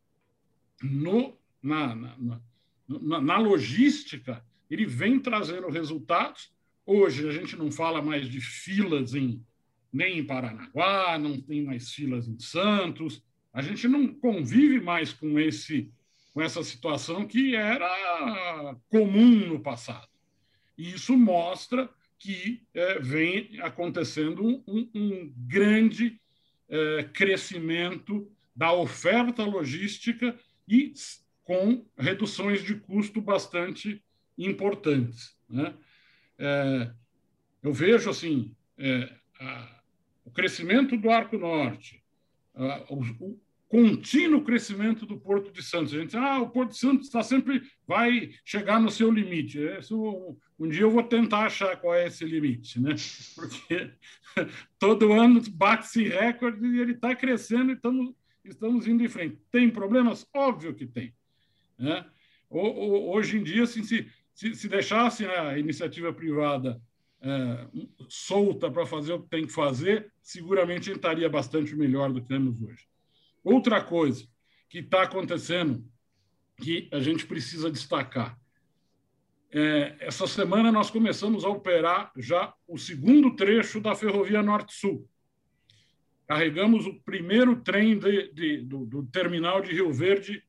no, 0.81 1.37
na, 1.61 1.95
na, 1.95 2.41
na, 2.87 3.21
na 3.21 3.37
logística, 3.37 4.45
ele 4.69 4.85
vem 4.85 5.19
trazendo 5.19 5.69
resultados. 5.69 6.51
Hoje 6.85 7.27
a 7.27 7.31
gente 7.31 7.55
não 7.55 7.71
fala 7.71 8.01
mais 8.01 8.27
de 8.27 8.41
filas 8.41 9.13
em 9.13 9.43
nem 9.91 10.17
em 10.17 10.25
Paranaguá, 10.25 11.19
não 11.19 11.39
tem 11.39 11.63
mais 11.63 11.91
filas 11.91 12.27
em 12.27 12.39
Santos. 12.39 13.23
A 13.53 13.61
gente 13.61 13.87
não 13.87 14.07
convive 14.07 14.81
mais 14.81 15.13
com 15.13 15.39
esse 15.39 15.91
com 16.33 16.41
essa 16.41 16.63
situação 16.63 17.27
que 17.27 17.55
era 17.55 18.75
comum 18.89 19.47
no 19.47 19.59
passado. 19.59 20.07
E 20.75 20.91
isso 20.93 21.15
mostra 21.15 21.87
que 22.17 22.63
é, 22.73 22.99
vem 22.99 23.61
acontecendo 23.61 24.43
um, 24.67 24.89
um 24.95 25.33
grande 25.35 26.19
é, 26.73 27.03
crescimento 27.03 28.27
da 28.55 28.73
oferta 28.73 29.43
logística 29.43 30.35
e 30.67 30.91
com 31.43 31.85
reduções 31.95 32.63
de 32.63 32.73
custo 32.75 33.21
bastante 33.21 34.03
importantes. 34.35 35.37
Né? 35.47 35.71
É, 36.39 36.91
eu 37.61 37.71
vejo 37.71 38.09
assim 38.09 38.55
é, 38.75 39.15
a, 39.39 39.81
o 40.25 40.31
crescimento 40.31 40.97
do 40.97 41.11
Arco 41.11 41.37
Norte, 41.37 42.03
a, 42.55 42.85
o, 42.89 43.39
contínuo 43.73 44.43
crescimento 44.43 45.03
do 45.03 45.19
Porto 45.19 45.51
de 45.51 45.63
Santos. 45.63 45.95
A 45.95 45.97
gente 45.97 46.15
ah, 46.15 46.39
o 46.39 46.49
Porto 46.51 46.73
de 46.73 46.77
Santos 46.77 47.07
está 47.07 47.23
sempre 47.23 47.63
vai 47.87 48.29
chegar 48.45 48.79
no 48.79 48.91
seu 48.91 49.09
limite. 49.09 49.57
Isso, 49.79 50.37
um, 50.59 50.69
dia 50.69 50.83
eu 50.83 50.91
vou 50.91 51.01
tentar 51.01 51.47
achar 51.47 51.75
qual 51.77 51.95
é 51.95 52.05
esse 52.05 52.23
limite, 52.23 52.79
né? 52.79 52.93
Porque 53.33 53.89
todo 54.77 55.11
ano 55.11 55.41
bate-se 55.49 56.03
recorde 56.03 56.63
e 56.63 56.79
ele 56.79 56.91
está 56.91 57.15
crescendo 57.15 57.71
e 57.71 57.73
estamos, 57.73 58.13
estamos 58.45 58.87
indo 58.87 59.03
em 59.03 59.07
frente. 59.07 59.39
Tem 59.51 59.67
problemas? 59.67 60.23
Óbvio 60.31 60.75
que 60.75 60.85
tem. 60.85 61.11
Né? 61.75 62.05
Hoje 62.51 63.39
em 63.39 63.43
dia, 63.43 63.63
assim, 63.63 63.81
se, 63.81 64.07
se, 64.35 64.53
se 64.53 64.69
deixasse 64.69 65.25
a 65.25 65.57
iniciativa 65.57 66.13
privada 66.13 66.79
é, 67.21 67.67
solta 68.07 68.69
para 68.69 68.85
fazer 68.85 69.13
o 69.13 69.23
que 69.23 69.29
tem 69.29 69.47
que 69.47 69.51
fazer, 69.51 70.13
seguramente 70.21 70.91
estaria 70.91 71.27
bastante 71.27 71.75
melhor 71.75 72.13
do 72.13 72.21
que 72.21 72.27
temos 72.27 72.61
hoje. 72.61 72.92
Outra 73.43 73.83
coisa 73.83 74.27
que 74.69 74.79
está 74.79 75.03
acontecendo, 75.03 75.85
que 76.57 76.89
a 76.91 76.99
gente 76.99 77.25
precisa 77.25 77.69
destacar. 77.69 78.39
É, 79.51 79.97
essa 79.99 80.25
semana 80.25 80.71
nós 80.71 80.89
começamos 80.89 81.43
a 81.43 81.49
operar 81.49 82.11
já 82.17 82.53
o 82.67 82.77
segundo 82.77 83.35
trecho 83.35 83.79
da 83.79 83.93
Ferrovia 83.93 84.41
Norte-Sul. 84.41 85.07
Carregamos 86.27 86.87
o 86.87 86.99
primeiro 87.01 87.61
trem 87.61 87.99
de, 87.99 88.31
de, 88.33 88.57
do, 88.61 88.85
do 88.85 89.05
terminal 89.05 89.61
de 89.61 89.71
Rio 89.71 89.91
Verde 89.91 90.43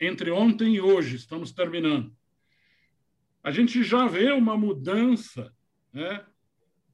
entre 0.00 0.30
ontem 0.30 0.76
e 0.76 0.80
hoje, 0.80 1.16
estamos 1.16 1.52
terminando. 1.52 2.16
A 3.42 3.50
gente 3.50 3.82
já 3.82 4.06
vê 4.06 4.32
uma 4.32 4.56
mudança 4.56 5.54
né, 5.92 6.24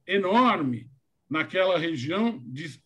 enorme 0.05 0.89
naquela 1.29 1.77
região 1.77 2.41
de 2.45 2.81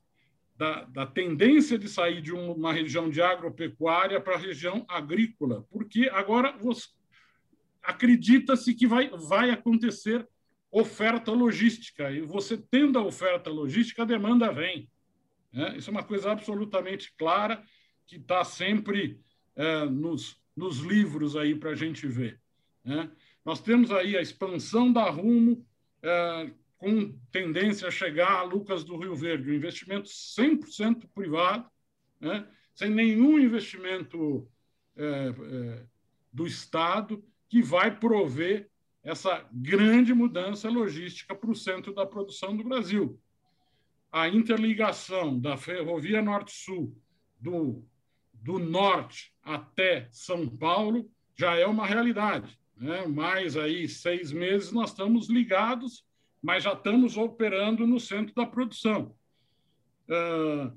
da, 0.62 0.84
da 0.84 1.07
tendência 1.07 1.76
de 1.76 1.89
sair 1.89 2.22
de 2.22 2.32
uma 2.32 2.72
região 2.72 3.09
de 3.09 3.20
agropecuária 3.20 4.22
para 4.22 4.36
a 4.36 4.38
região 4.38 4.86
agrícola, 4.88 5.66
porque 5.72 6.07
agora 6.14 6.55
acredita-se 7.82 8.76
que 8.76 8.86
vai, 8.86 9.09
vai 9.09 9.49
acontecer 9.49 10.24
oferta 10.70 11.32
logística, 11.32 12.12
e 12.12 12.22
você 12.22 12.55
tendo 12.55 12.99
a 12.99 13.03
oferta 13.03 13.49
logística, 13.49 14.03
a 14.03 14.05
demanda 14.05 14.51
vem. 14.51 14.88
Né? 15.51 15.78
Isso 15.78 15.89
é 15.89 15.93
uma 15.93 16.03
coisa 16.03 16.32
absolutamente 16.32 17.12
clara, 17.18 17.64
que 18.05 18.18
está 18.18 18.43
sempre 18.43 19.20
é, 19.55 19.86
nos, 19.86 20.39
nos 20.55 20.78
livros 20.78 21.36
aí 21.36 21.55
para 21.55 21.72
a 21.72 21.76
gente 21.76 22.05
ver. 22.05 22.39
Né? 22.86 23.09
Nós 23.43 23.59
temos 23.62 23.91
aí 23.91 24.16
a 24.16 24.22
expansão 24.22 24.93
da 24.93 25.09
Rumo, 25.09 25.66
é, 26.03 26.51
com 26.82 27.15
tendência 27.32 27.88
a 27.88 27.91
chegar 27.91 28.39
a 28.39 28.41
Lucas 28.41 28.84
do 28.84 28.97
Rio 28.97 29.15
Verde, 29.15 29.51
um 29.51 29.53
investimento 29.53 30.09
100% 30.09 31.07
privado, 31.13 31.69
né? 32.19 32.47
sem 32.73 32.89
nenhum 32.89 33.38
investimento 33.38 34.49
é, 34.97 35.05
é, 35.05 35.86
do 36.34 36.47
Estado, 36.47 37.23
que 37.47 37.61
vai 37.61 37.95
prover 37.95 38.67
essa 39.03 39.47
grande 39.51 40.11
mudança 40.11 40.71
logística 40.71 41.36
para 41.36 41.51
o 41.51 41.55
centro 41.55 41.93
da 41.93 42.03
produção 42.03 42.57
do 42.57 42.63
Brasil. 42.63 43.21
A 44.11 44.27
interligação 44.27 45.39
da 45.39 45.57
Ferrovia 45.57 46.19
Norte-Sul 46.19 46.97
do, 47.39 47.86
do 48.34 48.57
norte 48.57 49.32
até 49.43 50.09
São 50.11 50.47
Paulo 50.47 51.07
já 51.36 51.55
é 51.55 51.67
uma 51.67 51.86
realidade. 51.86 52.59
Né? 52.75 53.05
Mais 53.05 53.55
aí 53.55 53.88
seis 53.88 54.32
meses 54.32 54.71
nós 54.71 54.89
estamos 54.89 55.29
ligados 55.29 56.03
mas 56.41 56.63
já 56.63 56.73
estamos 56.73 57.17
operando 57.17 57.85
no 57.85 57.99
centro 57.99 58.33
da 58.33 58.45
produção. 58.45 59.15
Uh, 60.07 60.75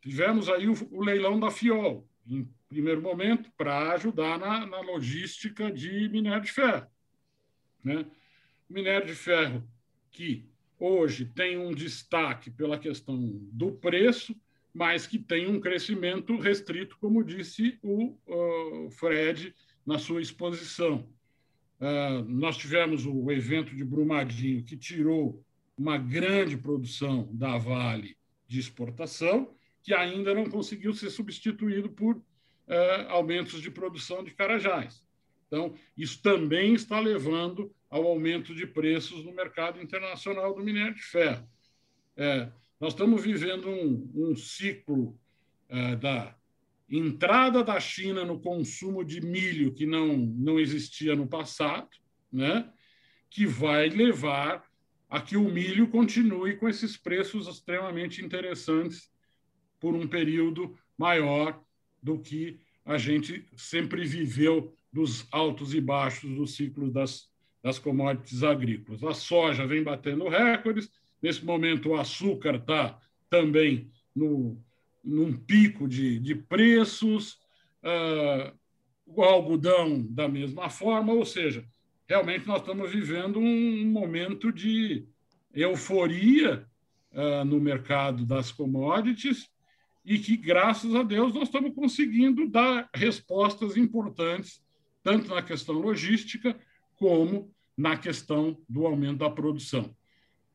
tivemos 0.00 0.48
aí 0.48 0.68
o, 0.68 0.74
o, 0.90 1.02
leilão 1.02 1.38
da 1.38 1.50
FIOL, 1.50 2.06
em 2.26 2.48
primeiro 2.68 3.02
momento, 3.02 3.50
para 3.56 3.92
ajudar 3.92 4.38
na, 4.38 4.64
na, 4.64 4.80
logística 4.80 5.70
de 5.70 6.08
minério 6.08 6.42
de 6.42 6.52
ferro. 6.52 6.86
Né? 7.82 8.06
Minério 8.68 9.06
de 9.06 9.14
ferro 9.14 9.68
que 10.10 10.48
hoje 10.78 11.26
tem 11.26 11.58
um 11.58 11.74
destaque 11.74 12.50
pela 12.50 12.78
questão 12.78 13.18
do 13.52 13.72
preço, 13.72 14.34
mas 14.72 15.06
que 15.06 15.18
tem 15.18 15.48
um 15.48 15.60
crescimento 15.60 16.38
restrito, 16.38 16.96
como 16.98 17.24
disse 17.24 17.78
o 17.82 18.16
uh, 18.26 18.90
Fred 18.92 19.54
na 19.84 19.98
sua 19.98 20.22
exposição. 20.22 21.06
Uh, 21.80 22.22
nós 22.28 22.58
tivemos 22.58 23.06
o 23.06 23.30
evento 23.30 23.74
de 23.74 23.82
Brumadinho, 23.82 24.62
que 24.62 24.76
tirou 24.76 25.42
uma 25.76 25.96
grande 25.96 26.56
produção 26.56 27.28
da 27.32 27.56
Vale 27.56 28.16
de 28.46 28.60
exportação, 28.60 29.54
que 29.82 29.94
ainda 29.94 30.34
não 30.34 30.44
conseguiu 30.44 30.92
ser 30.92 31.08
substituído 31.08 31.88
por 31.88 32.16
uh, 32.16 32.22
aumentos 33.08 33.62
de 33.62 33.70
produção 33.70 34.22
de 34.22 34.32
carajás. 34.32 35.02
Então, 35.46 35.74
isso 35.96 36.22
também 36.22 36.74
está 36.74 37.00
levando 37.00 37.74
ao 37.88 38.06
aumento 38.06 38.54
de 38.54 38.66
preços 38.66 39.24
no 39.24 39.32
mercado 39.32 39.80
internacional 39.80 40.54
do 40.54 40.62
minério 40.62 40.94
de 40.94 41.02
ferro. 41.02 41.48
É, 42.16 42.52
nós 42.78 42.92
estamos 42.92 43.22
vivendo 43.22 43.68
um, 43.68 44.10
um 44.14 44.36
ciclo 44.36 45.18
uh, 45.68 45.96
da 45.96 46.36
entrada 46.90 47.62
da 47.62 47.78
China 47.78 48.24
no 48.24 48.40
consumo 48.40 49.04
de 49.04 49.20
milho 49.20 49.72
que 49.72 49.86
não, 49.86 50.16
não 50.16 50.58
existia 50.58 51.14
no 51.14 51.26
passado, 51.26 51.88
né? 52.32 52.68
que 53.30 53.46
vai 53.46 53.88
levar 53.88 54.64
a 55.08 55.20
que 55.20 55.36
o 55.36 55.48
milho 55.48 55.88
continue 55.88 56.56
com 56.56 56.68
esses 56.68 56.96
preços 56.96 57.46
extremamente 57.46 58.24
interessantes 58.24 59.10
por 59.78 59.94
um 59.94 60.06
período 60.06 60.76
maior 60.98 61.62
do 62.02 62.18
que 62.18 62.60
a 62.84 62.98
gente 62.98 63.46
sempre 63.56 64.04
viveu 64.04 64.74
dos 64.92 65.26
altos 65.30 65.74
e 65.74 65.80
baixos 65.80 66.34
do 66.34 66.46
ciclo 66.46 66.90
das, 66.90 67.28
das 67.62 67.78
commodities 67.78 68.42
agrícolas. 68.42 69.02
A 69.04 69.14
soja 69.14 69.66
vem 69.66 69.82
batendo 69.82 70.28
recordes, 70.28 70.90
nesse 71.22 71.44
momento 71.44 71.90
o 71.90 71.96
açúcar 71.96 72.56
está 72.56 73.00
também 73.28 73.90
no, 74.14 74.60
num 75.02 75.32
pico 75.32 75.88
de, 75.88 76.18
de 76.18 76.34
preços, 76.34 77.38
uh, 77.82 78.56
o 79.06 79.22
algodão 79.22 80.06
da 80.08 80.28
mesma 80.28 80.68
forma, 80.68 81.12
ou 81.12 81.24
seja, 81.24 81.64
realmente 82.08 82.46
nós 82.46 82.60
estamos 82.60 82.90
vivendo 82.92 83.38
um 83.38 83.84
momento 83.86 84.52
de 84.52 85.06
euforia 85.54 86.66
uh, 87.12 87.44
no 87.44 87.60
mercado 87.60 88.24
das 88.24 88.52
commodities 88.52 89.48
e 90.04 90.18
que, 90.18 90.36
graças 90.36 90.94
a 90.94 91.02
Deus, 91.02 91.34
nós 91.34 91.44
estamos 91.44 91.74
conseguindo 91.74 92.48
dar 92.48 92.88
respostas 92.94 93.76
importantes, 93.76 94.62
tanto 95.02 95.34
na 95.34 95.42
questão 95.42 95.74
logística 95.74 96.56
como 96.96 97.52
na 97.76 97.96
questão 97.96 98.60
do 98.68 98.86
aumento 98.86 99.18
da 99.18 99.30
produção. 99.30 99.94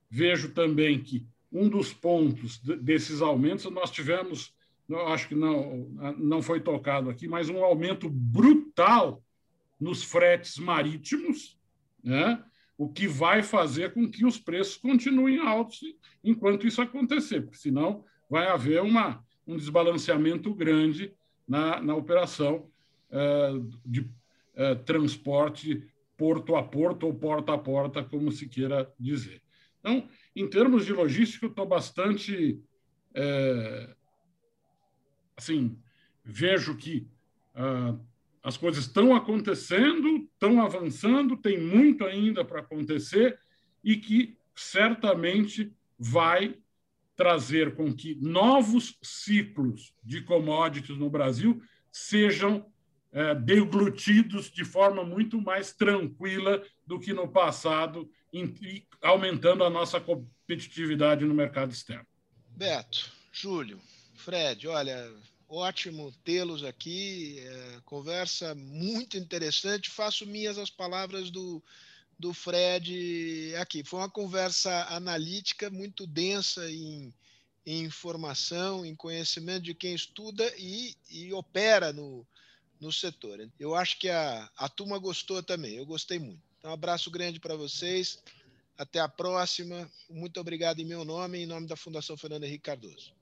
Vejo 0.09 0.53
também 0.53 1.01
que 1.01 1.27
um 1.55 1.69
dos 1.69 1.93
pontos 1.93 2.59
desses 2.59 3.21
aumentos 3.21 3.63
nós 3.71 3.89
tivemos, 3.89 4.53
acho 5.07 5.29
que 5.29 5.35
não, 5.35 5.87
não 6.17 6.41
foi 6.41 6.59
tocado 6.59 7.09
aqui, 7.09 7.27
mas 7.27 7.49
um 7.49 7.63
aumento 7.63 8.09
brutal 8.09 9.23
nos 9.79 10.03
fretes 10.03 10.57
marítimos, 10.57 11.57
né? 12.03 12.43
o 12.77 12.89
que 12.89 13.07
vai 13.07 13.41
fazer 13.41 13.93
com 13.93 14.09
que 14.09 14.25
os 14.25 14.37
preços 14.37 14.75
continuem 14.75 15.39
altos 15.39 15.79
enquanto 16.21 16.67
isso 16.67 16.81
acontecer, 16.81 17.41
porque 17.41 17.57
senão 17.57 18.03
vai 18.29 18.47
haver 18.47 18.81
uma, 18.81 19.23
um 19.47 19.55
desbalanceamento 19.55 20.53
grande 20.53 21.13
na, 21.47 21.81
na 21.81 21.95
operação 21.95 22.69
uh, 23.11 23.79
de 23.85 24.01
uh, 24.01 24.75
transporte 24.83 25.87
porto 26.17 26.55
a 26.55 26.63
porto 26.63 27.05
ou 27.05 27.13
porta 27.13 27.53
a 27.53 27.57
porta, 27.57 28.03
como 28.03 28.31
se 28.31 28.47
queira 28.47 28.91
dizer. 28.99 29.41
Então, 29.79 30.07
em 30.35 30.47
termos 30.47 30.85
de 30.85 30.93
logística, 30.93 31.45
eu 31.45 31.49
estou 31.49 31.65
bastante. 31.65 32.59
É, 33.13 33.95
assim, 35.37 35.79
vejo 36.23 36.75
que 36.75 37.07
uh, 37.55 37.99
as 38.43 38.57
coisas 38.57 38.85
estão 38.85 39.15
acontecendo, 39.15 40.17
estão 40.17 40.61
avançando, 40.61 41.37
tem 41.37 41.59
muito 41.59 42.03
ainda 42.05 42.43
para 42.43 42.59
acontecer 42.59 43.39
e 43.83 43.95
que 43.95 44.37
certamente 44.55 45.73
vai 45.97 46.57
trazer 47.15 47.75
com 47.75 47.93
que 47.93 48.15
novos 48.15 48.97
ciclos 49.01 49.93
de 50.03 50.21
commodities 50.21 50.97
no 50.97 51.09
Brasil 51.09 51.61
sejam 51.91 52.65
é, 53.11 53.33
deglutidos 53.33 54.51
de 54.51 54.65
forma 54.65 55.03
muito 55.03 55.41
mais 55.41 55.71
tranquila 55.71 56.61
do 56.85 56.99
que 56.99 57.13
no 57.13 57.29
passado, 57.29 58.09
aumentando 59.01 59.63
a 59.63 59.69
nossa 59.69 59.99
competitividade 59.99 61.25
no 61.25 61.33
mercado 61.33 61.71
externo. 61.71 62.07
Beto, 62.49 63.11
Júlio, 63.31 63.81
Fred, 64.15 64.67
olha, 64.67 65.11
ótimo 65.47 66.11
tê-los 66.23 66.63
aqui, 66.63 67.39
é, 67.39 67.81
conversa 67.85 68.55
muito 68.55 69.17
interessante. 69.17 69.89
Faço 69.89 70.25
minhas 70.25 70.57
as 70.57 70.69
palavras 70.69 71.29
do, 71.29 71.63
do 72.17 72.33
Fred 72.33 73.53
aqui. 73.59 73.83
Foi 73.83 73.99
uma 73.99 74.09
conversa 74.09 74.85
analítica 74.89 75.69
muito 75.69 76.07
densa 76.07 76.69
em, 76.69 77.13
em 77.65 77.83
informação, 77.83 78.85
em 78.85 78.95
conhecimento 78.95 79.63
de 79.63 79.73
quem 79.73 79.93
estuda 79.93 80.51
e, 80.57 80.95
e 81.09 81.33
opera 81.33 81.91
no, 81.91 82.25
no 82.79 82.91
setor. 82.91 83.49
Eu 83.59 83.75
acho 83.75 83.99
que 83.99 84.09
a, 84.09 84.49
a 84.57 84.69
turma 84.69 84.97
gostou 84.97 85.41
também, 85.43 85.75
eu 85.75 85.85
gostei 85.85 86.19
muito. 86.19 86.44
Então, 86.65 86.71
um 86.71 86.73
abraço 86.73 87.11
grande 87.11 87.39
para 87.39 87.55
vocês. 87.55 88.17
Até 88.75 88.99
a 88.99 89.07
próxima. 89.07 89.87
Muito 90.09 90.39
obrigado 90.39 90.79
em 90.79 90.83
meu 90.83 91.05
nome 91.05 91.37
em 91.37 91.45
nome 91.45 91.67
da 91.67 91.75
Fundação 91.75 92.17
Fernando 92.17 92.43
Henrique 92.43 92.63
Cardoso. 92.63 93.14